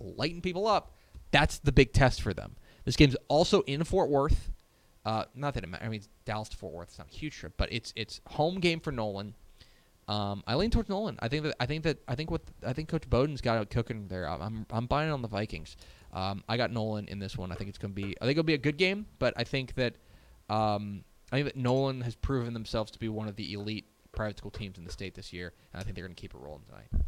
lighting 0.00 0.40
people 0.40 0.68
up. 0.68 0.93
That's 1.34 1.58
the 1.58 1.72
big 1.72 1.92
test 1.92 2.22
for 2.22 2.32
them. 2.32 2.54
This 2.84 2.94
game's 2.94 3.16
also 3.26 3.62
in 3.62 3.82
Fort 3.82 4.08
Worth. 4.08 4.52
Uh, 5.04 5.24
not 5.34 5.54
that 5.54 5.64
it 5.64 5.66
matters. 5.66 5.84
I 5.84 5.88
mean, 5.90 6.02
Dallas 6.24 6.48
to 6.50 6.56
Fort 6.56 6.72
Worth. 6.72 6.90
It's 6.90 6.98
not 6.98 7.08
a 7.08 7.10
huge 7.10 7.36
trip, 7.36 7.54
but 7.56 7.72
it's 7.72 7.92
it's 7.96 8.20
home 8.28 8.60
game 8.60 8.78
for 8.78 8.92
Nolan. 8.92 9.34
Um, 10.06 10.44
I 10.46 10.54
lean 10.54 10.70
towards 10.70 10.88
Nolan. 10.88 11.18
I 11.20 11.26
think 11.26 11.42
that 11.42 11.56
I 11.58 11.66
think 11.66 11.82
that 11.82 11.98
I 12.06 12.14
think 12.14 12.30
what 12.30 12.42
I 12.64 12.72
think 12.72 12.88
Coach 12.88 13.10
Bowden's 13.10 13.40
got 13.40 13.60
it 13.60 13.68
cooking 13.68 14.06
there. 14.06 14.28
I'm 14.28 14.64
I'm, 14.70 14.86
buying 14.86 15.10
on 15.10 15.22
the 15.22 15.28
Vikings. 15.28 15.76
Um, 16.12 16.44
I 16.48 16.56
got 16.56 16.70
Nolan 16.70 17.08
in 17.08 17.18
this 17.18 17.36
one. 17.36 17.50
I 17.50 17.56
think 17.56 17.68
it's 17.68 17.78
to 17.78 17.88
be 17.88 18.16
I 18.20 18.26
think 18.26 18.38
it'll 18.38 18.44
be 18.44 18.54
a 18.54 18.58
good 18.58 18.76
game, 18.76 19.06
but 19.18 19.34
I 19.36 19.42
think 19.42 19.74
that 19.74 19.94
um, 20.48 21.02
I 21.32 21.36
think 21.36 21.46
that 21.46 21.56
Nolan 21.56 22.02
has 22.02 22.14
proven 22.14 22.54
themselves 22.54 22.92
to 22.92 22.98
be 23.00 23.08
one 23.08 23.26
of 23.26 23.34
the 23.34 23.54
elite 23.54 23.86
private 24.12 24.38
school 24.38 24.52
teams 24.52 24.78
in 24.78 24.84
the 24.84 24.92
state 24.92 25.16
this 25.16 25.32
year, 25.32 25.52
and 25.72 25.80
I 25.80 25.82
think 25.82 25.96
they're 25.96 26.04
going 26.04 26.14
to 26.14 26.20
keep 26.20 26.32
it 26.32 26.38
rolling 26.38 26.62
tonight. 26.62 27.04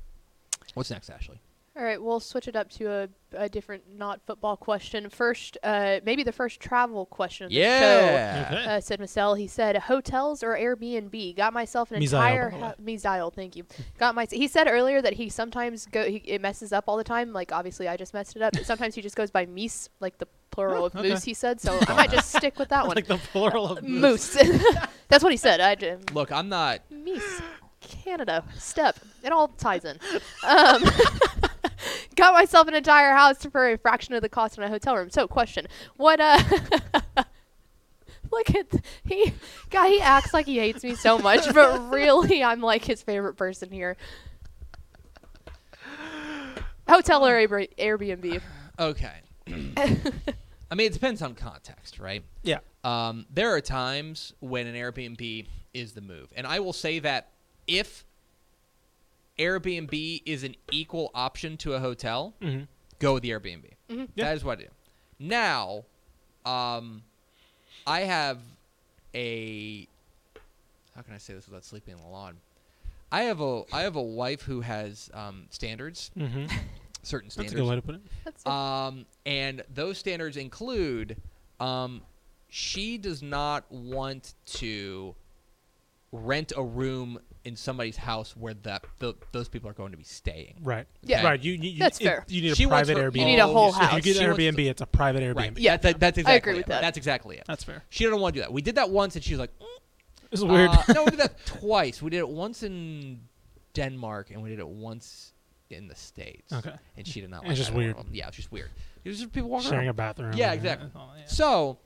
What's 0.74 0.90
next, 0.90 1.10
Ashley? 1.10 1.40
All 1.78 1.84
right, 1.84 2.02
we'll 2.02 2.20
switch 2.20 2.48
it 2.48 2.56
up 2.56 2.70
to 2.70 2.86
a, 2.90 3.08
a 3.36 3.48
different, 3.50 3.82
not 3.98 4.20
football 4.26 4.56
question. 4.56 5.10
First, 5.10 5.58
uh, 5.62 6.00
maybe 6.06 6.22
the 6.22 6.32
first 6.32 6.58
travel 6.58 7.04
question 7.04 7.44
of 7.44 7.50
the 7.50 7.56
show. 7.56 7.60
Yeah. 7.60 8.48
Okay. 8.50 8.64
Uh, 8.64 8.80
said 8.80 8.98
Marcel. 8.98 9.34
He 9.34 9.46
said 9.46 9.76
hotels 9.76 10.42
or 10.42 10.54
Airbnb. 10.56 11.36
Got 11.36 11.52
myself 11.52 11.92
an 11.92 12.00
Misael, 12.00 12.04
entire 12.14 12.50
by 12.50 12.58
the 12.58 12.64
ho- 12.68 12.74
Misael, 12.82 13.30
Thank 13.34 13.56
you. 13.56 13.66
Got 13.98 14.14
my. 14.14 14.26
He 14.30 14.48
said 14.48 14.68
earlier 14.70 15.02
that 15.02 15.12
he 15.12 15.28
sometimes 15.28 15.84
go. 15.84 16.04
He, 16.08 16.16
it 16.24 16.40
messes 16.40 16.72
up 16.72 16.84
all 16.88 16.96
the 16.96 17.04
time. 17.04 17.34
Like 17.34 17.52
obviously, 17.52 17.88
I 17.88 17.98
just 17.98 18.14
messed 18.14 18.36
it 18.36 18.40
up. 18.42 18.54
But 18.54 18.64
sometimes 18.72 18.94
he 18.94 19.02
just 19.02 19.14
goes 19.16 19.30
by 19.30 19.44
meese, 19.44 19.90
like 20.00 20.16
the 20.16 20.28
plural 20.50 20.84
Oh, 20.84 20.86
of 20.86 20.96
okay. 20.96 21.10
moose. 21.10 21.24
He 21.24 21.34
said 21.34 21.60
so. 21.60 21.78
I 21.88 21.92
might 21.94 22.10
just 22.10 22.34
stick 22.34 22.58
with 22.58 22.70
that 22.70 22.86
one. 22.86 22.96
like 22.96 23.06
the 23.06 23.18
plural 23.18 23.68
of 23.70 23.82
moose. 23.84 24.30
That's 25.08 25.22
what 25.22 25.30
he 25.30 25.36
said. 25.36 25.60
I 25.60 25.74
j- 25.74 25.98
Look, 26.14 26.32
I'm 26.32 26.48
not. 26.48 26.80
Meese, 26.90 27.42
Canada, 27.82 28.42
step. 28.56 28.98
It 29.22 29.30
all 29.30 29.48
ties 29.48 29.84
in. 29.84 29.98
Um, 30.46 30.82
got 32.16 32.34
myself 32.34 32.66
an 32.66 32.74
entire 32.74 33.14
house 33.14 33.44
for 33.44 33.70
a 33.70 33.78
fraction 33.78 34.14
of 34.14 34.22
the 34.22 34.28
cost 34.28 34.58
in 34.58 34.64
a 34.64 34.68
hotel 34.68 34.96
room. 34.96 35.10
So, 35.10 35.28
question: 35.28 35.66
What? 35.96 36.20
Uh, 36.20 36.42
look 38.32 38.50
at 38.54 38.70
th- 38.70 38.84
he, 39.04 39.32
guy. 39.70 39.88
He 39.88 40.00
acts 40.00 40.34
like 40.34 40.46
he 40.46 40.58
hates 40.58 40.82
me 40.82 40.94
so 40.94 41.18
much, 41.18 41.52
but 41.54 41.92
really, 41.92 42.42
I'm 42.42 42.60
like 42.60 42.84
his 42.84 43.02
favorite 43.02 43.34
person 43.34 43.70
here. 43.70 43.96
Hotel 46.88 47.26
or 47.26 47.34
Air- 47.34 47.48
Airbnb? 47.48 48.40
Okay. 48.78 49.14
I 49.48 50.74
mean, 50.74 50.86
it 50.86 50.92
depends 50.92 51.22
on 51.22 51.34
context, 51.34 51.98
right? 51.98 52.24
Yeah. 52.42 52.58
Um, 52.84 53.26
there 53.30 53.54
are 53.54 53.60
times 53.60 54.32
when 54.40 54.66
an 54.66 54.74
Airbnb 54.74 55.46
is 55.74 55.92
the 55.92 56.00
move, 56.00 56.32
and 56.36 56.46
I 56.46 56.60
will 56.60 56.72
say 56.72 57.00
that 57.00 57.32
if 57.66 58.05
Airbnb 59.38 60.22
is 60.24 60.42
an 60.44 60.54
equal 60.72 61.10
option 61.14 61.56
to 61.58 61.74
a 61.74 61.80
hotel, 61.80 62.34
hmm 62.40 62.62
go 62.98 63.14
with 63.14 63.22
the 63.22 63.30
Airbnb. 63.30 63.70
Mhm. 63.90 64.08
Yeah. 64.14 64.24
That 64.24 64.36
is 64.36 64.44
what 64.44 64.58
I 64.58 64.62
do. 64.62 64.68
Now, 65.18 65.84
um, 66.46 67.02
I 67.86 68.00
have 68.00 68.40
a 69.14 69.86
how 70.94 71.02
can 71.02 71.12
I 71.14 71.18
say 71.18 71.34
this 71.34 71.46
without 71.46 71.64
sleeping 71.64 71.94
on 71.94 72.00
the 72.00 72.06
lawn? 72.08 72.38
I 73.12 73.22
have 73.22 73.40
a 73.40 73.64
I 73.72 73.82
have 73.82 73.96
a 73.96 74.02
wife 74.02 74.42
who 74.42 74.62
has 74.62 75.10
um, 75.14 75.46
standards, 75.50 76.10
hmm 76.16 76.46
certain 77.02 77.26
That's 77.28 77.34
standards. 77.34 77.52
a 77.52 77.56
good 77.56 77.68
way 77.68 77.74
to 77.76 77.82
put 77.82 77.94
it. 77.96 78.00
That's 78.24 78.42
it. 78.42 78.48
Um, 78.48 79.06
and 79.26 79.62
those 79.72 79.98
standards 79.98 80.36
include 80.38 81.16
um, 81.60 82.02
she 82.48 82.96
does 82.98 83.22
not 83.22 83.70
want 83.70 84.34
to 84.46 85.14
rent 86.12 86.52
a 86.56 86.62
room 86.64 87.18
in 87.46 87.56
somebody's 87.56 87.96
house 87.96 88.36
where 88.36 88.54
that 88.64 88.84
th- 89.00 89.14
those 89.32 89.48
people 89.48 89.70
are 89.70 89.72
going 89.72 89.92
to 89.92 89.96
be 89.96 90.04
staying. 90.04 90.56
Right. 90.62 90.86
Yeah. 91.02 91.24
Right. 91.24 91.40
You, 91.40 91.52
you, 91.52 91.70
you 91.70 91.78
That's 91.78 92.00
it- 92.00 92.04
fair. 92.04 92.24
You 92.28 92.42
need 92.42 92.52
a 92.52 92.54
She 92.56 92.66
private 92.66 92.96
her 92.98 93.10
Airbnb. 93.10 93.16
You 93.20 93.24
need 93.24 93.38
a 93.38 93.46
whole 93.46 93.72
house. 93.72 93.96
If 93.96 94.04
you 94.06 94.14
get 94.14 94.22
an 94.22 94.28
wants 94.28 94.38
to- 94.44 94.52
Airbnb, 94.52 94.70
it's 94.70 94.82
a 94.82 94.86
private 94.86 95.22
Airbnb. 95.22 95.36
Right. 95.36 95.58
Yeah. 95.58 95.76
That, 95.76 95.82
that- 95.82 96.00
that's 96.00 96.18
exactly 96.18 96.32
I 96.34 96.36
agree 96.36 96.54
with 96.54 96.66
it. 96.66 96.68
that. 96.68 96.80
That's 96.82 96.96
exactly 96.98 97.36
it. 97.38 97.44
That's 97.46 97.64
fair. 97.64 97.84
She 97.88 98.04
didn't 98.04 98.20
want 98.20 98.34
to 98.34 98.40
do 98.40 98.42
that. 98.42 98.52
We 98.52 98.60
did 98.62 98.74
that 98.74 98.90
once, 98.90 99.14
and 99.14 99.24
she 99.24 99.32
was 99.32 99.40
like, 99.40 99.56
"Mm." 99.60 100.32
is 100.32 100.44
weird. 100.44 100.70
Uh, 100.70 100.82
no, 100.92 101.04
we 101.04 101.10
did 101.12 101.20
that 101.20 101.46
twice. 101.46 102.02
We 102.02 102.10
did 102.10 102.18
it 102.18 102.28
once 102.28 102.62
in 102.62 103.20
Denmark, 103.74 104.30
and 104.32 104.42
we 104.42 104.50
did 104.50 104.58
it 104.58 104.68
once 104.68 105.32
in 105.70 105.88
the 105.88 105.94
states. 105.94 106.52
okay. 106.52 106.74
And 106.96 107.06
she 107.06 107.20
did 107.20 107.30
not. 107.30 107.40
It's 107.42 107.48
like 107.48 107.56
just 107.56 107.70
either 107.70 107.78
weird. 107.78 107.96
Yeah, 108.12 108.28
it's 108.28 108.36
just 108.36 108.50
weird. 108.52 108.70
It 109.04 109.08
was 109.08 109.18
just 109.20 109.32
people 109.32 109.50
walking 109.50 109.68
Sharing 109.70 109.86
around. 109.86 109.90
a 109.90 109.94
bathroom. 109.94 110.32
Yeah, 110.34 110.52
exactly. 110.52 110.88
yeah. 110.94 111.26
So, 111.26 111.78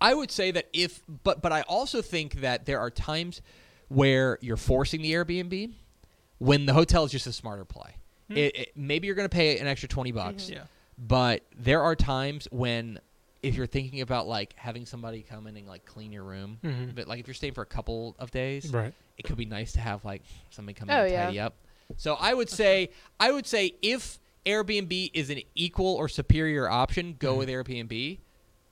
I 0.00 0.12
would 0.14 0.30
say 0.30 0.50
that 0.50 0.68
if, 0.72 1.00
but 1.22 1.40
but 1.42 1.52
I 1.52 1.62
also 1.62 2.02
think 2.02 2.40
that 2.40 2.66
there 2.66 2.80
are 2.80 2.90
times 2.90 3.40
where 3.88 4.38
you're 4.40 4.56
forcing 4.56 5.02
the 5.02 5.12
Airbnb 5.12 5.72
when 6.38 6.66
the 6.66 6.72
hotel 6.72 7.04
is 7.04 7.12
just 7.12 7.26
a 7.26 7.32
smarter 7.32 7.64
play. 7.64 7.96
Hmm. 8.28 8.36
It, 8.36 8.56
it, 8.56 8.72
maybe 8.76 9.06
you're 9.06 9.16
going 9.16 9.28
to 9.28 9.34
pay 9.34 9.58
an 9.58 9.66
extra 9.66 9.88
twenty 9.88 10.12
bucks, 10.12 10.44
Mhm. 10.44 10.54
Yeah. 10.54 10.62
but 10.98 11.42
there 11.56 11.82
are 11.82 11.94
times 11.94 12.48
when 12.50 12.98
if 13.42 13.54
you're 13.56 13.66
thinking 13.66 14.00
about 14.00 14.26
like 14.26 14.54
having 14.56 14.86
somebody 14.86 15.20
come 15.20 15.46
in 15.46 15.56
and 15.56 15.66
like 15.68 15.84
clean 15.84 16.10
your 16.12 16.22
room, 16.24 16.58
Mhm. 16.64 16.94
but 16.94 17.06
like 17.06 17.20
if 17.20 17.26
you're 17.26 17.34
staying 17.34 17.52
for 17.52 17.60
a 17.62 17.66
couple 17.66 18.16
of 18.18 18.30
days, 18.30 18.72
Right. 18.72 18.94
it 19.18 19.24
could 19.24 19.36
be 19.36 19.44
nice 19.44 19.72
to 19.72 19.80
have 19.80 20.02
like 20.04 20.22
somebody 20.50 20.74
come 20.74 20.88
in 20.88 20.96
Oh, 20.96 21.02
and 21.02 21.12
yeah. 21.12 21.24
tidy 21.26 21.40
up. 21.40 21.54
So 21.98 22.14
I 22.14 22.32
would 22.32 22.48
say 22.48 22.88
I 23.20 23.30
would 23.30 23.46
say 23.46 23.74
if 23.82 24.18
Airbnb 24.46 25.10
is 25.14 25.28
an 25.30 25.40
equal 25.54 25.94
or 25.94 26.08
superior 26.08 26.68
option, 26.70 27.16
go 27.18 27.34
Mhm. 27.34 27.38
with 27.38 27.48
Airbnb, 27.50 28.18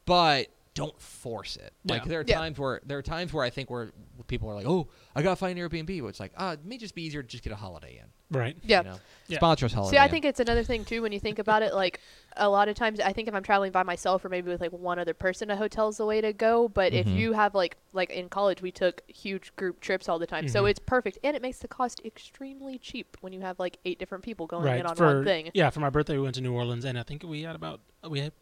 but 0.07 0.49
don't 0.75 0.99
force 1.01 1.57
it. 1.57 1.73
Like 1.85 2.05
there 2.07 2.21
are 2.21 2.25
Yeah. 2.27 2.39
times 2.39 2.59
where 2.59 2.81
there 2.87 2.97
are 2.97 3.03
times 3.03 3.33
where 3.33 3.45
I 3.45 3.51
think 3.51 3.69
where 3.71 3.91
people 4.27 4.49
are 4.49 4.55
like, 4.55 4.67
"Oh, 4.67 4.89
I 5.15 5.23
gotta 5.23 5.37
find 5.37 5.59
an 5.59 5.69
Airbnb." 5.69 6.01
Where 6.01 6.09
it's 6.09 6.21
like, 6.21 6.33
"Ah, 6.37 6.53
it 6.53 6.65
may 6.65 6.79
just 6.79 6.95
be 6.95 7.03
easier 7.03 7.23
to 7.23 7.29
just 7.29 7.45
get 7.45 7.53
a 7.53 7.57
Holiday 7.57 7.99
Inn." 8.03 8.09
Right. 8.31 8.57
yeah. 8.63 8.79
You 8.79 8.85
know? 8.89 8.97
Yeah. 9.27 9.37
Sponsor 9.37 9.67
us 9.67 9.75
Holiday 9.75 9.97
See, 9.97 9.99
I 9.99 10.07
Inn. 10.07 10.11
think 10.11 10.25
it's 10.25 10.41
another 10.41 10.65
thing 10.65 10.87
too 10.87 11.03
when 11.03 11.13
you 11.13 11.21
think 11.21 11.39
about 11.39 11.61
it. 11.63 11.75
Like 11.75 12.01
a 12.39 12.49
lot 12.49 12.69
of 12.69 12.75
times, 12.75 12.99
I 13.01 13.13
think 13.13 13.29
if 13.29 13.35
I'm 13.35 13.43
traveling 13.43 13.73
by 13.73 13.83
myself 13.83 14.25
or 14.25 14.31
maybe 14.31 14.51
with 14.51 14.63
like 14.63 14.73
one 14.73 14.99
other 14.99 15.13
person, 15.13 15.51
a 15.51 15.57
hotel's 15.57 15.99
the 15.99 16.07
way 16.07 16.23
to 16.23 16.33
go. 16.33 16.67
But 16.71 16.95
if 16.95 17.07
Mhm. 17.07 17.17
you 17.17 17.33
have 17.35 17.55
like 17.55 17.77
like 17.93 18.09
in 18.11 18.31
college, 18.31 18.63
we 18.63 18.73
took 18.73 19.03
huge 19.07 19.55
group 19.57 19.81
trips 19.81 20.09
all 20.09 20.19
the 20.19 20.27
time, 20.27 20.49
so 20.49 20.63
Mhm. 20.65 20.71
it's 20.71 20.81
perfect 20.81 21.19
and 21.23 21.37
it 21.37 21.43
makes 21.43 21.59
the 21.59 21.69
cost 21.69 22.01
extremely 22.07 22.79
cheap 22.79 23.19
when 23.21 23.35
you 23.35 23.41
have 23.43 23.59
like 23.59 23.77
eight 23.85 23.99
different 23.99 24.25
people 24.25 24.47
going 24.47 24.65
right. 24.65 24.81
in 24.81 24.87
on 24.87 24.97
for 24.97 25.05
one 25.17 25.25
thing. 25.25 25.51
yeah, 25.53 25.69
for 25.69 25.81
my 25.81 25.91
birthday 25.91 26.15
we 26.17 26.23
went 26.23 26.35
to 26.37 26.41
New 26.41 26.55
Orleans 26.55 26.87
and 26.87 26.99
I 26.99 27.03
think 27.03 27.23
we 27.25 27.43
had 27.43 27.55
about 27.55 27.81
we 28.09 28.21
had 28.21 28.33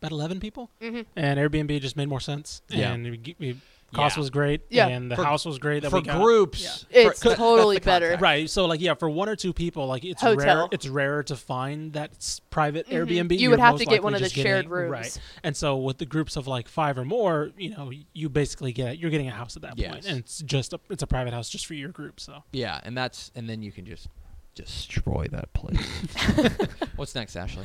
about 0.00 0.12
eleven 0.12 0.40
people 0.40 0.70
hmm 0.80 1.02
and 1.16 1.38
Airbnb 1.38 1.80
just 1.80 1.96
made 1.96 2.08
more 2.08 2.20
sense. 2.20 2.62
Yeah. 2.68 2.92
And 2.92 3.04
we, 3.04 3.36
we, 3.38 3.60
cost 3.92 4.16
Yeah. 4.16 4.20
was 4.20 4.30
great. 4.30 4.60
Yeah. 4.70 4.86
And 4.86 5.10
the 5.10 5.16
For- 5.16 5.24
house 5.24 5.44
was 5.44 5.58
great. 5.58 5.82
That 5.82 5.90
for 5.90 5.96
we 5.96 6.02
got. 6.02 6.20
groups, 6.22 6.62
Yeah. 6.62 6.70
It's 7.08 7.20
that- 7.20 7.28
that's 7.30 7.38
totally 7.38 7.76
the 7.78 7.84
better. 7.84 8.16
Right. 8.20 8.48
So 8.48 8.66
like 8.66 8.80
yeah, 8.80 8.94
for 8.94 9.10
one 9.10 9.28
or 9.28 9.34
two 9.36 9.52
people, 9.52 9.86
like 9.86 10.04
it's 10.04 10.22
rare. 10.22 10.66
It's 10.70 10.86
rarer 10.86 11.22
to 11.24 11.36
find 11.36 11.92
that 11.94 12.12
s- 12.16 12.40
private 12.50 12.86
Mhm. 12.88 12.92
Airbnb. 13.06 13.32
You 13.32 13.38
You're 13.40 13.50
would 13.50 13.60
have 13.60 13.76
to 13.78 13.84
get 13.84 14.02
one 14.02 14.14
of 14.14 14.20
the 14.20 14.28
shared 14.28 14.44
getting- 14.66 14.70
rooms. 14.70 14.90
Right. 14.92 15.20
And 15.42 15.56
so 15.56 15.76
with 15.76 15.98
the 15.98 16.06
groups 16.06 16.36
of 16.36 16.46
like 16.46 16.68
five 16.68 16.96
or 16.98 17.04
more, 17.04 17.50
you 17.58 17.70
know, 17.70 17.90
you 18.14 18.28
basically 18.28 18.72
get 18.72 18.98
you're 18.98 19.10
getting 19.10 19.28
a 19.28 19.32
house 19.32 19.56
at 19.56 19.62
that 19.62 19.70
point, 19.76 19.80
Yes. 19.96 20.06
and 20.06 20.18
it's 20.18 20.38
just 20.40 20.72
a, 20.72 20.80
it's 20.88 21.02
a 21.02 21.06
private 21.06 21.34
house 21.34 21.48
just 21.50 21.66
for 21.66 21.74
your 21.74 21.90
group. 21.90 22.20
So 22.20 22.44
Yeah, 22.52 22.80
and 22.84 22.96
that's 22.96 23.32
and 23.34 23.48
then 23.50 23.60
you 23.62 23.72
can 23.72 23.84
just 23.86 24.06
destroy 24.54 25.26
that 25.32 25.52
place. 25.52 25.78
What's 26.96 27.14
next, 27.14 27.34
Ashley? 27.36 27.64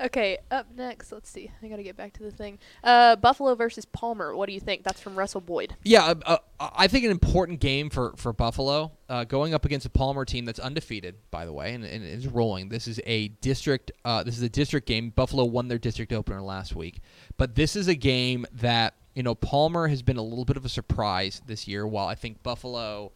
Okay, 0.00 0.38
up 0.50 0.66
next, 0.76 1.12
let's 1.12 1.30
see. 1.30 1.50
I 1.62 1.68
gotta 1.68 1.84
get 1.84 1.96
back 1.96 2.12
to 2.14 2.22
the 2.24 2.30
thing. 2.32 2.58
Uh, 2.82 3.14
Buffalo 3.14 3.54
versus 3.54 3.84
Palmer. 3.84 4.34
What 4.34 4.46
do 4.46 4.52
you 4.52 4.58
think? 4.58 4.82
That's 4.82 5.00
from 5.00 5.14
Russell 5.14 5.40
Boyd. 5.40 5.76
Yeah, 5.84 6.14
uh, 6.26 6.38
uh, 6.58 6.70
I 6.74 6.88
think 6.88 7.04
an 7.04 7.12
important 7.12 7.60
game 7.60 7.90
for 7.90 8.12
for 8.16 8.32
Buffalo, 8.32 8.90
uh, 9.08 9.22
going 9.22 9.54
up 9.54 9.64
against 9.64 9.86
a 9.86 9.90
Palmer 9.90 10.24
team 10.24 10.46
that's 10.46 10.58
undefeated, 10.58 11.14
by 11.30 11.46
the 11.46 11.52
way, 11.52 11.74
and, 11.74 11.84
and 11.84 12.04
is 12.04 12.26
rolling. 12.26 12.70
This 12.70 12.88
is 12.88 13.00
a 13.06 13.28
district. 13.28 13.92
Uh, 14.04 14.24
this 14.24 14.36
is 14.36 14.42
a 14.42 14.48
district 14.48 14.88
game. 14.88 15.10
Buffalo 15.10 15.44
won 15.44 15.68
their 15.68 15.78
district 15.78 16.12
opener 16.12 16.42
last 16.42 16.74
week, 16.74 17.00
but 17.36 17.54
this 17.54 17.76
is 17.76 17.86
a 17.86 17.94
game 17.94 18.46
that 18.52 18.94
you 19.14 19.22
know 19.22 19.36
Palmer 19.36 19.86
has 19.86 20.02
been 20.02 20.16
a 20.16 20.22
little 20.22 20.44
bit 20.44 20.56
of 20.56 20.64
a 20.64 20.68
surprise 20.68 21.40
this 21.46 21.68
year. 21.68 21.86
While 21.86 22.08
I 22.08 22.16
think 22.16 22.42
Buffalo. 22.42 23.12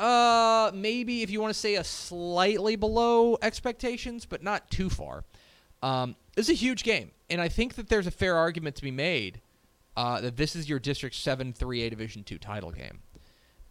Uh, 0.00 0.70
maybe 0.72 1.22
if 1.22 1.30
you 1.30 1.40
want 1.40 1.52
to 1.52 1.58
say 1.58 1.74
a 1.74 1.82
slightly 1.82 2.76
below 2.76 3.36
expectations, 3.42 4.24
but 4.26 4.44
not 4.44 4.70
too 4.70 4.88
far. 4.88 5.24
Um, 5.82 6.16
this 6.34 6.46
is 6.46 6.50
a 6.50 6.58
huge 6.58 6.82
game, 6.82 7.10
and 7.30 7.40
I 7.40 7.48
think 7.48 7.74
that 7.74 7.88
there's 7.88 8.06
a 8.06 8.10
fair 8.10 8.36
argument 8.36 8.76
to 8.76 8.82
be 8.82 8.90
made 8.90 9.40
uh, 9.96 10.20
that 10.20 10.36
this 10.36 10.54
is 10.54 10.68
your 10.68 10.78
District 10.78 11.14
7 11.14 11.52
3A 11.52 11.90
Division 11.90 12.22
2 12.22 12.38
title 12.38 12.70
game. 12.70 13.00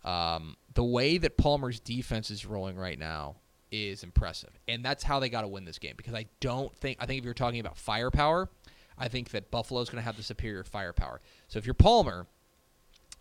Um, 0.04 0.56
the 0.74 0.84
way 0.84 1.18
that 1.18 1.38
Palmer's 1.38 1.80
defense 1.80 2.30
is 2.32 2.46
rolling 2.46 2.78
right 2.78 3.00
now 3.00 3.36
is 3.72 4.04
impressive. 4.04 4.52
And 4.68 4.84
that's 4.84 5.04
how 5.04 5.20
they 5.20 5.30
got 5.30 5.42
to 5.42 5.48
win 5.48 5.66
this 5.66 5.80
game 5.80 5.94
because 5.98 6.14
I 6.14 6.26
don't 6.40 6.74
think, 6.76 6.98
I 7.00 7.06
think 7.06 7.20
if 7.20 7.26
you're 7.26 7.34
talking 7.34 7.60
about 7.60 7.78
firepower, 7.78 8.50
I 8.98 9.08
think 9.08 9.30
that 9.30 9.52
Buffalo's 9.52 9.90
going 9.90 10.02
to 10.02 10.06
have 10.06 10.18
the 10.18 10.24
superior 10.24 10.64
firepower. 10.64 11.22
So 11.48 11.60
if 11.60 11.66
you're 11.66 11.74
Palmer, 11.74 12.26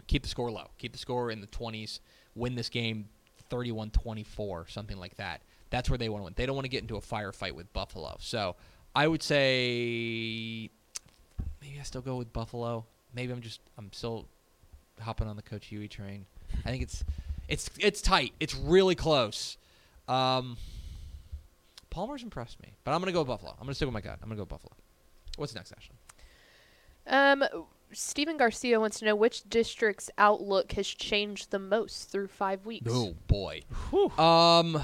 keep 0.07 0.23
the 0.23 0.29
score 0.29 0.51
low, 0.51 0.71
keep 0.79 0.93
the 0.93 0.99
score 0.99 1.31
in 1.31 1.41
the 1.41 1.47
20s, 1.49 2.01
win 2.35 2.55
this 2.55 2.69
game 2.69 3.09
31 3.51 3.91
24, 3.91 4.67
something 4.69 4.97
like 4.97 5.17
that. 5.17 5.43
That's 5.71 5.91
where 5.91 5.99
they 5.99 6.09
want 6.09 6.23
to 6.23 6.25
win. 6.25 6.35
They 6.37 6.47
don't 6.47 6.57
want 6.57 6.65
to 6.65 6.71
get 6.71 6.83
into 6.83 6.97
a 6.97 7.01
firefight 7.01 7.53
with 7.53 7.73
Buffalo. 7.73 8.17
So 8.21 8.57
I 8.97 9.07
would 9.07 9.23
say 9.23 10.71
maybe 11.61 11.79
I 11.79 11.83
still 11.83 12.01
go 12.01 12.17
with 12.17 12.33
Buffalo. 12.33 12.87
Maybe 13.15 13.31
I'm 13.31 13.43
just 13.43 13.61
I'm 13.77 13.93
still 13.93 14.27
hopping 14.99 15.29
on 15.29 15.37
the 15.37 15.43
Coach 15.43 15.67
Huey 15.67 15.87
train. 15.87 16.25
I 16.65 16.71
think 16.71 16.83
it's 16.83 17.05
it's 17.47 17.69
it's 17.79 18.01
tight. 18.01 18.33
It's 18.41 18.55
really 18.55 18.95
close. 18.95 19.59
Um, 20.09 20.57
Palmer's 21.91 22.23
impressed 22.23 22.59
me, 22.63 22.73
but 22.85 22.93
I'm 22.93 23.01
gonna 23.01 23.13
go 23.13 23.23
Buffalo. 23.23 23.53
I'm 23.53 23.67
gonna 23.67 23.75
stick 23.75 23.85
with 23.85 23.93
my 23.93 24.01
gut. 24.01 24.19
I'm 24.23 24.31
gonna 24.31 24.39
go 24.39 24.47
Buffalo. 24.47 24.73
What's 25.37 25.55
next, 25.55 25.75
Ashley? 25.77 25.97
Um, 27.07 27.45
Stephen 27.93 28.39
Garcia 28.39 28.81
wants 28.81 28.99
to 29.01 29.05
know 29.05 29.15
which 29.15 29.47
district's 29.51 30.11
outlook 30.17 30.73
has 30.73 30.87
changed 30.89 31.51
the 31.51 31.59
most 31.59 32.11
through 32.11 32.29
five 32.29 32.65
weeks. 32.65 32.91
Oh 32.91 33.15
boy. 33.27 33.61
Whew. 33.91 34.11
Um. 34.19 34.83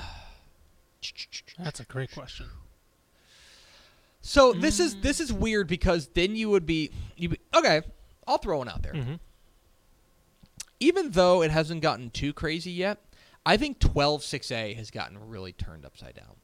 That's 1.58 1.80
a 1.80 1.84
great 1.84 2.12
question. 2.12 2.46
So 4.22 4.52
this 4.52 4.78
is 4.80 4.96
this 5.00 5.18
is 5.20 5.32
weird 5.32 5.66
because 5.66 6.08
then 6.14 6.36
you 6.36 6.48
would 6.50 6.64
be 6.64 6.90
you 7.16 7.30
be, 7.30 7.38
okay. 7.54 7.82
I'll 8.26 8.38
throw 8.38 8.58
one 8.58 8.68
out 8.68 8.82
there. 8.82 8.92
Mm-hmm. 8.92 9.14
Even 10.80 11.10
though 11.10 11.42
it 11.42 11.50
hasn't 11.50 11.80
gotten 11.82 12.10
too 12.10 12.32
crazy 12.32 12.70
yet, 12.70 12.98
I 13.46 13.56
think 13.56 13.78
12-6A 13.78 14.76
has 14.76 14.90
gotten 14.90 15.28
really 15.28 15.52
turned 15.52 15.84
upside 15.84 16.14
down 16.14 16.36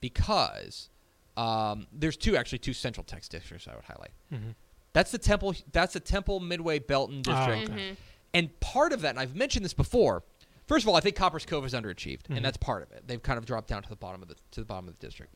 because 0.00 0.88
um, 1.36 1.86
there's 1.92 2.16
two 2.16 2.36
actually 2.36 2.58
two 2.58 2.72
Central 2.72 3.04
Text 3.04 3.30
districts 3.30 3.68
I 3.68 3.74
would 3.74 3.84
highlight. 3.84 4.10
Mm-hmm. 4.32 4.50
That's 4.92 5.10
the 5.10 5.18
Temple. 5.18 5.54
That's 5.72 5.92
the 5.92 6.00
Temple 6.00 6.40
Midway 6.40 6.78
Belton 6.78 7.22
Oh, 7.28 7.32
district. 7.32 7.70
okay. 7.70 7.90
Mhm. 7.90 7.96
And 8.34 8.60
part 8.60 8.92
of 8.92 9.00
that, 9.02 9.10
and 9.10 9.18
I've 9.20 9.34
mentioned 9.34 9.64
this 9.64 9.74
before. 9.74 10.22
First 10.66 10.84
of 10.84 10.88
all, 10.88 10.96
I 10.96 11.00
think 11.00 11.16
Copperas 11.16 11.46
Cove 11.46 11.64
is 11.64 11.74
underachieved, 11.74 12.28
and 12.28 12.44
that's 12.44 12.56
part 12.56 12.82
of 12.82 12.90
it. 12.90 13.06
They've 13.06 13.22
kind 13.22 13.38
of 13.38 13.46
dropped 13.46 13.68
down 13.68 13.82
to 13.84 13.88
the 13.88 13.96
bottom 13.96 14.20
of 14.22 14.28
the 14.28 14.34
to 14.52 14.60
the 14.60 14.66
bottom 14.66 14.88
of 14.88 14.98
the 14.98 15.06
district. 15.06 15.32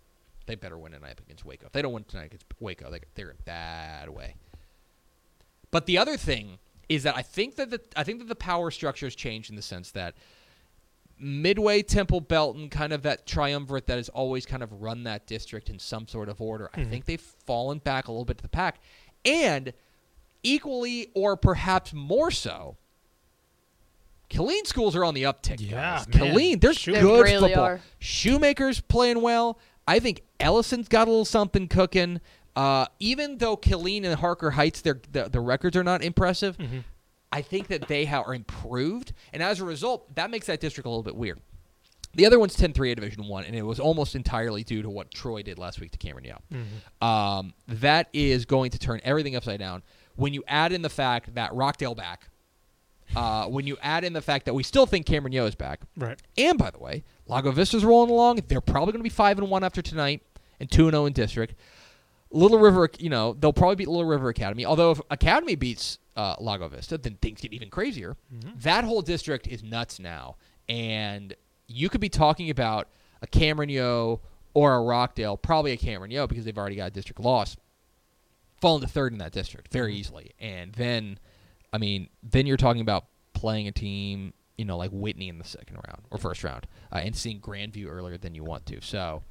They 0.51 0.57
better 0.57 0.77
win 0.77 0.91
tonight 0.91 1.21
against 1.25 1.45
Waco. 1.45 1.67
If 1.67 1.73
they 1.73 1.81
don't 1.81 1.93
win 1.93 2.03
tonight 2.03 2.25
against 2.27 2.45
Waco, 2.59 2.91
they, 2.91 2.99
they're 3.15 3.31
in 3.31 3.37
bad 3.45 4.09
way. 4.09 4.35
But 5.71 5.87
the 5.87 5.97
other 5.97 6.17
thing 6.17 6.59
is 6.89 7.05
that 7.05 7.17
I 7.17 7.23
think 7.23 7.55
that 7.55 7.71
the 7.71 7.81
I 7.95 8.03
think 8.03 8.19
that 8.19 8.27
the 8.27 8.35
power 8.35 8.73
structure 8.73 9.07
has 9.07 9.15
changed 9.15 9.49
in 9.49 9.55
the 9.55 9.63
sense 9.63 9.93
that 9.93 10.15
Midway, 11.21 11.83
Temple, 11.83 12.21
Belton, 12.21 12.69
kind 12.69 12.93
of 12.93 13.03
that 13.03 13.27
triumvirate 13.27 13.87
that 13.87 13.99
has 13.99 14.09
always 14.09 14.45
kind 14.45 14.65
of 14.65 14.83
run 14.83 15.05
that 15.05 15.29
district 15.29 15.71
in 15.71 15.79
some 15.79 16.09
sort 16.09 16.29
of 16.29 16.41
order. 16.41 16.69
I 16.75 16.81
Mhm. 16.81 16.91
think 16.91 17.05
they've 17.05 17.21
fallen 17.21 17.79
back 17.79 18.09
a 18.09 18.11
little 18.11 18.25
bit 18.25 18.39
to 18.39 18.43
the 18.43 18.49
pack, 18.49 18.81
and 19.25 19.73
equally 20.43 21.11
or 21.15 21.37
perhaps 21.37 21.93
more 21.93 22.33
so, 22.33 22.77
Killeen 24.31 24.67
schools 24.67 24.95
are 24.97 25.05
on 25.05 25.15
the 25.15 25.25
uptick. 25.25 25.61
Yeah, 25.61 25.99
guys. 25.99 26.09
man. 26.09 26.35
Killeen, 26.35 26.61
they're 26.61 26.73
Shoot. 26.73 26.95
They 26.95 27.01
good 27.01 27.23
really 27.25 27.49
football. 27.51 27.65
are. 27.65 27.81
Shoemaker's 28.01 28.81
playing 28.81 29.21
well. 29.23 29.59
I 29.91 29.99
think 29.99 30.23
Ellison's 30.39 30.89
got 30.89 31.09
a 31.09 31.11
little 31.11 31.25
something 31.25 31.67
cooking. 31.69 32.21
Uh, 32.57 32.87
even 32.99 33.39
though 33.39 33.57
Killeen 33.57 34.05
and 34.05 34.15
Harker 34.19 34.51
Heights, 34.53 34.81
their 34.83 35.01
the, 35.13 35.29
the 35.29 35.41
records 35.41 35.77
are 35.77 35.85
not 35.85 36.03
impressive, 36.03 36.57
Mhm. 36.59 36.85
I 37.33 37.43
think 37.43 37.69
that 37.69 37.87
they 37.89 38.05
ha- 38.07 38.23
are 38.27 38.35
improved, 38.35 39.13
and 39.33 39.41
as 39.43 39.61
a 39.61 39.65
result, 39.65 40.15
that 40.17 40.31
makes 40.31 40.47
that 40.47 40.59
district 40.61 40.85
a 40.87 40.91
little 40.91 41.03
bit 41.05 41.15
weird. 41.15 41.41
The 42.15 42.27
other 42.27 42.41
one's 42.41 42.57
10-3 42.57 42.91
at 42.91 42.97
Division 42.97 43.29
One, 43.29 43.45
and 43.45 43.55
it 43.55 43.63
was 43.63 43.79
almost 43.79 44.17
entirely 44.17 44.65
due 44.65 44.83
to 44.83 44.91
what 44.91 45.13
Troy 45.13 45.43
did 45.43 45.57
last 45.59 45.79
week 45.81 45.93
to 45.93 45.99
Cameron 45.99 46.25
Yoe. 46.25 46.41
Mhm. 46.53 47.07
Um, 47.07 47.55
that 47.69 48.09
is 48.13 48.45
going 48.47 48.73
to 48.73 48.79
turn 48.81 49.01
everything 49.05 49.37
upside 49.37 49.61
down. 49.61 49.83
When 50.17 50.35
you 50.35 50.43
add 50.49 50.73
in 50.73 50.83
the 50.83 50.89
fact 50.91 51.35
that 51.37 51.55
Rockdale 51.55 51.95
back, 51.95 52.29
uh, 53.17 53.47
when 53.47 53.67
you 53.67 53.77
add 53.83 54.05
in 54.05 54.13
the 54.13 54.23
fact 54.23 54.47
that 54.47 54.55
we 54.55 54.63
still 54.63 54.87
think 54.87 55.07
Cameron 55.07 55.33
Yoe 55.33 55.47
is 55.49 55.55
back, 55.55 55.81
Right. 55.97 56.19
and 56.39 56.57
by 56.59 56.71
the 56.71 56.79
way, 56.79 57.05
Lago 57.27 57.51
Vista's 57.53 57.85
rolling 57.85 58.11
along. 58.11 58.41
They're 58.49 58.61
probably 58.61 58.93
going 58.93 59.01
to 59.01 59.05
be 59.05 59.09
five 59.09 59.39
and 59.39 59.49
one 59.51 59.65
after 59.65 59.83
tonight, 59.83 60.23
and 60.59 60.71
two 60.71 60.85
and 60.87 60.93
zero 60.93 61.07
in 61.07 61.13
district. 61.13 61.55
Little 62.33 62.59
River, 62.59 62.89
you 62.99 63.11
know, 63.11 63.33
they'll 63.33 63.53
probably 63.53 63.77
beat 63.77 63.89
Little 63.89 64.05
River 64.07 64.29
Academy. 64.29 64.65
Although 64.65 64.93
if 64.93 65.01
Academy 65.11 65.57
beats 65.57 65.99
uh, 66.17 66.37
Lago 66.39 66.69
Vista, 66.69 66.97
then 66.99 67.17
things 67.21 67.41
get 67.41 67.53
even 67.53 67.71
crazier. 67.71 68.17
Mhm. 68.33 68.63
That 68.63 68.85
whole 68.85 69.03
district 69.03 69.47
is 69.49 69.63
nuts 69.65 69.99
now, 69.99 70.37
and 70.69 71.35
you 71.67 71.89
could 71.89 72.01
be 72.01 72.09
talking 72.09 72.51
about 72.51 72.89
a 73.23 73.27
Cameron 73.27 73.69
Yoe 73.69 74.21
or 74.55 74.75
a 74.77 74.83
Rockdale, 74.83 75.37
probably 75.37 75.73
a 75.73 75.77
Cameron 75.77 76.11
Yoe 76.11 76.29
because 76.29 76.45
they've 76.45 76.57
already 76.59 76.77
got 76.77 76.87
a 76.89 76.91
district 76.91 77.21
loss, 77.21 77.57
falling 78.61 78.83
to 78.83 78.89
third 78.89 79.13
in 79.13 79.19
that 79.19 79.33
district 79.33 79.73
very 79.73 79.95
easily. 79.95 80.33
And 80.39 80.73
then, 80.75 81.19
I 81.73 81.79
mean, 81.79 82.09
then 82.23 82.47
you're 82.47 82.57
talking 82.57 82.83
about 82.83 83.07
playing 83.33 83.69
a 83.69 83.73
team, 83.73 84.33
you 84.59 84.65
know, 84.65 84.77
like 84.77 84.91
Whitney 84.91 85.29
in 85.29 85.39
the 85.39 85.45
second 85.45 85.77
round 85.77 86.03
or 86.11 86.19
first 86.19 86.45
round, 86.45 86.67
uh, 86.93 86.97
and 86.97 87.15
seeing 87.17 87.41
Grandview 87.41 87.87
earlier 87.89 88.19
than 88.19 88.35
you 88.35 88.45
want 88.45 88.67
to. 88.67 88.81
So, 88.81 89.23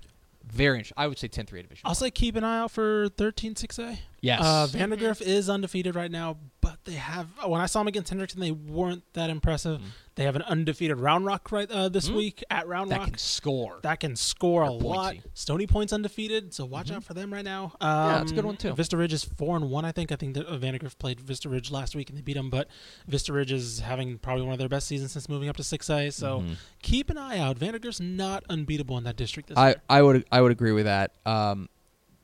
very 0.45 0.77
interesting. 0.77 0.95
I 0.97 1.07
would 1.07 1.17
say 1.19 1.27
10-3 1.27 1.47
division. 1.61 1.81
I'll 1.83 1.95
say 1.95 2.09
keep 2.09 2.35
an 2.35 2.43
eye 2.43 2.59
out 2.59 2.71
for 2.71 3.09
13-6A. 3.09 3.97
yes. 4.21 4.41
Uh, 4.41 4.67
Vandegrift 4.67 5.21
is 5.21 5.49
undefeated 5.49 5.95
right 5.95 6.09
now, 6.09 6.37
but 6.61 6.77
they 6.85 6.93
have. 6.93 7.27
When 7.45 7.61
I 7.61 7.65
saw 7.65 7.79
them 7.79 7.87
against 7.87 8.11
Hendrickson, 8.13 8.35
they 8.39 8.51
weren't 8.51 9.03
that 9.13 9.29
impressive. 9.29 9.79
Mhm. 9.79 9.85
They 10.15 10.23
have 10.25 10.35
an 10.35 10.41
undefeated 10.41 10.97
Round 10.99 11.25
Rock 11.25 11.49
right 11.51 11.69
uh, 11.71 11.87
this 11.87 12.09
Mhm. 12.09 12.15
week 12.17 12.43
at 12.49 12.67
Round 12.67 12.91
that 12.91 12.97
Rock. 12.97 13.05
That 13.07 13.11
can 13.13 13.19
score. 13.19 13.79
that 13.83 13.99
can 14.01 14.15
score 14.17 14.63
a 14.63 14.71
Or 14.71 14.81
lot. 14.81 15.15
Stony 15.33 15.65
Point's 15.65 15.93
undefeated, 15.93 16.53
so 16.53 16.65
watch 16.65 16.87
Mhm. 16.89 16.95
out 16.97 17.03
for 17.05 17.13
them 17.13 17.31
right 17.31 17.45
now. 17.45 17.73
Yeah, 17.81 18.17
that's 18.19 18.31
a 18.31 18.35
good 18.35 18.39
Um, 18.41 18.47
one, 18.47 18.57
too. 18.57 18.73
Vista 18.73 18.97
Ridge 18.97 19.13
is 19.13 19.23
four 19.23 19.55
and 19.55 19.69
one. 19.69 19.85
I 19.85 19.91
think. 19.93 20.11
I 20.11 20.15
think 20.17 20.33
that 20.33 20.45
uh, 20.47 20.57
Vandegrift 20.57 20.99
played 20.99 21.21
Vista 21.21 21.47
Ridge 21.47 21.71
last 21.71 21.95
week 21.95 22.09
and 22.09 22.17
they 22.17 22.21
beat 22.21 22.33
them, 22.35 22.49
but 22.49 22.67
Vista 23.07 23.31
Ridge 23.31 23.51
is 23.53 23.79
having 23.79 24.17
probably 24.17 24.43
one 24.43 24.53
of 24.53 24.59
their 24.59 24.67
best 24.69 24.87
seasons 24.87 25.13
since 25.13 25.29
moving 25.29 25.47
up 25.47 25.55
to 25.57 25.63
six 25.63 25.89
A. 25.89 26.09
So 26.09 26.41
Mhm. 26.41 26.55
keep 26.81 27.09
an 27.09 27.17
eye 27.17 27.37
out. 27.39 27.57
Vandegrift's 27.57 28.01
not 28.01 28.43
unbeatable 28.49 28.97
in 28.97 29.05
that 29.05 29.15
district 29.15 29.49
this 29.49 29.57
I, 29.57 29.67
year. 29.69 29.81
I 29.89 30.01
would 30.01 30.25
I 30.31 30.41
would 30.41 30.51
agree 30.51 30.73
with 30.73 30.85
that. 30.85 31.11
Um, 31.25 31.69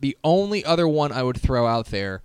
the 0.02 0.18
only 0.26 0.66
other 0.66 0.88
one 0.88 1.14
I 1.14 1.24
would 1.24 1.40
throw 1.40 1.66
out 1.66 1.86
there, 1.88 2.22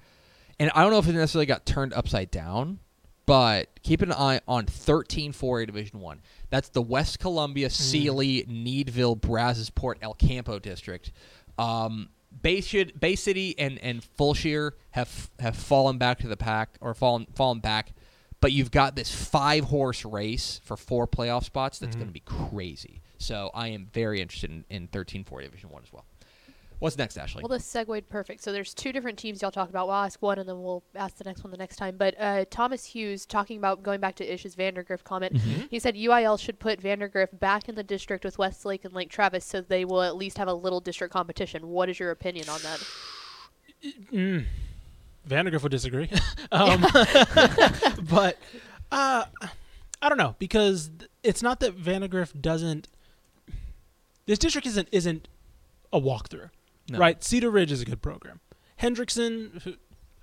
and 0.60 0.70
I 0.76 0.82
don't 0.82 0.92
know 0.92 0.98
if 0.98 1.08
it 1.08 1.12
necessarily 1.14 1.46
got 1.46 1.66
turned 1.66 1.92
upside 1.92 2.30
down, 2.30 2.78
but 3.26 3.68
keep 3.82 4.02
an 4.02 4.12
eye 4.12 4.40
on 4.46 4.66
13-4A 4.66 5.66
Division 5.66 6.00
One. 6.00 6.20
That's 6.50 6.68
the 6.68 6.82
West 6.82 7.18
Columbia, 7.18 7.70
Sealy, 7.70 8.44
Needville, 8.48 9.16
Brazosport, 9.16 9.94
El 10.02 10.14
Campo 10.14 10.58
district. 10.60 11.10
Um, 11.58 12.10
Bay, 12.42 12.60
Shid- 12.60 12.98
Bay 13.00 13.16
City 13.16 13.56
and 13.58 13.78
and 13.80 14.02
Fulshear 14.16 14.72
have 14.92 15.30
have 15.40 15.56
fallen 15.56 15.98
back 15.98 16.18
to 16.20 16.28
the 16.28 16.36
pack 16.36 16.76
or 16.80 16.94
fallen 16.94 17.26
fallen 17.34 17.58
back, 17.58 17.92
but 18.40 18.52
you've 18.52 18.70
got 18.70 18.94
this 18.94 19.12
five 19.12 19.64
horse 19.64 20.04
race 20.04 20.60
for 20.64 20.76
four 20.76 21.08
playoff 21.08 21.42
spots 21.44 21.78
that's 21.80 21.96
Mhm. 21.96 21.98
going 21.98 22.08
to 22.08 22.12
be 22.12 22.20
crazy. 22.20 23.00
So 23.18 23.50
I 23.52 23.68
am 23.68 23.88
very 23.92 24.20
interested 24.20 24.50
in, 24.50 24.64
in 24.70 24.86
13-4 24.88 25.42
Division 25.42 25.70
One 25.70 25.82
as 25.82 25.92
well. 25.92 26.04
What's 26.80 26.96
next, 26.96 27.18
Ashley? 27.18 27.42
Well, 27.42 27.50
this 27.50 27.64
segued 27.64 28.08
perfect. 28.08 28.42
So 28.42 28.52
there's 28.52 28.72
two 28.74 28.90
different 28.90 29.18
teams 29.18 29.42
y'all 29.42 29.50
talk 29.50 29.68
about. 29.68 29.86
Well, 29.86 29.96
I'll 29.96 30.06
ask 30.06 30.20
one 30.20 30.38
and 30.38 30.48
then 30.48 30.62
we'll 30.62 30.82
ask 30.94 31.16
the 31.16 31.24
next 31.24 31.44
one 31.44 31.50
the 31.50 31.58
next 31.58 31.76
time. 31.76 31.96
But 31.98 32.14
uh, 32.18 32.46
Thomas 32.50 32.84
Hughes 32.86 33.26
talking 33.26 33.58
about 33.58 33.82
going 33.82 34.00
back 34.00 34.16
to 34.16 34.32
Ish's 34.32 34.54
Vandegrift 34.54 35.04
comment. 35.04 35.34
Mm-hmm. 35.34 35.66
He 35.70 35.78
said 35.78 35.94
UIL 35.94 36.40
should 36.40 36.58
put 36.58 36.80
Vandegrift 36.80 37.38
back 37.38 37.68
in 37.68 37.74
the 37.74 37.82
district 37.82 38.24
with 38.24 38.38
Westlake 38.38 38.84
and 38.86 38.94
Lake 38.94 39.10
Travis 39.10 39.44
so 39.44 39.60
they 39.60 39.84
will 39.84 40.02
at 40.02 40.16
least 40.16 40.38
have 40.38 40.48
a 40.48 40.54
little 40.54 40.80
district 40.80 41.12
competition. 41.12 41.68
What 41.68 41.90
is 41.90 41.98
your 41.98 42.10
opinion 42.10 42.48
on 42.48 42.60
that? 42.62 42.82
Mm. 44.12 44.44
Vandegrift 45.24 45.62
would 45.62 45.72
disagree, 45.72 46.10
um, 46.52 46.80
but 48.10 48.38
uh, 48.92 49.24
I 50.02 50.08
don't 50.08 50.18
know 50.18 50.34
because 50.38 50.90
it's 51.22 51.42
not 51.42 51.60
that 51.60 51.74
Vandegrift 51.74 52.40
doesn't. 52.40 52.88
This 54.26 54.38
district 54.38 54.66
isn't 54.66 54.88
isn't 54.92 55.28
a 55.92 56.00
walkthrough, 56.00 56.50
No. 56.90 56.98
right? 56.98 57.22
Cedar 57.22 57.50
Ridge 57.50 57.72
is 57.72 57.80
a 57.80 57.84
good 57.84 58.02
program. 58.02 58.40
Hendrickson, 58.80 59.76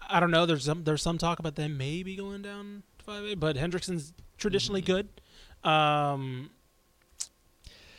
I 0.09 0.19
don't 0.19 0.31
know. 0.31 0.45
There's 0.45 0.65
some 0.65 0.83
there's 0.83 1.01
some 1.01 1.17
talk 1.17 1.39
about 1.39 1.55
them 1.55 1.77
maybe 1.77 2.15
going 2.15 2.41
down 2.41 2.83
to 2.99 3.05
five 3.05 3.23
A, 3.23 3.35
but 3.35 3.55
Hendrickson's 3.55 4.13
traditionally 4.37 4.81
good. 4.81 5.07
Um, 5.63 6.49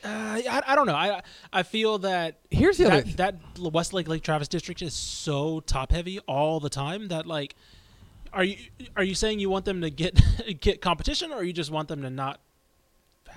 uh, 0.05 0.09
I, 0.09 0.63
I 0.67 0.75
don't 0.75 0.87
know. 0.87 0.95
I 0.95 1.23
I 1.53 1.63
feel 1.63 1.99
that 1.99 2.39
Here's 2.51 2.77
the 2.77 2.87
other. 2.87 3.03
that, 3.03 3.37
that 3.57 3.73
Westlake 3.73 4.09
Lake 4.09 4.23
Travis 4.23 4.49
district 4.49 4.83
is 4.83 4.95
so 4.95 5.61
top 5.61 5.91
heavy 5.93 6.19
all 6.21 6.61
the 6.61 6.71
time 6.71 7.09
that 7.09 7.27
like 7.27 7.55
are 8.33 8.45
you 8.45 8.57
are 8.97 9.03
you 9.03 9.15
saying 9.15 9.41
you 9.41 9.51
want 9.51 9.65
them 9.65 9.81
to 9.81 9.91
get 9.91 10.21
get 10.61 10.81
competition 10.81 11.33
or 11.33 11.43
you 11.43 11.53
just 11.53 11.71
want 11.71 11.89
them 11.89 12.03
to 12.03 12.11
not 12.11 12.41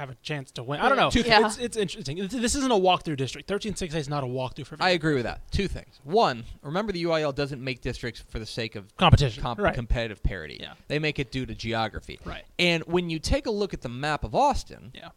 have 0.02 0.10
a 0.10 0.16
chance 0.16 0.52
to 0.52 0.64
win? 0.64 0.80
I 0.82 0.90
don't 0.90 0.98
know. 0.98 1.10
Two 1.10 1.24
things. 1.24 1.58
It's, 1.58 1.78
it's 1.78 1.78
interesting. 1.78 2.18
This- 2.18 2.34
This 2.34 2.56
isn't 2.56 2.72
a 2.72 2.76
walkthrough 2.76 3.16
district. 3.18 3.48
13-6A 3.50 3.96
is 3.96 4.10
not 4.10 4.24
a 4.24 4.28
walkthrough 4.28 4.66
for 4.66 4.76
me. 4.76 4.80
I 4.82 4.90
agree 4.90 5.14
with 5.16 5.24
that. 5.24 5.50
Two 5.52 5.68
things. 5.68 6.00
One, 6.04 6.44
remember 6.62 6.92
the 6.92 7.04
UIL 7.06 7.34
doesn't 7.34 7.64
make 7.64 7.82
districts 7.82 8.24
for 8.28 8.40
the 8.40 8.46
sake 8.46 8.76
of 8.76 8.96
competition. 8.98 9.42
comp- 9.42 9.60
right. 9.60 9.74
competitive 9.74 10.22
parity. 10.22 10.58
Yeah. 10.60 10.74
They 10.90 11.00
make 11.00 11.18
it 11.20 11.32
due 11.32 11.46
to 11.46 11.56
geography. 11.56 12.20
right. 12.26 12.44
And 12.60 12.84
when 12.84 13.10
you 13.10 13.20
take 13.20 13.46
a 13.46 13.52
look 13.52 13.74
at 13.74 13.82
the 13.82 13.90
map 13.90 14.24
of 14.24 14.36
Austin, 14.36 14.92
Yeah. 14.94 15.10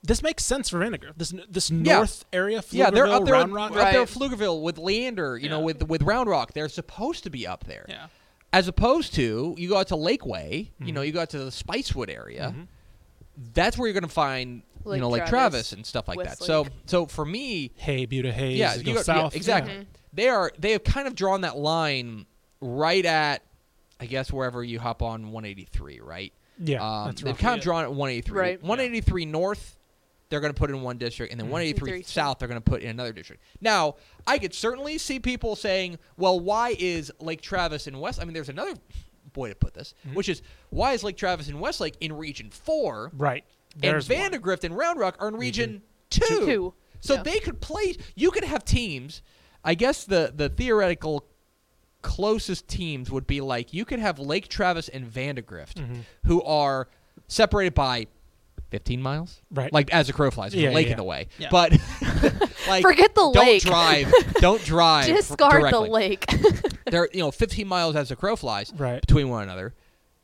This 0.00 0.22
makes 0.22 0.44
sense 0.44 0.68
for 0.68 0.78
Vinegar. 0.78 1.10
This 1.16 1.34
this 1.50 1.70
Yeah. 1.72 1.96
north 1.96 2.24
area, 2.32 2.62
yeah, 2.70 2.88
they're 2.90 3.08
up 3.08 3.24
there, 3.24 3.34
Round 3.34 3.50
with, 3.50 3.56
Rock. 3.56 3.70
up 3.72 3.76
there 3.76 3.84
Right. 3.84 4.00
with 4.00 4.14
Pflugerville, 4.14 4.62
with 4.62 4.78
Leander, 4.78 5.36
you 5.36 5.48
know, 5.48 5.58
with 5.58 5.82
with 5.88 6.02
Round 6.02 6.28
Rock. 6.30 6.52
They're 6.52 6.68
supposed 6.68 7.24
to 7.24 7.30
be 7.30 7.48
up 7.48 7.64
there. 7.64 7.84
Yeah. 7.88 8.06
As 8.52 8.68
opposed 8.68 9.12
to 9.14 9.56
you 9.58 9.68
go 9.68 9.76
out 9.76 9.88
to 9.88 9.96
Lakeway, 9.96 10.68
you 10.78 10.86
Mhm. 10.86 10.92
know, 10.94 11.02
you 11.02 11.10
go 11.10 11.20
out 11.22 11.30
to 11.30 11.38
the 11.40 11.50
Spicewood 11.50 12.10
area. 12.14 12.54
Mhm. 12.56 12.68
That's 13.54 13.78
where 13.78 13.86
you're 13.86 13.94
going 13.94 14.02
to 14.02 14.08
find, 14.08 14.62
you 14.86 14.96
know, 14.98 15.08
like 15.08 15.26
Travis, 15.26 15.30
Travis 15.30 15.72
and 15.72 15.86
stuff 15.86 16.08
like 16.08 16.18
that. 16.24 16.38
So, 16.38 16.62
Westlake. 16.62 16.80
so 16.86 17.06
for 17.06 17.24
me, 17.24 17.70
Hey, 17.76 18.04
Buda 18.06 18.32
Hays, 18.32 18.58
yeah, 18.58 18.72
you 18.74 18.78
you 18.80 18.84
go 18.86 18.92
go- 18.94 18.98
yeah, 18.98 19.02
south. 19.02 19.36
exactly. 19.36 19.72
Mhm. 19.74 19.86
they 20.12 20.28
are 20.28 20.50
they 20.58 20.72
have 20.72 20.82
kind 20.84 21.06
of 21.06 21.14
drawn 21.14 21.42
that 21.42 21.56
line 21.56 22.26
right 22.60 23.04
at, 23.04 23.42
I 24.00 24.06
guess 24.06 24.32
wherever 24.32 24.64
you 24.64 24.80
hop 24.80 25.02
on 25.02 25.30
183, 25.32 26.00
right? 26.00 26.32
Yeah, 26.58 26.82
Um, 26.82 27.06
that's 27.06 27.20
they've 27.22 27.32
roughly 27.32 27.42
kind 27.42 27.54
of 27.54 27.60
it. 27.60 27.64
drawn 27.64 27.84
at 27.84 27.92
183. 27.92 28.38
Right. 28.40 28.62
183 28.62 29.26
north, 29.26 29.78
they're 30.28 30.40
going 30.40 30.52
to 30.52 30.58
put 30.58 30.70
in 30.70 30.82
one 30.82 30.98
district, 30.98 31.30
and 31.32 31.40
then 31.40 31.46
Mhm. 31.48 31.52
183 31.52 31.90
183 31.92 32.02
south, 32.12 32.38
they're 32.38 32.48
going 32.48 32.60
to 32.60 32.70
put 32.70 32.82
in 32.82 32.90
another 32.90 33.12
district. 33.12 33.42
Now, 33.60 33.94
I 34.26 34.38
could 34.38 34.52
certainly 34.54 34.98
see 34.98 35.20
people 35.20 35.54
saying, 35.54 35.98
"Well, 36.16 36.40
why 36.40 36.74
is 36.78 37.12
Lake 37.20 37.40
Travis 37.40 37.86
in 37.86 37.98
West?" 38.00 38.20
I 38.20 38.24
mean, 38.24 38.34
there's 38.34 38.48
another 38.48 38.74
way 39.38 39.48
to 39.48 39.54
put 39.54 39.74
this, 39.74 39.94
Mhm. 40.06 40.14
which 40.14 40.28
is 40.28 40.42
why 40.70 40.92
is 40.92 41.02
Lake 41.02 41.16
Travis 41.16 41.48
and 41.48 41.60
Westlake 41.60 41.96
in 42.00 42.12
Region 42.12 42.50
Four, 42.50 43.10
Right. 43.14 43.44
and 43.74 43.82
There's 43.82 44.08
one. 44.08 44.18
Vandegrift 44.18 44.64
and 44.64 44.76
Round 44.76 44.98
Rock 44.98 45.16
are 45.20 45.28
in 45.28 45.36
Region 45.36 45.82
Two. 46.10 46.24
Two. 46.26 46.46
Two. 46.46 46.74
So 47.00 47.14
Yeah. 47.14 47.22
they 47.22 47.38
could 47.38 47.60
play. 47.60 47.96
You 48.16 48.30
could 48.30 48.44
have 48.44 48.64
teams. 48.64 49.22
I 49.64 49.74
guess 49.74 50.04
the 50.04 50.32
the 50.34 50.48
theoretical 50.48 51.24
closest 52.02 52.68
teams 52.68 53.10
would 53.10 53.26
be 53.26 53.40
like 53.40 53.72
you 53.72 53.84
could 53.84 53.98
have 53.98 54.18
Lake 54.18 54.48
Travis 54.48 54.88
and 54.88 55.04
Vandegrift, 55.06 55.78
Mhm. 55.78 56.02
who 56.26 56.42
are 56.42 56.88
separated 57.26 57.74
by 57.74 58.06
15 58.70 59.00
miles, 59.00 59.40
Right. 59.50 59.72
like 59.72 59.92
as 59.92 60.08
a 60.08 60.12
crow 60.12 60.30
flies, 60.30 60.54
with 60.54 60.62
Yeah, 60.62 60.70
a 60.70 60.72
lake 60.74 60.86
yeah, 60.86 60.92
in 60.92 60.96
the 60.98 61.04
way. 61.04 61.28
yeah. 61.38 61.48
But 61.50 61.72
like, 62.68 62.82
Forget 62.82 63.14
the 63.14 63.30
don't 63.32 63.36
lake. 63.46 63.62
drive. 63.62 64.12
Don't 64.40 64.62
drive. 64.64 65.06
Discard 65.06 65.72
the 65.72 65.80
lake. 65.80 66.24
They're 66.90 67.08
you 67.12 67.20
know 67.20 67.30
15 67.30 67.66
miles 67.66 67.96
as 67.96 68.10
a 68.10 68.16
crow 68.16 68.36
flies 68.36 68.72
Right. 68.76 69.00
between 69.00 69.28
one 69.28 69.42
another. 69.42 69.74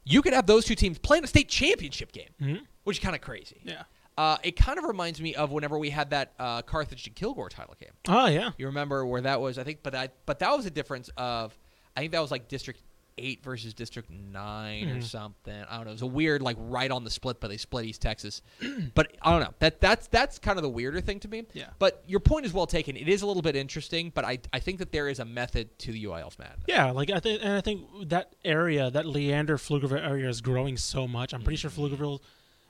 You 0.05 0.21
could 0.23 0.35
have 0.35 0.47
those 0.47 0.65
two 0.67 0.75
teams 0.75 0.99
playing 0.99 1.25
a 1.25 1.27
state 1.27 1.49
championship 1.49 2.13
game, 2.13 2.29
Mhm. 2.41 2.61
which 2.85 2.99
is 2.99 3.03
kind 3.03 3.15
of 3.15 3.21
crazy. 3.23 3.61
Yeah. 3.65 3.85
Uh, 4.17 4.37
it 4.45 4.53
kind 4.57 4.79
of 4.79 4.85
reminds 4.85 5.21
me 5.21 5.35
of 5.35 5.51
whenever 5.51 5.77
we 5.79 5.91
had 5.91 6.11
that 6.11 6.35
uh, 6.39 6.63
Carthage 6.63 7.07
and 7.07 7.17
Kilgore 7.17 7.49
title 7.49 7.75
game. 7.81 7.91
Oh 8.09 8.27
yeah. 8.27 8.51
You 8.59 8.67
remember 8.67 9.05
where 9.07 9.21
that 9.23 9.41
was? 9.41 9.59
I 9.59 9.65
think, 9.65 9.83
but 9.83 9.93
that 9.93 10.15
but 10.27 10.39
that 10.41 10.57
was 10.57 10.67
a 10.67 10.71
difference 10.71 11.11
of, 11.17 11.59
I 11.97 12.01
think 12.01 12.13
that 12.13 12.21
was 12.21 12.31
like 12.31 12.47
District 12.49 12.81
Eight 13.17 13.45
versus 13.45 13.75
District 13.75 14.11
9 14.11 14.89
or 14.89 14.97
Mhm. 14.97 15.03
something. 15.05 15.55
I 15.69 15.77
don't 15.77 15.85
know. 15.85 15.91
It 15.91 15.95
was 15.95 16.03
a 16.03 16.07
weird 16.07 16.43
like 16.43 16.57
right 16.59 16.91
on 16.91 17.05
the 17.05 17.11
split, 17.11 17.41
but 17.41 17.49
they 17.49 17.57
split 17.57 17.85
East 17.85 18.03
Texas. 18.03 18.43
but 18.95 19.13
I 19.23 19.31
don't 19.31 19.41
know. 19.41 19.55
That 19.61 19.81
that's 19.81 20.09
that's 20.09 20.39
kind 20.39 20.59
of 20.59 20.63
the 20.63 20.69
weirder 20.69 21.01
thing 21.01 21.21
to 21.21 21.29
me. 21.29 21.45
Yeah. 21.53 21.71
But 21.79 22.03
your 22.07 22.21
point 22.21 22.45
is 22.47 22.53
well 22.53 22.67
taken. 22.67 22.97
It 22.97 23.09
is 23.09 23.23
a 23.23 23.27
little 23.27 23.43
bit 23.43 23.55
interesting, 23.57 24.11
but 24.15 24.25
I 24.25 24.39
I 24.53 24.59
think 24.59 24.79
that 24.81 24.91
there 24.91 25.09
is 25.09 25.21
a 25.21 25.25
method 25.25 25.79
to 25.81 25.93
the 25.93 26.05
UIL's 26.05 26.39
madness. 26.39 26.65
Yeah, 26.67 26.91
like 26.91 27.11
I 27.11 27.21
think, 27.21 27.41
and 27.43 27.53
I 27.53 27.61
think 27.61 28.09
that 28.09 28.35
area, 28.45 28.91
that 28.91 29.07
Leander 29.07 29.59
Pflugerville 29.59 30.05
area, 30.05 30.29
is 30.29 30.41
growing 30.41 30.77
so 30.77 31.07
much. 31.07 31.33
I'm 31.33 31.43
pretty 31.43 31.57
sure 31.57 31.71
Mm-hmm. 31.71 31.95
Pflugerville, 31.95 32.21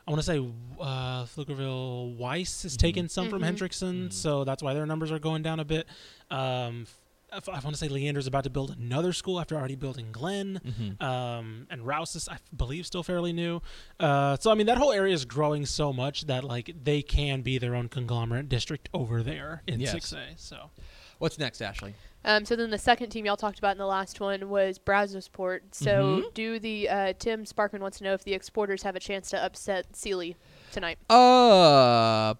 I 0.07 0.11
want 0.11 0.20
to 0.22 0.26
say 0.26 0.38
uh, 0.78 1.24
Pflugerville 1.24 2.16
Weiss 2.16 2.64
is 2.66 2.76
taken 2.76 3.09
some 3.09 3.30
from 3.30 3.40
Mhm. 3.42 3.57
Hendrickson, 3.57 4.09
Mhm. 4.09 4.12
so 4.12 4.45
that's 4.45 4.62
why 4.62 4.74
their 4.74 4.84
numbers 4.84 5.11
are 5.11 5.18
going 5.18 5.42
down 5.42 5.61
a 5.61 5.64
bit. 5.64 5.86
Um, 6.30 6.82
f- 6.82 6.99
I 7.35 7.61
want 7.61 7.70
to 7.70 7.76
say 7.76 7.89
Leander's 7.89 8.26
about 8.26 8.45
to 8.45 8.51
build 8.51 8.70
another 8.78 9.12
school 9.12 9.41
after 9.41 9.57
already 9.57 9.76
building 9.76 10.09
Glenn. 10.12 10.61
Mm-hmm. 10.64 11.03
Um, 11.05 11.66
and 11.70 11.87
Rouse 11.87 12.14
is, 12.16 12.28
I 12.28 12.39
believe, 12.57 12.87
still 12.87 13.03
fairly 13.03 13.32
new. 13.32 13.61
Uh, 13.99 14.37
so 14.39 14.51
I 14.51 14.55
mean, 14.55 14.66
that 14.66 14.78
whole 14.78 14.93
area 14.93 15.12
is 15.14 15.24
growing 15.24 15.66
so 15.66 15.93
much 15.93 16.26
that 16.26 16.45
like 16.45 16.74
they 16.82 17.03
can 17.03 17.43
be 17.43 17.59
their 17.59 17.74
own 17.74 17.89
conglomerate 17.89 18.49
district 18.49 18.89
over 18.95 19.22
there 19.22 19.62
in 19.66 19.80
Yes. 19.80 19.95
6A. 19.95 20.35
So 20.37 20.70
What's 21.18 21.39
next, 21.39 21.61
Ashley? 21.62 21.95
Um, 22.24 22.45
so 22.45 22.57
then 22.57 22.70
the 22.70 22.78
second 22.78 23.11
team 23.11 23.24
y'all 23.24 23.37
talked 23.37 23.59
about 23.59 23.72
in 23.72 23.78
the 23.78 23.87
last 23.87 24.18
one 24.18 24.49
was 24.49 24.78
Brazosport. 24.78 25.61
So 25.72 26.22
Mhm. 26.22 26.35
do 26.35 26.59
the 26.59 26.89
uh, 26.89 27.12
Tim 27.18 27.45
Sparkman 27.45 27.80
wants 27.80 27.99
to 27.99 28.05
know 28.05 28.14
if 28.14 28.24
the 28.24 28.35
Exporters 28.35 28.82
have 28.82 28.97
a 28.97 29.01
chance 29.01 29.30
to 29.30 29.43
upset 29.43 29.95
Sealy 29.95 30.37
tonight. 30.72 30.99
Uh, 31.11 32.35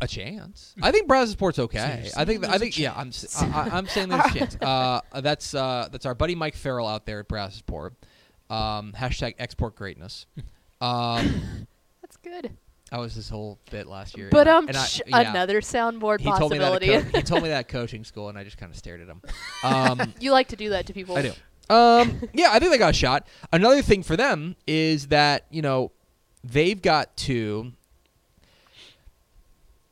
a 0.00 0.06
chance. 0.08 0.74
I 0.82 0.90
think 0.90 1.08
Brazosport's 1.08 1.58
okay. 1.58 2.02
you're 2.04 2.12
I 2.16 2.24
think. 2.24 2.44
I 2.48 2.58
think. 2.58 2.78
Yeah, 2.78 2.92
I'm. 2.96 3.08
s- 3.08 3.40
I, 3.42 3.46
I- 3.46 3.76
I'm 3.76 3.86
saying 3.86 4.08
there's 4.08 4.24
a 4.26 4.38
chance. 4.38 4.56
Uh, 4.62 5.00
that's 5.20 5.54
uh, 5.54 5.88
that's 5.92 6.06
our 6.06 6.14
buddy 6.14 6.34
Mike 6.34 6.54
Farrell 6.56 6.86
out 6.88 7.06
there 7.06 7.20
at 7.20 7.28
Brazosport. 7.28 7.90
Um, 8.50 8.92
hashtag 8.96 9.34
export 9.38 9.76
greatness. 9.76 10.26
Um, 10.80 11.66
That's 12.02 12.16
good. 12.18 12.50
that 12.90 12.98
was 13.00 13.14
his 13.14 13.30
whole 13.30 13.58
bit 13.70 13.86
last 13.86 14.18
year. 14.18 14.28
But 14.30 14.46
And 14.46 14.50
I- 14.50 14.58
um, 14.58 14.68
and 14.68 14.76
I- 14.76 15.22
yeah. 15.22 15.30
another 15.30 15.60
soundboard 15.62 16.20
He 16.20 16.30
told 16.30 16.52
me 16.52 16.58
that. 16.58 16.82
Co- 16.82 17.18
he 17.18 17.22
told 17.22 17.42
me 17.42 17.48
that 17.50 17.60
at 17.60 17.68
coaching 17.68 18.04
school, 18.04 18.28
and 18.28 18.36
I 18.36 18.44
just 18.44 18.58
kind 18.58 18.70
of 18.70 18.76
stared 18.76 19.00
at 19.00 19.08
him. 19.08 19.22
Um, 19.62 20.12
you 20.20 20.30
like 20.32 20.48
to 20.48 20.56
do 20.56 20.70
that 20.70 20.86
to 20.88 20.92
people. 20.92 21.16
I 21.16 21.22
do. 21.22 21.32
Um, 21.70 22.28
yeah, 22.34 22.48
I 22.50 22.58
think 22.58 22.70
they 22.72 22.76
got 22.78 22.90
a 22.90 22.92
shot. 22.92 23.26
Another 23.50 23.80
thing 23.80 24.02
for 24.02 24.14
them 24.16 24.56
is 24.66 25.06
that 25.08 25.46
you 25.50 25.62
know 25.62 25.92
they've 26.42 26.82
got 26.82 27.16
to 27.18 27.72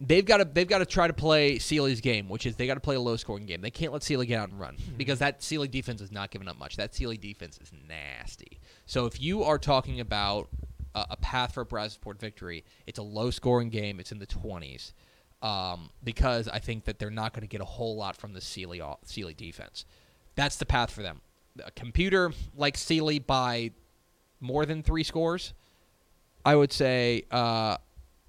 they've 0.05 0.25
got 0.25 0.39
to 0.39 0.45
they've 0.45 0.69
got 0.69 0.79
to 0.79 0.87
try 0.87 1.07
to 1.07 1.13
play 1.13 1.59
Sealy's 1.59 2.01
game, 2.01 2.29
which 2.29 2.45
is 2.47 2.57
they 2.57 2.67
got 2.67 2.75
to 2.75 2.81
play 2.81 2.97
a 2.97 3.01
low 3.01 3.17
scoring 3.17 3.47
game. 3.47 3.61
They 3.61 3.71
can't 3.71 3.93
let 3.93 4.03
Sealy 4.03 4.27
get 4.27 4.41
out 4.41 4.51
and 4.51 4.59
run 4.59 4.77
because 4.97 5.21
that 5.21 5.43
Sealy 5.43 5.69
defense 5.69 6.01
is 6.01 6.11
not 6.11 6.31
giving 6.31 6.49
up 6.49 6.59
much. 6.59 6.77
That 6.77 6.95
Sealy 6.95 7.17
defense 7.17 7.59
is 7.63 7.71
nasty. 7.89 8.59
So 8.87 9.07
if 9.07 9.21
you 9.21 9.45
are 9.45 9.59
talking 9.59 10.01
about 10.01 10.49
a, 10.95 11.07
a 11.11 11.17
path 11.17 11.55
for 11.55 11.63
a 11.63 11.67
Brazosport 11.67 12.19
victory, 12.19 12.65
it's 12.87 12.99
a 12.99 13.03
low 13.03 13.31
scoring 13.31 13.71
game. 13.71 14.01
It's 14.01 14.13
in 14.13 14.19
the 14.19 14.27
twenties. 14.27 14.93
Um, 15.41 15.91
because 16.05 16.47
I 16.47 16.61
think 16.61 16.85
that 16.85 17.01
they're 17.01 17.11
not 17.11 17.33
going 17.33 17.43
to 17.43 17.49
get 17.49 17.61
a 17.61 17.65
whole 17.65 17.97
lot 17.97 18.17
from 18.17 18.33
the 18.33 18.41
Sealy 18.41 18.81
Sealy 19.05 19.35
defense. 19.35 19.85
That's 20.35 20.57
the 20.57 20.67
path 20.67 20.91
for 20.91 21.03
them. 21.03 21.21
A 21.65 21.71
computer 21.73 22.33
like 22.57 22.77
Sealy 22.77 23.19
by 23.19 23.73
more 24.41 24.65
than 24.67 24.83
three 24.83 25.03
scores. 25.05 25.53
I 26.45 26.57
would 26.57 26.73
say. 26.73 27.25
Uh, 27.31 27.77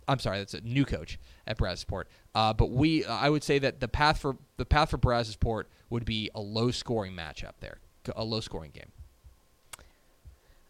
I'm 0.08 0.20
sorry, 0.20 0.39
that's 0.39 0.54
a 0.54 0.62
new 0.62 0.86
coach 0.86 1.20
at 1.47 1.58
Brazosport. 1.58 2.06
Uh, 2.36 2.54
but 2.54 2.72
we, 2.72 3.06
I 3.06 3.30
would 3.30 3.43
say 3.43 3.60
that 3.60 3.80
the 3.80 3.88
path 3.88 4.20
for 4.20 4.38
the 4.58 4.66
path 4.66 4.91
for 4.91 4.97
Brazosport 4.97 5.66
would 5.89 6.06
be 6.06 6.30
a 6.36 6.41
low 6.41 6.72
scoring 6.72 7.14
matchup 7.14 7.54
there, 7.60 7.80
a 8.16 8.24
low 8.24 8.39
scoring 8.39 8.72
game. 8.72 8.91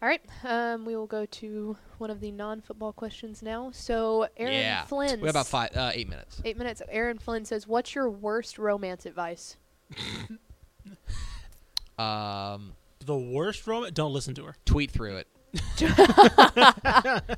All 0.01 0.09
right. 0.09 0.21
Um, 0.43 0.83
we 0.83 0.97
will 0.97 1.07
go 1.07 1.25
to 1.25 1.77
one 1.97 2.09
of 2.11 2.19
the 2.19 2.29
non-football 2.29 2.91
questions 2.91 3.41
now. 3.41 3.71
So 3.71 4.27
Aaron 4.35 4.53
yeah, 4.53 4.83
Flynn. 4.83 5.21
we 5.21 5.27
have 5.27 5.35
about 5.35 5.47
five, 5.47 5.69
uh, 5.77 5.91
eight 5.93 6.09
minutes. 6.09 6.41
Eight 6.43 6.57
minutes. 6.57 6.81
Aaron 6.89 7.17
Flynn 7.17 7.45
says, 7.45 7.65
"What's 7.67 7.95
your 7.95 8.09
worst 8.09 8.57
romance 8.59 9.05
advice?" 9.05 9.55
Um, 11.97 12.73
the 13.05 13.15
worst 13.15 13.67
romance. 13.67 13.93
Don't 13.93 14.13
listen 14.13 14.33
to 14.35 14.45
her. 14.45 14.55
tweet 14.65 14.91
through 14.91 15.17
it. 15.17 15.27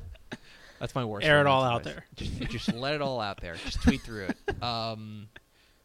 That's 0.78 0.94
my 0.94 1.04
worst. 1.04 1.26
Air 1.26 1.40
it 1.40 1.46
all 1.46 1.62
out 1.62 1.84
there. 1.84 2.04
Just, 2.16 2.40
just 2.50 2.72
let 2.74 2.94
it 2.94 3.00
all 3.02 3.20
out 3.20 3.40
there. 3.40 3.54
Just 3.56 3.82
tweet 3.82 4.02
through 4.02 4.24
it. 4.26 4.36
Um, 4.62 5.28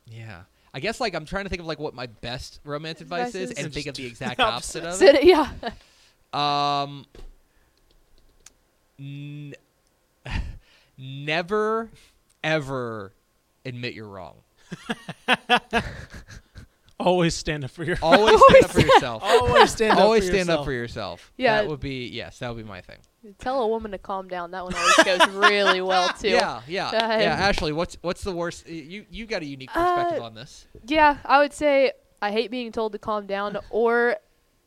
yeah. 0.06 0.42
I 0.74 0.80
guess 0.80 1.00
like 1.00 1.14
I'm 1.14 1.26
trying 1.26 1.44
to 1.46 1.50
think 1.50 1.60
of 1.62 1.66
like 1.66 1.80
what 1.80 1.94
my 1.94 2.06
best 2.08 2.60
romance 2.64 3.02
advice 3.02 3.30
Advice 3.30 3.36
is, 3.36 3.52
is- 3.52 3.64
and 3.64 3.74
think 3.74 3.88
of 3.88 3.96
the 3.96 4.04
the 4.04 4.10
exact 4.10 4.39
opposite. 4.39 4.84
opposite 4.86 5.10
of 5.10 5.16
it. 5.16 5.24
Yeah. 5.26 5.50
Um, 6.34 7.06
n- 9.00 9.54
never, 10.98 11.89
ever 12.44 13.12
admit 13.66 13.94
you're 13.94 14.08
wrong. 14.08 14.36
Always 17.02 17.36
stand 17.36 17.64
up 17.64 17.72
for 17.72 17.84
your. 17.84 17.97
Always 18.02 18.39
stand 18.49 18.64
up 18.66 18.72
for 18.72 18.80
yourself. 18.82 19.24
Always 19.24 19.72
stand 19.76 19.91
up. 19.93 19.99
Always 19.99 20.24
for 20.24 20.28
stand 20.28 20.39
yourself. 20.47 20.60
up 20.60 20.66
for 20.66 20.72
yourself. 20.72 21.32
Yeah. 21.38 21.62
that 21.62 21.70
would 21.70 21.80
be 21.80 22.08
yes, 22.08 22.39
that 22.39 22.54
would 22.54 22.58
be 22.64 22.68
my 22.68 22.82
thing. 22.82 22.97
Tell 23.39 23.62
a 23.62 23.68
woman 23.68 23.91
to 23.91 23.97
calm 23.97 24.28
down. 24.28 24.52
That 24.52 24.64
one 24.64 24.74
always 24.74 24.95
goes 25.04 25.28
really 25.36 25.82
well 25.91 26.10
too. 26.10 26.30
Yeah, 26.30 26.62
yeah, 26.68 26.88
Uh, 26.88 26.91
yeah. 27.20 27.36
Ashley, 27.47 27.72
what's 27.72 27.97
what's 28.02 28.24
the 28.24 28.32
worst? 28.34 28.68
You 28.68 29.06
you 29.10 29.26
got 29.26 29.41
a 29.41 29.45
unique 29.45 29.72
perspective 29.72 30.22
Uh, 30.22 30.26
on 30.26 30.34
this. 30.36 30.66
Yeah, 30.88 31.18
I 31.26 31.39
would 31.39 31.54
say 31.54 31.91
I 32.22 32.32
hate 32.32 32.52
being 32.52 32.72
told 32.72 32.91
to 32.93 32.99
calm 32.99 33.26
down. 33.28 33.58
Or, 33.72 34.16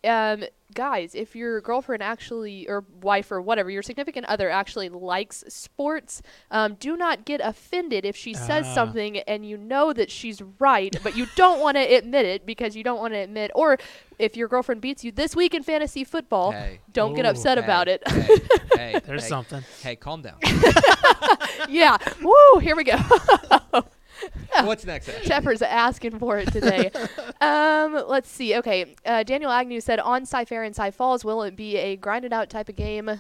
um, 0.05 0.45
guys, 0.75 1.15
if 1.15 1.35
your 1.37 1.61
girlfriend 1.61 2.03
actually, 2.03 2.69
or 2.69 2.85
wife, 3.01 3.31
or 3.31 3.41
whatever, 3.41 3.71
your 3.71 3.83
significant 3.83 4.27
other 4.27 4.51
actually 4.51 4.89
likes 4.89 5.45
sports, 5.49 6.23
um, 6.51 6.75
do 6.75 6.97
not 6.97 7.25
get 7.25 7.41
offended 7.43 8.05
if 8.05 8.17
she 8.17 8.35
says 8.35 8.67
Ah. 8.69 8.75
something 8.75 9.19
and 9.19 9.47
you 9.47 9.57
know 9.57 9.93
that 9.93 10.11
she's 10.11 10.43
right, 10.59 10.97
but 11.03 11.17
you 11.17 11.27
don't 11.37 11.61
want 11.61 11.77
to 11.77 11.83
admit 11.83 12.27
it 12.27 12.45
because 12.47 12.75
you 12.77 12.83
don't 12.85 12.99
want 12.99 13.15
to 13.15 13.19
admit. 13.19 13.51
Or 13.55 13.79
if 14.19 14.37
your 14.37 14.49
girlfriend 14.49 14.81
beats 14.81 15.05
you 15.05 15.13
this 15.13 15.35
week 15.37 15.55
in 15.55 15.63
fantasy 15.63 16.05
football, 16.05 16.53
Hey, 16.53 16.81
don't 16.93 17.15
get 17.15 17.27
upset 17.27 17.59
hey, 17.59 17.65
about 17.65 17.89
it. 17.89 18.03
Hey, 18.09 18.39
hey, 18.77 19.01
There's 19.07 19.23
hey, 19.23 19.29
something. 19.29 19.63
Hey, 19.83 19.97
calm 19.97 20.23
down. 20.23 20.39
yeah. 21.69 21.97
Woo! 22.23 22.59
Here 22.61 22.77
we 22.77 22.85
go. 22.85 22.97
what's 24.63 24.85
next? 24.85 25.09
Ashley? 25.09 25.27
Shepard's 25.27 25.63
asking 25.63 26.19
for 26.19 26.39
it 26.39 26.53
today. 26.53 26.91
um, 27.41 28.05
let's 28.09 28.31
see. 28.31 28.57
Okay, 28.57 28.95
uh, 29.05 29.23
Daniel 29.23 29.51
Agnew 29.51 29.81
said 29.81 29.99
on 30.01 30.27
Cy 30.27 30.45
Fair 30.45 30.63
and 30.63 30.75
Cy 30.75 30.91
Falls, 30.91 31.25
will 31.25 31.43
it 31.43 31.57
be 31.57 31.77
a 31.77 31.97
grinded 31.97 32.33
out 32.33 32.51
type 32.51 32.69
of 32.69 32.77
game 32.77 33.11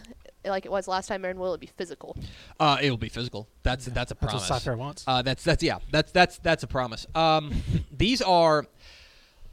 like 0.44 0.64
it 0.66 0.70
was 0.70 0.86
last 0.88 1.06
time, 1.06 1.24
and 1.24 1.38
will 1.38 1.54
it 1.54 1.60
be 1.60 1.66
physical? 1.66 2.16
Uh, 2.60 2.76
it'll 2.82 2.96
be 2.96 3.08
physical. 3.08 3.48
That's 3.62 3.86
that's 3.86 4.10
a 4.12 4.14
That's 4.14 4.20
promise. 4.32 4.50
what 4.50 4.60
Cy 4.60 4.64
Fair 4.64 4.76
wants. 4.76 5.04
Uh, 5.06 5.22
that's 5.22 5.42
that's 5.42 5.62
yeah. 5.62 5.78
That's 5.90 6.12
that's 6.12 6.38
that's 6.38 6.62
a 6.62 6.66
promise. 6.66 7.06
Um, 7.14 7.52
these 7.90 8.22
are. 8.22 8.66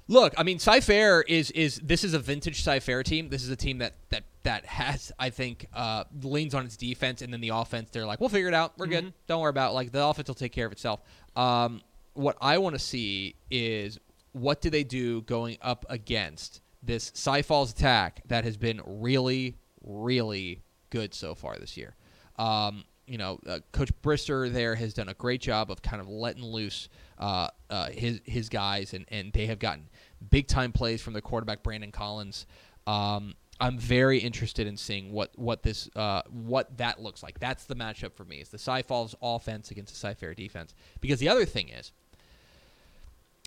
Look, 0.07 0.33
I 0.37 0.43
mean, 0.43 0.57
Cyfair 0.57 1.23
is 1.25 1.51
is 1.51 1.79
this 1.81 2.03
is 2.03 2.13
a 2.13 2.19
vintage 2.19 2.65
Cyfair 2.65 3.01
team. 3.03 3.29
This 3.29 3.43
is 3.43 3.49
a 3.49 3.55
team 3.55 3.77
that 3.77 3.93
that 4.09 4.23
that 4.43 4.65
has, 4.65 5.11
I 5.17 5.29
think, 5.29 5.67
uh, 5.73 6.03
leans 6.21 6.53
on 6.53 6.65
its 6.65 6.75
defense, 6.75 7.21
and 7.21 7.31
then 7.31 7.39
the 7.39 7.49
offense. 7.49 7.91
They're 7.91 8.05
like, 8.05 8.19
we'll 8.19 8.27
figure 8.27 8.49
it 8.49 8.53
out. 8.53 8.73
We're 8.77 8.87
good. 8.87 9.05
Mhm. 9.05 9.13
Don't 9.27 9.39
worry 9.39 9.51
about 9.51 9.71
it. 9.71 9.73
like 9.75 9.91
the 9.93 10.03
offense 10.05 10.27
will 10.27 10.35
take 10.35 10.51
care 10.51 10.65
of 10.65 10.73
itself. 10.73 10.99
Um, 11.35 11.81
what 12.13 12.37
I 12.41 12.57
want 12.57 12.75
to 12.75 12.79
see 12.79 13.35
is 13.49 13.99
what 14.33 14.61
do 14.61 14.69
they 14.69 14.83
do 14.83 15.21
going 15.21 15.57
up 15.61 15.85
against 15.89 16.61
this 16.83 17.11
Cy 17.13 17.41
Falls 17.41 17.71
attack 17.71 18.21
that 18.27 18.43
has 18.43 18.57
been 18.57 18.81
really, 18.85 19.57
really 19.83 20.61
good 20.89 21.13
so 21.13 21.35
far 21.35 21.57
this 21.57 21.77
year? 21.77 21.95
Um, 22.37 22.85
you 23.07 23.17
know, 23.17 23.39
uh, 23.45 23.59
Coach 23.71 23.91
Brister 24.01 24.51
there 24.51 24.75
has 24.75 24.93
done 24.93 25.09
a 25.09 25.13
great 25.13 25.41
job 25.41 25.69
of 25.69 25.81
kind 25.81 26.01
of 26.01 26.07
letting 26.07 26.43
loose 26.43 26.87
uh, 27.19 27.49
uh, 27.69 27.89
his 27.89 28.21
his 28.25 28.47
guys, 28.47 28.93
and, 28.93 29.05
and 29.09 29.33
they 29.33 29.47
have 29.47 29.59
gotten 29.59 29.89
big 30.29 30.47
time 30.47 30.71
plays 30.71 31.01
from 31.01 31.13
the 31.13 31.21
quarterback 31.21 31.61
Brandon 31.61 31.91
Collins. 31.91 32.45
Um, 32.87 33.35
I'm 33.61 33.77
very 33.77 34.17
interested 34.17 34.65
in 34.65 34.75
seeing 34.75 35.11
what 35.11 35.37
what 35.37 35.61
this 35.61 35.87
uh, 35.95 36.23
what 36.29 36.77
that 36.79 36.99
looks 36.99 37.21
like. 37.21 37.39
That's 37.39 37.65
the 37.65 37.75
matchup 37.75 38.13
for 38.13 38.25
me. 38.25 38.37
Is 38.37 38.49
the 38.49 38.57
Cy 38.57 38.81
Falls 38.81 39.13
offense 39.21 39.69
against 39.69 39.93
the 39.93 39.99
Cy 39.99 40.15
Fair 40.15 40.33
defense? 40.33 40.73
Because 40.99 41.19
the 41.19 41.29
other 41.29 41.45
thing 41.45 41.69
is, 41.69 41.91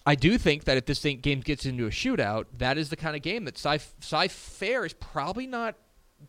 I 0.06 0.14
do 0.14 0.38
think 0.38 0.64
that 0.64 0.76
if 0.76 0.86
this 0.86 1.00
thing, 1.00 1.18
game 1.18 1.40
gets 1.40 1.66
into 1.66 1.86
a 1.86 1.90
shootout, 1.90 2.46
that 2.58 2.78
is 2.78 2.90
the 2.90 2.96
kind 2.96 3.16
of 3.16 3.22
game 3.22 3.44
that 3.46 3.58
Cy, 3.58 3.80
Cy 3.98 4.28
Fair 4.28 4.84
is 4.86 4.92
probably 4.92 5.48
not. 5.48 5.74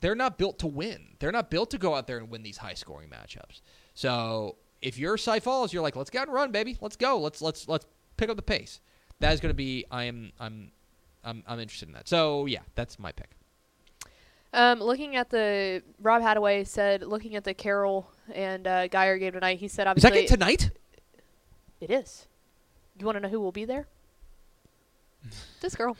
They're 0.02 0.16
not 0.16 0.40
built 0.40 0.58
to 0.60 0.68
win. 0.68 1.16
They're 1.20 1.32
not 1.32 1.52
built 1.52 1.70
to 1.72 1.78
go 1.78 1.94
out 1.94 2.08
there 2.08 2.18
and 2.18 2.30
win 2.30 2.42
these 2.42 2.58
high 2.58 2.74
scoring 2.74 3.10
matchups. 3.10 3.62
So 3.94 4.58
if 4.82 4.98
you're 4.98 5.16
Cy 5.16 5.40
Falls, 5.40 5.72
you're 5.72 5.84
like, 5.84 5.96
let's 5.96 6.10
get 6.10 6.24
and 6.24 6.34
run, 6.34 6.52
baby. 6.52 6.76
Let's 6.82 6.96
go. 6.96 7.20
Let's 7.20 7.40
let's 7.40 7.68
let's 7.68 7.86
pick 8.18 8.32
up 8.32 8.36
the 8.36 8.42
pace. 8.42 8.82
That 9.20 9.32
is 9.34 9.40
going 9.40 9.52
to 9.52 9.56
be. 9.56 9.86
I 9.92 10.06
am. 10.06 10.32
I'm. 10.40 10.72
I'm. 11.24 11.44
I'm 11.48 11.60
interested 11.60 11.88
in 11.88 11.94
that. 11.94 12.08
So 12.08 12.48
yeah, 12.48 12.62
that's 12.74 12.98
my 12.98 13.12
pick. 13.12 13.30
Um, 14.56 14.80
looking 14.80 15.16
at 15.18 15.30
the 15.30 15.84
Rob 16.02 16.22
Hadaway 16.22 16.66
said, 16.66 17.04
looking 17.04 17.36
at 17.36 17.44
the 17.44 17.54
Carroll 17.54 18.10
and 18.34 18.66
uh, 18.66 18.88
Guyer 18.88 19.20
game 19.20 19.34
tonight, 19.34 19.60
he 19.60 19.68
said 19.68 19.86
Is 19.86 20.04
obviously 20.06 20.10
that 20.12 20.16
game 20.16 20.28
tonight? 20.28 20.70
it 21.82 21.92
is. 21.92 22.28
You 22.98 23.06
want 23.06 23.18
to 23.18 23.20
know 23.20 23.28
who 23.30 23.42
will 23.42 23.52
be 23.52 23.66
there? 23.66 23.88
this 25.62 25.76
girl. 25.76 25.98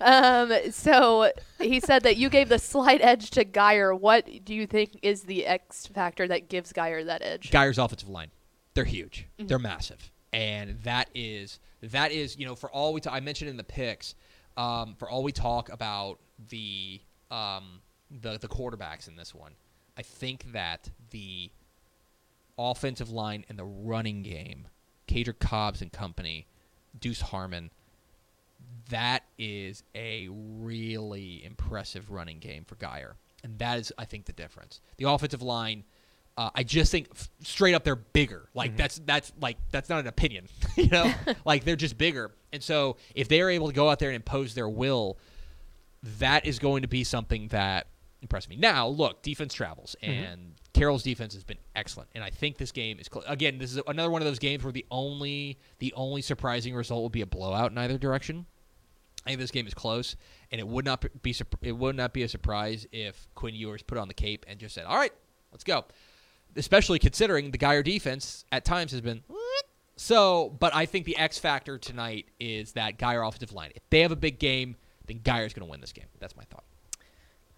Um, 0.00 0.52
so 0.70 1.30
he 1.60 1.80
said 1.80 2.02
that 2.04 2.16
you 2.16 2.30
gave 2.30 2.48
the 2.48 2.58
slight 2.58 3.00
edge 3.02 3.30
to 3.32 3.44
Guyer. 3.44 3.98
What 3.98 4.26
do 4.44 4.54
you 4.54 4.66
think 4.66 4.98
is 5.02 5.24
the 5.24 5.46
X 5.46 5.86
factor 5.86 6.26
that 6.28 6.48
gives 6.48 6.72
Guyer 6.72 7.04
that 7.04 7.22
edge? 7.22 7.50
Guyer's 7.50 7.78
offensive 7.78 8.08
line. 8.08 8.30
They're 8.74 8.84
huge. 8.84 9.26
Mhm. 9.38 9.48
They're 9.48 9.58
massive, 9.58 10.10
and 10.32 10.80
that 10.84 11.10
is 11.14 11.58
that 11.82 12.10
is 12.12 12.38
you 12.38 12.46
know 12.46 12.54
for 12.54 12.70
all 12.70 12.94
we 12.94 13.02
ta- 13.02 13.12
I 13.12 13.20
mentioned 13.20 13.50
in 13.50 13.58
the 13.58 13.64
picks, 13.64 14.14
um, 14.56 14.94
for 14.98 15.10
all 15.10 15.22
we 15.22 15.32
talk 15.32 15.68
about 15.68 16.18
the 16.48 17.00
um, 17.32 17.80
the 18.10 18.38
the 18.38 18.48
quarterbacks 18.48 19.08
in 19.08 19.16
this 19.16 19.34
one, 19.34 19.54
I 19.96 20.02
think 20.02 20.52
that 20.52 20.90
the 21.10 21.50
offensive 22.58 23.10
line 23.10 23.44
and 23.48 23.58
the 23.58 23.64
running 23.64 24.22
game, 24.22 24.68
Cater 25.06 25.32
Cobbs 25.32 25.82
and 25.82 25.90
company, 25.90 26.46
Deuce 26.98 27.22
Harmon, 27.22 27.70
that 28.90 29.24
is 29.38 29.82
a 29.94 30.28
really 30.30 31.44
impressive 31.44 32.10
running 32.10 32.38
game 32.38 32.64
for 32.64 32.76
Guyer. 32.76 33.14
And 33.42 33.58
that 33.58 33.78
is, 33.78 33.92
I 33.98 34.04
think, 34.04 34.26
the 34.26 34.32
difference. 34.32 34.80
The 34.98 35.08
offensive 35.08 35.42
line, 35.42 35.84
uh, 36.36 36.50
I 36.54 36.62
just 36.62 36.92
think 36.92 37.08
f- 37.12 37.28
straight 37.42 37.74
up 37.74 37.82
they're 37.82 37.96
bigger. 37.96 38.48
Like 38.54 38.76
that's 38.76 39.00
that's 39.04 39.32
like 39.40 39.56
that's 39.70 39.88
not 39.88 40.00
an 40.00 40.06
opinion, 40.06 40.48
you 40.76 40.88
know. 40.88 41.12
like 41.44 41.64
they're 41.64 41.76
just 41.76 41.98
bigger, 41.98 42.30
and 42.52 42.62
so 42.62 42.96
if 43.14 43.28
they 43.28 43.40
are 43.40 43.50
able 43.50 43.68
to 43.68 43.74
go 43.74 43.88
out 43.88 43.98
there 43.98 44.10
and 44.10 44.16
impose 44.16 44.54
their 44.54 44.68
will, 44.68 45.18
that 46.18 46.46
is 46.46 46.58
going 46.58 46.82
to 46.82 46.88
be 46.88 47.04
something 47.04 47.48
that 47.48 47.86
impresses 48.20 48.48
me. 48.48 48.56
Now, 48.56 48.86
look, 48.86 49.22
defense 49.22 49.54
travels, 49.54 49.96
mm-hmm. 50.02 50.12
and 50.12 50.54
Carroll's 50.72 51.02
defense 51.02 51.34
has 51.34 51.44
been 51.44 51.58
excellent, 51.76 52.08
and 52.14 52.24
I 52.24 52.30
think 52.30 52.56
this 52.56 52.72
game 52.72 52.98
is 52.98 53.08
cl- 53.12 53.24
again. 53.26 53.58
This 53.58 53.72
is 53.72 53.80
another 53.86 54.10
one 54.10 54.22
of 54.22 54.26
those 54.26 54.38
games 54.38 54.64
where 54.64 54.72
the 54.72 54.86
only 54.90 55.58
the 55.78 55.92
only 55.94 56.22
surprising 56.22 56.74
result 56.74 57.02
will 57.02 57.10
be 57.10 57.20
a 57.20 57.26
blowout 57.26 57.72
in 57.72 57.78
either 57.78 57.98
direction. 57.98 58.46
I 59.24 59.30
think 59.30 59.40
this 59.40 59.50
game 59.50 59.66
is 59.66 59.74
close, 59.74 60.16
and 60.50 60.60
it 60.60 60.66
would 60.66 60.84
not 60.84 61.04
be 61.22 61.34
it 61.62 61.72
would 61.72 61.96
not 61.96 62.12
be 62.12 62.22
a 62.22 62.28
surprise 62.28 62.86
if 62.90 63.28
Quinn 63.34 63.54
Ewers 63.54 63.82
put 63.82 63.98
on 63.98 64.08
the 64.08 64.14
cape 64.14 64.44
and 64.48 64.58
just 64.58 64.74
said, 64.74 64.86
"All 64.86 64.96
right, 64.96 65.12
let's 65.52 65.64
go." 65.64 65.84
Especially 66.56 66.98
considering 66.98 67.50
the 67.50 67.58
Guyer 67.58 67.84
defense 67.84 68.44
at 68.52 68.64
times 68.64 68.92
has 68.92 69.00
been 69.00 69.22
so. 69.96 70.56
But 70.58 70.74
I 70.74 70.86
think 70.86 71.06
the 71.06 71.16
X 71.16 71.38
factor 71.38 71.78
tonight 71.78 72.26
is 72.40 72.72
that 72.72 72.98
Geyer 72.98 73.22
offensive 73.22 73.52
line. 73.52 73.72
If 73.74 73.82
they 73.90 74.00
have 74.00 74.12
a 74.12 74.16
big 74.16 74.38
game, 74.38 74.76
then 75.12 75.20
Guyer's 75.24 75.52
going 75.52 75.66
to 75.66 75.70
win 75.70 75.80
this 75.80 75.92
game. 75.92 76.06
That's 76.20 76.36
my 76.36 76.44
thought. 76.44 76.64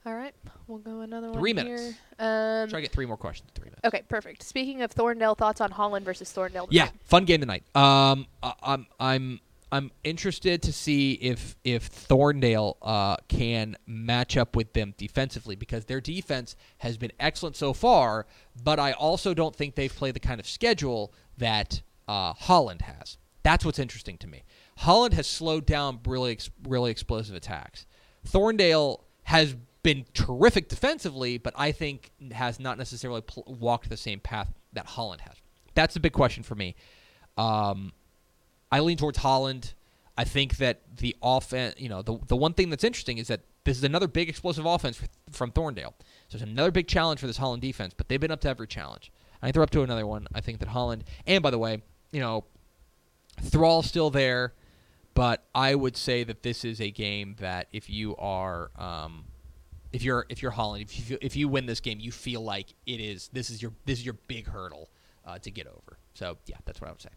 All 0.07 0.15
right, 0.15 0.35
we'll 0.67 0.79
go 0.81 1.01
another 1.01 1.33
Three 1.33 1.55
one 1.55 1.65
minutes. 1.65 1.83
here. 1.83 1.95
Um, 2.19 2.69
Try 2.69 2.81
to 2.81 2.83
get 2.83 2.93
three 2.93 3.07
more 3.07 3.17
questions. 3.17 3.49
in 3.49 3.55
Three 3.63 3.71
minutes. 3.71 3.81
okay, 3.87 4.03
perfect. 4.07 4.43
Speaking 4.43 4.83
of 4.83 4.95
Thorndale, 4.95 5.35
thoughts 5.37 5.63
on 5.63 5.71
Holland 5.71 6.05
versus 6.05 6.31
Thorndale? 6.31 6.67
Yeah, 6.71 6.91
fun 7.05 7.25
game 7.25 7.41
tonight. 7.41 7.65
Um, 7.75 8.27
I- 8.43 8.53
I'm 8.63 8.87
I'm 9.01 9.41
I'm 9.73 9.91
interested 10.05 10.61
to 10.65 10.75
see 10.75 11.13
if 11.15 11.57
if 11.65 11.91
Thorndale 11.91 12.77
uh, 12.83 13.17
can 13.29 13.77
match 13.87 14.37
up 14.37 14.55
with 14.55 14.75
them 14.75 14.93
defensively 14.99 15.57
because 15.57 15.87
their 15.87 16.03
defense 16.03 16.55
has 16.79 16.99
been 16.99 17.13
excellent 17.19 17.57
so 17.57 17.73
far, 17.73 18.27
but 18.63 18.79
I 18.79 18.93
also 18.93 19.33
don't 19.33 19.57
think 19.57 19.75
they've 19.75 19.95
played 19.95 20.15
the 20.15 20.21
kind 20.21 20.39
of 20.39 20.47
schedule 20.47 21.15
that 21.39 21.81
uh, 22.09 22.35
Holland 22.35 22.83
has. 22.83 23.17
That's 23.45 23.65
what's 23.65 23.79
interesting 23.79 24.19
to 24.19 24.27
me. 24.27 24.43
Holland 24.79 25.15
has 25.15 25.29
slowed 25.29 25.67
down 25.67 26.01
really 26.05 26.37
really 26.67 26.91
explosive 26.91 27.37
attacks. 27.37 27.87
Thorndale 28.27 29.03
has 29.25 29.55
been 29.85 30.07
terrific 30.15 30.69
defensively, 30.69 31.39
but 31.39 31.55
I 31.57 31.71
think 31.71 32.11
has 32.33 32.59
not 32.59 32.79
necessarily 32.79 33.21
pl- 33.21 33.45
walked 33.47 33.89
the 33.89 33.97
same 33.97 34.19
path 34.19 34.53
that 34.73 34.87
Holland 34.87 35.21
has. 35.21 35.37
That's 35.75 35.95
the 35.95 36.01
big 36.01 36.13
question 36.13 36.43
for 36.43 36.55
me. 36.57 36.75
Um, 37.37 37.93
I 38.73 38.81
lean 38.81 38.97
towards 38.97 39.19
Holland. 39.19 39.75
I 40.17 40.25
think 40.25 40.57
that 40.57 40.81
the 40.97 41.15
offense, 41.23 41.75
you 41.79 41.89
know, 41.89 42.03
the 42.03 42.19
the 42.27 42.37
one 42.37 42.55
thing 42.55 42.71
that's 42.71 42.85
interesting 42.85 43.19
is 43.19 43.29
that 43.29 43.43
this 43.65 43.77
is 43.77 43.85
another 43.85 44.07
big 44.09 44.29
explosive 44.29 44.65
offense 44.65 45.01
f- 45.03 45.09
from 45.31 45.51
Thorndale. 45.51 45.95
So 46.29 46.37
it's 46.37 46.43
another 46.43 46.71
big 46.71 46.87
challenge 46.87 47.21
for 47.21 47.27
this 47.27 47.37
Holland 47.37 47.63
defense, 47.63 47.95
but 47.97 48.09
they've 48.09 48.21
been 48.21 48.31
up 48.31 48.41
to 48.43 48.49
every 48.49 48.67
challenge. 48.67 49.13
I 49.43 49.47
think 49.47 49.55
they're 49.55 49.63
up 49.63 49.71
to 49.71 49.83
another 49.83 50.07
one. 50.07 50.27
I 50.35 50.41
think 50.41 50.61
that 50.61 50.69
Holland, 50.69 51.05
and 51.27 51.43
by 51.43 51.51
the 51.51 51.59
way, 51.59 51.83
you 52.13 52.21
know, 52.21 52.45
Thrall's 53.41 53.87
still 53.87 54.11
there, 54.11 54.55
but 55.15 55.45
I 55.55 55.75
would 55.75 55.97
say 55.97 56.25
that 56.25 56.43
this 56.43 56.65
is 56.65 56.81
a 56.81 56.91
game 56.91 57.37
that 57.39 57.69
if 57.73 57.89
you 57.89 58.17
are, 58.17 58.71
um, 58.79 59.25
if 59.93 60.03
you're 60.03 60.27
if 60.29 60.43
you're 60.43 60.53
Holland, 60.53 60.83
if 60.83 60.99
you 60.99 61.05
feel, 61.05 61.19
if 61.21 61.37
you 61.37 61.49
win 61.49 61.67
this 61.67 61.81
game, 61.81 62.01
you 62.01 62.13
feel 62.13 62.43
like 62.43 62.75
it 62.87 63.01
is 63.01 63.29
this 63.33 63.51
is 63.51 63.63
your 63.63 63.73
this 63.85 63.99
is 63.99 64.05
your 64.05 64.17
big 64.27 64.47
hurdle 64.49 64.89
uh, 65.27 65.39
to 65.39 65.51
get 65.51 65.67
over. 65.67 65.99
So 66.15 66.37
yeah, 66.47 66.57
that's 66.65 66.81
what 66.81 66.89
I 66.89 66.93
would 66.93 67.03
say. 67.03 67.11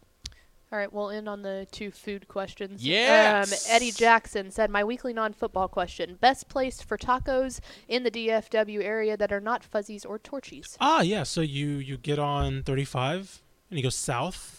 All 0.70 0.78
right, 0.78 0.92
we'll 0.92 1.12
end 1.12 1.30
on 1.30 1.44
the 1.44 1.66
two 1.72 1.92
food 1.92 2.28
questions. 2.28 2.86
Yes! 2.86 3.70
Um, 3.70 3.74
Eddie 3.74 3.92
Jackson 3.92 4.52
said, 4.52 4.70
My 4.70 4.84
weekly 4.84 5.14
non 5.14 5.32
football 5.32 5.70
question 5.70 6.18
Best 6.20 6.50
place 6.50 6.82
for 6.82 6.98
tacos 6.98 7.62
in 7.88 8.04
the 8.04 8.12
DFW 8.12 8.84
area 8.84 9.16
that 9.16 9.32
are 9.32 9.40
not 9.40 9.64
Fuzzy's 9.64 10.04
or 10.04 10.20
Torchy's? 10.20 10.78
Ah, 10.82 11.02
yeah. 11.02 11.24
So 11.24 11.40
you 11.40 11.68
you 11.78 11.96
get 11.96 12.20
on 12.20 12.64
35 12.64 13.42
and 13.70 13.80
you 13.80 13.84
go 13.84 13.90
south, 13.90 14.57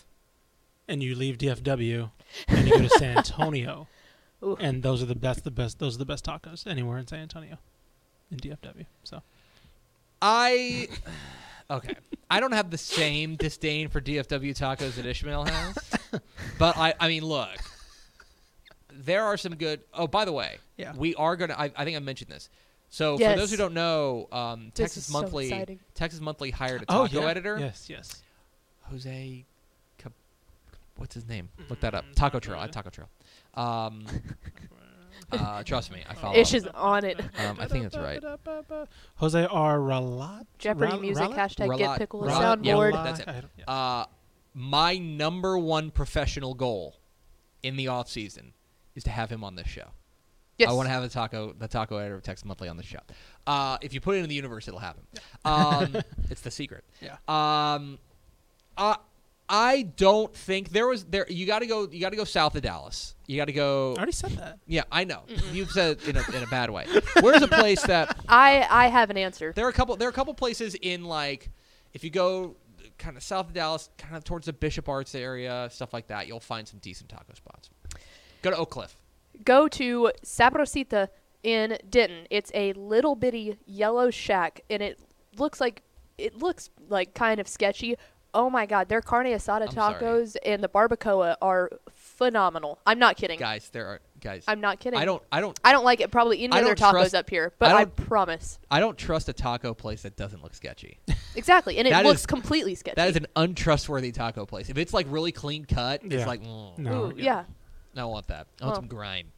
and 0.89 1.03
you 1.03 1.15
leave 1.15 1.39
DFW, 1.39 2.11
and 2.49 2.67
you 2.67 2.75
go 2.75 2.83
to 2.83 2.89
San 2.91 3.17
Antonio, 3.19 3.87
Ooh. 4.43 4.57
and 4.59 4.83
those 4.83 5.03
are 5.03 5.07
the 5.07 5.15
best 5.15 5.45
the 5.45 5.51
best 5.51 5.79
those 5.79 5.97
are 5.97 5.99
the 5.99 6.05
best 6.07 6.25
tacos 6.25 6.67
anywhere 6.67 6.99
in 6.99 7.07
San 7.07 7.21
Antonio, 7.21 7.59
in 8.31 8.39
DFW. 8.39 8.87
So 9.05 9.23
I 10.23 10.89
okay. 11.71 11.95
I 12.31 12.41
don't 12.41 12.53
have 12.53 12.71
the 12.71 12.79
same 12.79 13.37
disdain 13.37 13.89
for 13.89 14.01
DFW 14.01 14.57
tacos 14.59 14.95
that 14.97 15.07
Ishmael 15.07 15.45
has, 15.45 15.77
but 16.59 16.77
I 16.77 16.95
I 16.99 17.09
mean 17.09 17.25
look, 17.25 17.49
there 18.93 19.25
are 19.25 19.37
some 19.37 19.55
good. 19.55 19.81
Oh, 19.95 20.07
by 20.07 20.25
the 20.25 20.33
way, 20.33 20.59
Yeah. 20.77 20.93
we 20.97 21.15
are 21.15 21.37
gonna. 21.37 21.55
I, 21.57 21.71
I 21.77 21.85
think 21.85 21.97
I 21.97 22.01
mentioned 22.01 22.31
this. 22.31 22.49
So 22.91 23.19
for 23.19 23.37
those 23.37 23.51
who 23.51 23.59
don't 23.59 23.75
know, 23.75 24.29
um, 24.33 24.73
Texas 24.75 25.09
is 25.09 25.13
so 25.13 25.21
Monthly. 25.21 25.79
Texas 25.95 26.21
Monthly 26.21 26.51
hired 26.51 26.83
a 26.83 26.85
oh 26.89 27.07
taco 27.07 27.21
yeah. 27.21 27.29
editor, 27.29 27.57
Yes, 27.61 27.91
yes. 27.91 28.23
Jose. 28.85 29.45
Cap- 30.99 31.01
What's 31.01 31.15
his 31.15 31.27
name? 31.29 31.49
Look 31.69 31.81
that 31.81 31.95
up. 31.95 32.05
Mm, 32.05 32.15
Taco 32.15 32.39
Taco 32.39 32.41
Trail. 32.41 32.59
at 32.59 32.65
Editor. 32.65 32.83
Taco 32.83 32.91
Trail. 32.91 33.09
Um, 33.55 34.07
uh, 35.33 35.63
trust 35.63 35.93
me, 35.93 36.03
I 36.09 36.15
follow. 36.15 36.37
Ish 36.37 36.55
up. 36.55 36.57
is 36.57 36.67
on 36.75 37.05
it. 37.05 37.21
Um, 37.21 37.59
I 37.61 37.67
think 37.67 37.85
that's 37.91 37.97
right. 37.97 38.23
Jose 39.17 39.45
R. 39.47 39.79
Ralat. 39.79 40.47
Jeopardy 40.59 40.93
Ral- 40.93 41.01
music, 41.01 41.25
Ralat? 41.29 41.35
hashtag 41.37 41.69
Ralat- 41.69 41.79
get 41.79 41.99
pickle 41.99 42.25
a 42.25 42.29
Ralat- 42.29 42.65
yeah, 42.65 42.73
soundboard. 42.75 42.93
Ralat. 42.93 43.05
that's 43.05 43.21
it. 43.21 43.29
I 43.29 43.33
don't- 43.33 43.51
yeah. 43.59 43.65
Uh, 43.73 44.05
my 44.55 44.99
number 44.99 45.57
one 45.59 45.91
professional 45.91 46.55
goal 46.55 46.97
in 47.63 47.77
the 47.77 47.89
off 47.89 48.09
season 48.09 48.53
is 48.95 49.05
to 49.05 49.11
have 49.11 49.31
him 49.31 49.45
on 49.45 49.55
this 49.55 49.69
show. 49.69 49.89
Yes. 50.57 50.71
I 50.71 50.73
want 50.73 50.87
to 50.89 50.91
have 50.93 51.05
the 51.05 51.09
taco, 51.09 51.53
the 51.57 51.69
taco 51.69 51.99
editor 51.99 52.17
of 52.17 52.23
Texas 52.23 52.45
Monthly 52.45 52.69
on 52.69 52.77
the 52.77 52.83
show. 52.83 52.99
Uh, 53.47 53.79
if 53.81 53.95
you 53.95 54.01
put 54.01 54.17
it 54.17 54.25
in 54.25 54.29
the 54.29 54.35
universe, 54.35 54.67
it'll 54.67 54.81
happen. 54.81 55.05
Um, 55.45 55.97
it's 56.31 56.41
the 56.41 56.51
secret. 56.51 56.85
Yeah. 57.01 57.17
Um, 57.29 57.99
uh, 58.77 58.97
I 59.49 59.83
don't 59.83 60.35
think 60.35 60.71
there 60.71 60.87
was 60.87 61.05
there. 61.05 61.27
You 61.29 61.47
got 61.47 61.61
to 61.61 61.67
go. 61.67 61.89
You 61.91 62.01
got 62.01 62.11
to 62.11 62.17
go 62.17 62.25
south 62.25 62.55
of 62.55 62.63
Dallas. 62.63 63.15
You 63.27 63.37
got 63.37 63.47
to 63.47 63.53
go. 63.53 63.95
I 63.95 63.99
already 63.99 64.13
said 64.13 64.33
that. 64.33 64.59
Yeah, 64.67 64.83
I 64.93 65.05
know. 65.05 65.23
You've 65.53 65.71
said 65.71 65.99
it 65.99 66.09
in 66.09 66.17
a, 66.17 66.37
in 66.37 66.43
a 66.43 66.47
bad 66.47 66.71
way. 66.71 66.87
Where's 67.21 67.43
a 67.43 67.49
place 67.49 67.83
that 67.83 68.17
I, 68.29 68.67
I 68.71 68.89
have 68.89 69.11
an 69.11 69.17
answer. 69.17 69.53
there 69.55 69.67
are 69.67 69.71
a 69.71 69.73
couple. 69.73 69.97
There 69.97 70.09
are 70.09 70.11
a 70.11 70.15
couple 70.15 70.35
places 70.35 70.75
in 70.75 71.05
like 71.05 71.51
if 71.95 72.05
you 72.05 72.11
go 72.11 72.57
kind 72.99 73.17
of 73.17 73.23
south 73.23 73.47
of 73.49 73.55
Dallas, 73.55 73.89
kind 73.97 74.17
of 74.17 74.25
towards 74.25 74.47
the 74.47 74.53
Bishop 74.53 74.89
Arts 74.89 75.15
area, 75.15 75.69
stuff 75.71 75.93
like 75.93 76.09
that. 76.09 76.27
You'll 76.27 76.41
find 76.41 76.67
some 76.67 76.81
decent 76.81 77.09
taco 77.09 77.33
spots. 77.35 77.71
Go 78.43 78.51
to 78.51 78.57
Oak 78.57 78.71
Cliff. 78.71 78.97
Go 79.45 79.69
to 79.69 80.13
Sabrosita 80.23 81.09
in 81.43 81.79
Denton. 81.89 82.27
It's 82.31 82.51
a 82.55 82.73
little 82.75 83.15
bitty 83.15 83.57
yellow 83.67 84.11
shack, 84.11 84.61
and 84.69 84.83
it 84.83 84.99
looks 85.39 85.61
like 85.61 85.83
it 86.19 86.37
looks 86.39 86.71
like 86.89 87.15
kind 87.15 87.41
of 87.41 87.49
sketchy. 87.49 87.97
Oh 88.35 88.51
my 88.51 88.67
god, 88.67 88.89
their 88.89 89.01
carne 89.01 89.27
asada 89.27 89.63
I'm 89.69 89.71
sorry. 89.73 89.95
tacos 89.95 90.37
and 90.45 90.63
the 90.63 90.69
barbacoa 90.69 91.37
are 91.41 91.71
phenomenal. 91.95 92.79
I'm 92.87 92.99
not 92.99 93.17
kidding. 93.17 93.39
Guys, 93.39 93.69
there 93.71 93.87
are 93.87 94.01
guys. 94.21 94.45
I'm 94.47 94.61
not 94.61 94.81
kidding. 94.81 94.99
I 94.99 95.05
don't. 95.05 95.23
I 95.33 95.41
don't. 95.41 95.59
I 95.65 95.73
don't 95.73 95.85
like 95.85 96.01
it 96.01 96.11
probably 96.11 96.43
any 96.45 96.53
other 96.57 96.75
tacos 96.75 96.91
trust- 96.91 97.15
up 97.15 97.31
here, 97.31 97.53
but 97.59 97.71
I, 97.73 97.85
don't- 97.85 97.97
promise. 97.97 98.59
I 98.71 98.81
don't 98.81 98.99
trust 98.99 99.29
a 99.29 99.33
taco 99.33 99.73
place 99.75 100.03
that 100.03 100.17
doesn't 100.17 100.43
look 100.43 100.55
sketchy. 100.55 100.99
Exactly, 101.37 101.79
and 101.79 101.87
it 101.87 101.91
That 101.91 102.05
looks 102.05 102.21
is- 102.21 102.27
completely 102.27 102.75
sketchy. 102.75 102.97
That 102.97 103.11
is 103.11 103.15
an 103.17 103.27
untrustworthy 103.37 104.11
taco 104.11 104.45
place. 104.45 104.71
If 104.71 104.77
it's 104.79 104.93
like 104.93 105.07
really 105.09 105.31
clean 105.31 105.67
cut, 105.67 106.03
Yeah. 106.05 106.19
it's 106.19 106.27
like 106.27 106.43
mm, 106.43 106.77
No. 106.79 107.05
Ooh, 107.07 107.13
yeah. 107.17 107.45
I 107.95 108.01
don't 108.01 108.11
want 108.11 108.27
that. 108.27 108.49
I 108.61 108.65
want 108.65 108.73
Well. 108.73 108.75
some 108.75 108.87
grind. 108.89 109.29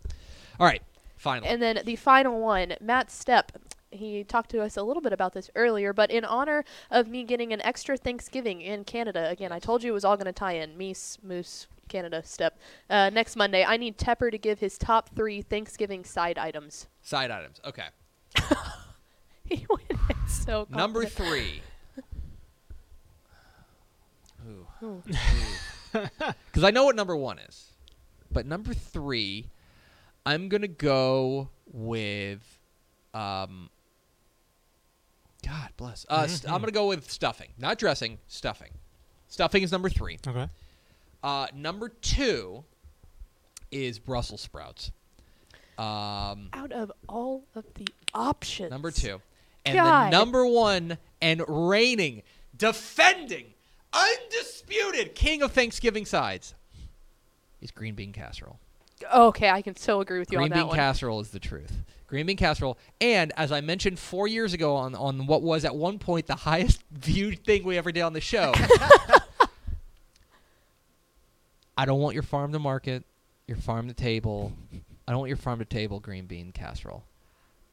All 0.59 0.67
right, 0.67 0.81
final. 1.19 1.47
And 1.47 1.61
then 1.61 1.81
the 1.85 1.97
final 1.97 2.41
one, 2.41 2.75
Matt 2.81 3.09
Stepp. 3.09 3.49
He 3.91 4.23
talked 4.23 4.51
to 4.51 4.61
us 4.63 4.77
a 4.77 4.83
little 4.83 5.03
bit 5.03 5.13
about 5.13 5.33
this 5.33 5.51
earlier, 5.57 5.93
but 5.93 6.11
in 6.11 6.25
honor 6.25 6.65
of 6.91 7.09
me 7.09 7.25
getting 7.25 7.53
an 7.53 7.61
extra 7.63 7.97
Thanksgiving 7.97 8.61
in 8.61 8.85
Canada, 8.85 9.29
again, 9.29 9.51
I 9.51 9.59
told 9.59 9.83
you 9.83 9.91
it 9.91 9.95
was 9.95 10.05
all 10.05 10.17
going 10.17 10.27
to 10.27 10.33
tie 10.33 10.53
in. 10.53 10.79
Meese, 10.79 11.19
Moose, 11.25 11.67
Canada, 11.89 12.23
Step. 12.25 12.59
Uh, 12.89 13.11
next 13.11 13.35
Monday, 13.35 13.65
I 13.65 13.77
need 13.77 13.99
Tepper 13.99 14.31
to 14.31 14.39
give 14.39 14.61
his 14.61 14.79
top 14.79 15.11
three 15.17 15.43
Thanksgiving 15.43 16.05
side 16.05 16.39
items. 16.39 16.87
Side 17.03 17.31
items. 17.31 17.61
Okay. 17.65 17.87
He 19.51 19.67
went 19.69 19.83
in 19.91 19.99
so 20.29 20.67
Number 20.71 21.05
three. 21.05 21.61
Ooh. 24.83 25.03
Because 25.93 26.63
I 26.65 26.71
know 26.71 26.85
what 26.85 26.95
number 26.95 27.17
one 27.17 27.41
is. 27.41 27.73
But 28.31 28.47
number 28.47 28.73
three, 28.73 29.51
I'm 30.25 30.49
going 30.49 30.63
to 30.63 30.69
go 30.69 31.51
with. 31.67 32.59
Um, 33.13 33.71
God 35.51 35.71
bless. 35.77 36.07
Uh, 36.09 36.27
st- 36.29 36.45
I'm 36.53 36.59
Mhm. 36.59 36.63
going 36.63 36.67
to 36.73 36.79
go 36.79 36.87
with 36.89 37.11
stuffing. 37.11 37.49
Not 37.59 37.79
dressing, 37.79 38.19
stuffing. 38.29 38.71
Stuffing 39.29 39.63
is 39.65 39.73
number 39.73 39.89
three. 39.89 40.19
Okay. 40.27 40.49
Uh, 41.25 41.49
number 41.55 41.89
two 41.89 42.65
is 43.73 43.99
Brussels 43.99 44.41
sprouts. 44.41 44.93
Um, 45.77 46.51
Out 46.53 46.71
of 46.73 46.93
all 47.09 47.45
of 47.55 47.65
the 47.75 47.89
options. 48.15 48.71
number 48.71 48.91
two. 48.93 49.21
And 49.65 49.75
God. 49.75 50.13
the 50.13 50.17
number 50.19 50.47
one 50.47 50.99
and 51.21 51.43
reigning, 51.49 52.23
defending, 52.57 53.55
undisputed 53.93 55.15
king 55.15 55.43
of 55.43 55.53
Thanksgiving 55.53 56.07
sides 56.07 56.55
is 57.61 57.71
green 57.71 57.95
bean 57.95 58.13
casserole. 58.13 58.59
Okay, 59.13 59.49
I 59.49 59.63
can 59.63 59.75
so 59.77 60.01
agree 60.01 60.19
with 60.19 60.31
you 60.31 60.39
Green 60.39 60.45
on 60.47 60.51
that 60.51 60.55
Green 60.55 60.63
bean 60.65 60.69
one. 60.69 60.77
casserole 60.77 61.21
is 61.21 61.31
the 61.31 61.41
truth. 61.41 61.83
Green 62.11 62.27
bean 62.27 62.37
casserole, 62.37 62.77
and 63.01 63.33
as 63.37 63.53
I 63.53 63.61
mentioned 63.61 63.97
four 64.01 64.27
years 64.27 64.53
ago 64.53 64.75
on 64.75 64.97
on 64.97 65.29
what 65.29 65.43
was 65.43 65.65
at 65.65 65.77
one 65.77 66.01
point 66.01 66.27
the 66.27 66.35
highest 66.51 66.83
viewed 66.91 67.45
thing 67.45 67.63
we 67.63 67.79
ever 67.79 67.93
did 67.93 68.01
on 68.01 68.13
the 68.13 68.21
show. 68.21 68.53
I 71.79 71.85
don't 71.85 72.01
want 72.01 72.15
your 72.15 72.25
farm 72.25 72.53
to 72.53 72.59
market, 72.59 73.05
your 73.47 73.59
farm 73.59 73.87
to 73.87 73.95
table. 73.95 74.53
I 75.07 75.13
don't 75.13 75.21
want 75.21 75.29
your 75.29 75.37
farm 75.37 75.61
to 75.61 75.65
table 75.65 76.01
green 76.01 76.27
bean 76.27 76.51
casserole. 76.51 77.05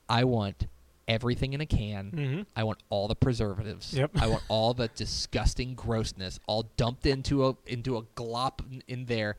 I 0.07 0.23
want 0.25 0.67
everything 1.07 1.53
in 1.53 1.61
a 1.61 1.65
can. 1.65 2.11
Mm-hmm. 2.11 2.41
I 2.55 2.63
want 2.63 2.77
all 2.89 3.07
the 3.07 3.15
preservatives. 3.15 3.91
Yep. 3.93 4.11
I 4.21 4.27
want 4.27 4.43
all 4.49 4.75
the 4.75 4.87
disgusting 4.89 5.73
grossness 5.73 6.39
all 6.45 6.69
dumped 6.77 7.07
into 7.07 7.47
a 7.47 7.57
into 7.65 7.97
a 7.97 8.03
glop 8.03 8.59
in, 8.71 8.83
in 8.87 9.05
there, 9.05 9.35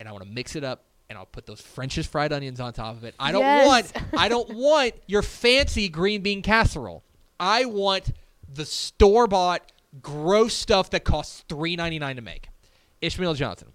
and 0.00 0.08
I 0.08 0.12
want 0.12 0.24
to 0.24 0.30
mix 0.30 0.56
it 0.56 0.64
up. 0.64 0.86
And 1.10 1.18
I'll 1.18 1.26
put 1.26 1.44
those 1.44 1.60
French's 1.60 2.06
fried 2.06 2.32
onions 2.32 2.60
on 2.60 2.72
top 2.72 2.96
of 2.96 3.02
it. 3.04 3.14
I 3.18 3.32
don't 3.32 3.42
Yes. 3.42 3.66
want 3.66 3.92
I 4.16 4.28
don't 4.28 4.48
want 4.54 4.94
your 5.08 5.22
fancy 5.22 5.88
green 5.88 6.22
bean 6.22 6.40
casserole. 6.40 7.02
I 7.40 7.64
want 7.64 8.12
the 8.54 8.64
store 8.64 9.26
bought 9.26 9.72
gross 10.00 10.54
stuff 10.54 10.88
that 10.90 11.02
costs 11.04 11.44
three 11.48 11.74
ninety 11.74 11.98
nine 11.98 12.14
to 12.16 12.22
make. 12.22 12.48
Ishmael 13.02 13.34
Johnson. 13.34 13.72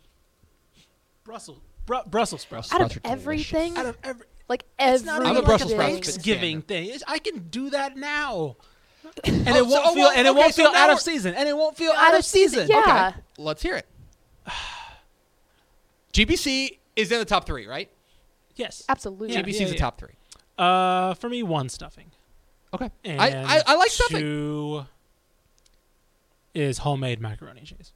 Brussels. 1.26 1.60
Bru- 1.86 2.04
Brussels 2.08 2.42
sprouts. 2.42 2.72
Out 2.74 2.80
of 2.82 2.92
Sprouts 2.94 3.04
delicious. 3.04 3.22
everything, 3.52 3.78
Out 3.78 3.86
of 3.86 3.98
every. 4.04 4.26
like 4.48 4.64
It's 4.80 5.04
everything. 5.04 5.06
not 5.08 5.16
I'm 5.22 5.22
even 5.24 5.36
a 5.36 5.40
like 5.40 5.46
Brussels 5.46 5.72
a 5.72 5.76
sprouts 5.76 5.92
Thanksgiving 5.92 6.62
thing. 6.62 6.86
It's- 6.86 7.04
I 7.06 7.20
can 7.20 7.50
do 7.50 7.70
that 7.72 7.98
now, 7.98 8.56
and 9.26 9.50
Oh, 9.50 9.56
it 9.58 9.62
won't 9.62 9.72
so- 9.72 9.82
oh, 9.84 9.94
feel 9.94 10.04
well, 10.04 10.12
and 10.16 10.26
it 10.26 10.30
okay, 10.30 10.40
won't 10.40 10.54
so 10.56 10.64
feel 10.64 10.72
now 10.72 10.84
out 10.86 10.90
of 10.92 11.02
season, 11.02 11.34
and 11.36 11.50
it 11.50 11.58
won't 11.58 11.76
feel 11.76 11.92
out, 11.92 12.18
of 12.18 12.24
season. 12.24 12.68
Yeah. 12.70 13.12
Let's 13.38 13.62
hear 13.62 13.76
it. 13.76 13.86
GBC 16.14 16.78
is 16.96 17.12
in 17.12 17.20
the 17.20 17.26
top 17.26 17.46
three, 17.46 17.68
right? 17.68 17.89
Yes. 18.56 18.84
Absolutely. 18.88 19.34
Yeah. 19.34 19.41
GBC 19.43 19.62
is 19.62 19.72
the 19.72 19.78
top 19.78 20.00
three. 20.00 20.14
Uh, 20.58 21.14
for 21.16 21.30
me, 21.30 21.43
one 21.43 21.68
stuffing. 21.70 22.12
Okay. 22.74 22.89
And 23.04 23.22
I, 23.22 23.28
I, 23.58 23.62
I 23.68 23.76
like 23.76 23.89
stuffing. 23.89 24.22
Two 24.22 24.86
is 26.54 26.80
homemade 26.80 27.20
macaroni 27.20 27.60
and 27.60 27.68
cheese. 27.68 27.93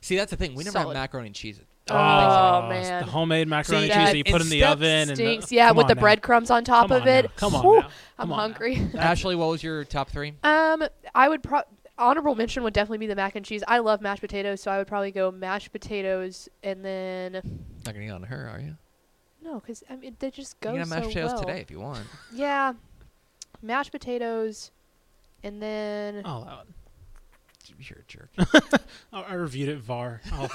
See, 0.00 0.16
that's 0.16 0.30
the 0.30 0.36
thing. 0.36 0.54
We 0.54 0.64
never 0.64 0.72
Solid. 0.78 0.96
have 0.96 1.02
macaroni 1.04 1.28
and 1.28 1.34
cheese. 1.36 1.60
Oh, 1.90 1.94
Uh, 1.96 2.66
man. 2.68 3.04
the 3.04 3.10
homemade 3.10 3.48
macaroni 3.48 3.86
See, 3.86 3.92
and 3.92 4.00
cheese 4.00 4.06
that- 4.06 4.12
that 4.12 4.18
you 4.18 4.24
put 4.24 4.40
in 4.42 4.48
the 4.48 4.60
instead 4.62 4.72
oven 4.72 5.08
and 5.10 5.16
the, 5.42 5.46
yeah, 5.54 5.70
with 5.72 5.88
the 5.88 5.94
now. 5.94 6.00
breadcrumbs 6.00 6.50
on 6.50 6.64
top 6.64 6.88
Come 6.88 7.02
of 7.02 7.06
it. 7.06 7.24
now. 7.26 7.30
Come 7.36 7.54
on 7.54 7.62
Whew, 7.64 7.80
now. 7.80 7.86
I'm 8.18 8.28
Come 8.28 8.32
on 8.32 8.38
hungry. 8.38 8.74
That's- 8.76 8.94
Ashley, 9.04 9.36
what 9.36 9.48
was 9.48 9.62
your 9.62 9.84
top 9.84 10.10
three? 10.10 10.34
Um, 10.42 10.84
I 11.14 11.28
would 11.28 11.42
pro- 11.42 11.62
honorable 11.98 12.34
mention 12.34 12.62
would 12.62 12.72
definitely 12.74 12.98
be 12.98 13.06
the 13.06 13.14
mac 13.16 13.36
and 13.36 13.44
cheese. 13.44 13.62
I 13.68 13.78
love 13.78 14.00
mashed 14.00 14.20
potatoes, 14.22 14.60
so 14.60 14.70
I 14.70 14.78
would 14.78 14.86
probably 14.86 15.10
go 15.10 15.30
mashed 15.30 15.72
potatoes 15.72 16.48
and 16.62 16.84
then 16.84 17.32
Not 17.84 17.94
gonna 17.94 18.06
get 18.06 18.12
on 18.14 18.22
her, 18.24 18.48
are 18.48 18.60
you? 18.60 18.76
no, 19.42 19.60
because 19.60 19.82
I 19.90 19.96
mean 19.96 20.16
they 20.20 20.30
just 20.30 20.58
go 20.60 20.70
you 20.70 20.80
can 20.80 20.80
have 20.80 20.88
mashed 20.88 21.02
so 21.04 21.08
potatoes 21.10 21.30
well. 21.32 21.40
today 21.44 21.60
if 21.60 21.70
you 21.70 21.80
want. 21.80 22.06
Yeah, 22.32 22.74
mashed 23.60 23.90
potatoes, 23.92 24.70
and 25.42 25.60
then 25.62 26.22
I'll 26.24 26.38
allow 26.44 26.60
it. 26.62 26.66
You're 27.78 27.98
a 27.98 28.02
jerk. 28.06 28.28
I, 29.12 29.22
I 29.22 29.34
reviewed 29.34 29.68
it 29.68 29.78
VAR. 29.78 30.20
I'll, 30.32 30.48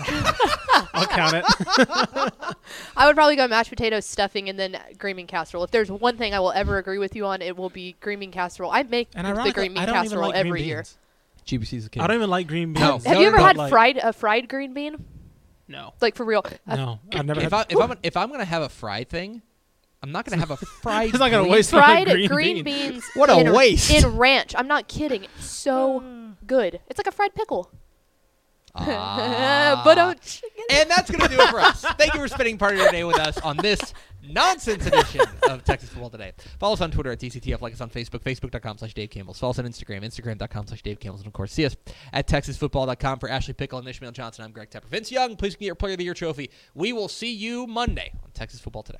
I'll 0.93 1.07
count 1.07 1.33
it. 1.35 1.45
I 2.95 3.05
would 3.05 3.15
probably 3.15 3.35
go 3.35 3.47
mashed 3.49 3.69
potatoes, 3.69 4.05
stuffing, 4.05 4.47
and 4.47 4.57
then 4.57 4.77
green 4.97 5.17
bean 5.17 5.27
casserole. 5.27 5.63
If 5.65 5.71
there's 5.71 5.91
one 5.91 6.15
thing 6.17 6.33
I 6.33 6.39
will 6.39 6.51
ever 6.53 6.77
agree 6.77 6.99
with 6.99 7.15
you 7.17 7.25
on, 7.25 7.41
it 7.41 7.57
will 7.57 7.69
be 7.69 7.95
green 7.99 8.19
bean 8.19 8.31
casserole. 8.31 8.71
I 8.71 8.83
make 8.83 9.09
And 9.13 9.25
the 9.25 9.31
ironically, 9.31 9.51
green 9.51 9.73
bean 9.73 9.83
I 9.83 9.85
don't 9.87 9.95
even 9.95 10.09
casserole 10.09 10.27
like 10.29 10.33
green 10.35 10.47
every 10.47 10.63
year. 10.63 10.77
beans. 10.77 10.97
GBC's 11.47 11.85
the 11.85 11.89
king. 11.89 12.03
I 12.03 12.07
don't 12.07 12.17
even 12.17 12.29
like 12.29 12.47
green 12.47 12.73
beans. 12.73 12.85
No. 12.85 12.91
Have 12.99 13.05
No, 13.05 13.19
you 13.21 13.27
ever 13.27 13.37
no. 13.37 13.43
had 13.45 13.57
Like- 13.57 13.69
fried 13.69 13.97
a 13.97 14.13
fried 14.13 14.47
green 14.49 14.73
bean? 14.73 15.03
No. 15.67 15.93
Like 16.01 16.15
for 16.15 16.25
real? 16.25 16.45
A- 16.67 16.75
No, 16.77 16.99
I've 17.13 17.25
never 17.25 17.39
if, 17.41 17.51
had. 17.51 17.53
I, 17.53 17.65
if 17.69 17.77
I'm 17.79 17.97
if 18.03 18.15
I'm 18.17 18.29
gonna 18.31 18.45
have 18.45 18.61
a 18.61 18.69
fried 18.69 19.09
thing, 19.09 19.41
I'm 20.03 20.11
not 20.11 20.25
gonna 20.25 20.37
have 20.39 20.51
a 20.51 20.57
fried. 20.81 21.09
It's 21.09 21.19
not 21.19 21.31
gonna 21.31 21.43
green- 21.43 21.51
waste 21.53 21.73
my 21.73 21.79
fried 21.79 22.07
green 22.07 22.27
green, 22.29 22.63
bean. 22.63 22.91
beans. 22.91 23.03
What 23.15 23.29
a 23.29 23.39
in, 23.39 23.53
waste. 23.53 23.91
In 23.91 24.17
ranch. 24.17 24.53
I'm 24.57 24.67
not 24.67 24.87
kidding. 24.87 25.23
It's 25.23 25.45
so 25.49 26.03
good. 26.45 26.79
It's 26.87 26.97
like 26.99 27.07
a 27.07 27.11
fried 27.11 27.33
pickle. 27.35 27.71
Ah. 28.79 29.81
but 29.83 29.95
don't. 29.95 30.41
And 30.71 30.89
that's 30.89 31.09
going 31.09 31.27
to 31.27 31.35
do 31.35 31.41
it 31.41 31.49
for 31.49 31.59
us. 31.59 31.81
Thank 31.97 32.13
you 32.13 32.19
for 32.19 32.27
spending 32.27 32.57
part 32.59 32.73
of 32.73 32.79
your 32.79 32.91
day 32.91 33.03
with 33.03 33.17
us 33.17 33.37
on 33.39 33.57
this 33.57 33.93
nonsense 34.27 34.85
edition 34.85 35.21
of 35.49 35.63
Texas 35.63 35.89
Football 35.89 36.09
Today. 36.09 36.33
Follow 36.59 36.73
us 36.73 36.81
on 36.81 36.91
Twitter 36.91 37.11
at 37.11 37.19
DCTF. 37.19 37.61
Like 37.61 37.73
us 37.73 37.81
on 37.81 37.89
Facebook, 37.89 38.21
facebook.com 38.21 38.77
slash 38.77 38.93
Dave 38.93 39.09
Campbell. 39.09 39.33
Follow 39.33 39.51
us 39.51 39.59
on 39.59 39.65
Instagram, 39.65 40.03
instagram.com 40.03 40.67
slash 40.67 40.81
Dave 40.81 40.99
Campbell. 40.99 41.19
And, 41.19 41.27
of 41.27 41.33
course, 41.33 41.51
see 41.51 41.65
us 41.65 41.75
at 42.13 42.27
texasfootball.com 42.27 43.19
for 43.19 43.29
Ashley 43.29 43.53
Pickle 43.53 43.79
and 43.79 43.87
Ishmael 43.87 44.11
Johnson. 44.11 44.45
I'm 44.45 44.51
Greg 44.51 44.69
Tepper. 44.69 44.85
Vince 44.85 45.11
Young, 45.11 45.35
please 45.35 45.55
get 45.55 45.65
your 45.65 45.75
Player 45.75 45.93
of 45.93 45.99
the 45.99 46.03
Year 46.05 46.13
trophy. 46.13 46.49
We 46.73 46.93
will 46.93 47.07
see 47.07 47.33
you 47.33 47.67
Monday 47.67 48.11
on 48.23 48.31
Texas 48.31 48.59
Football 48.59 48.83
Today. 48.83 48.99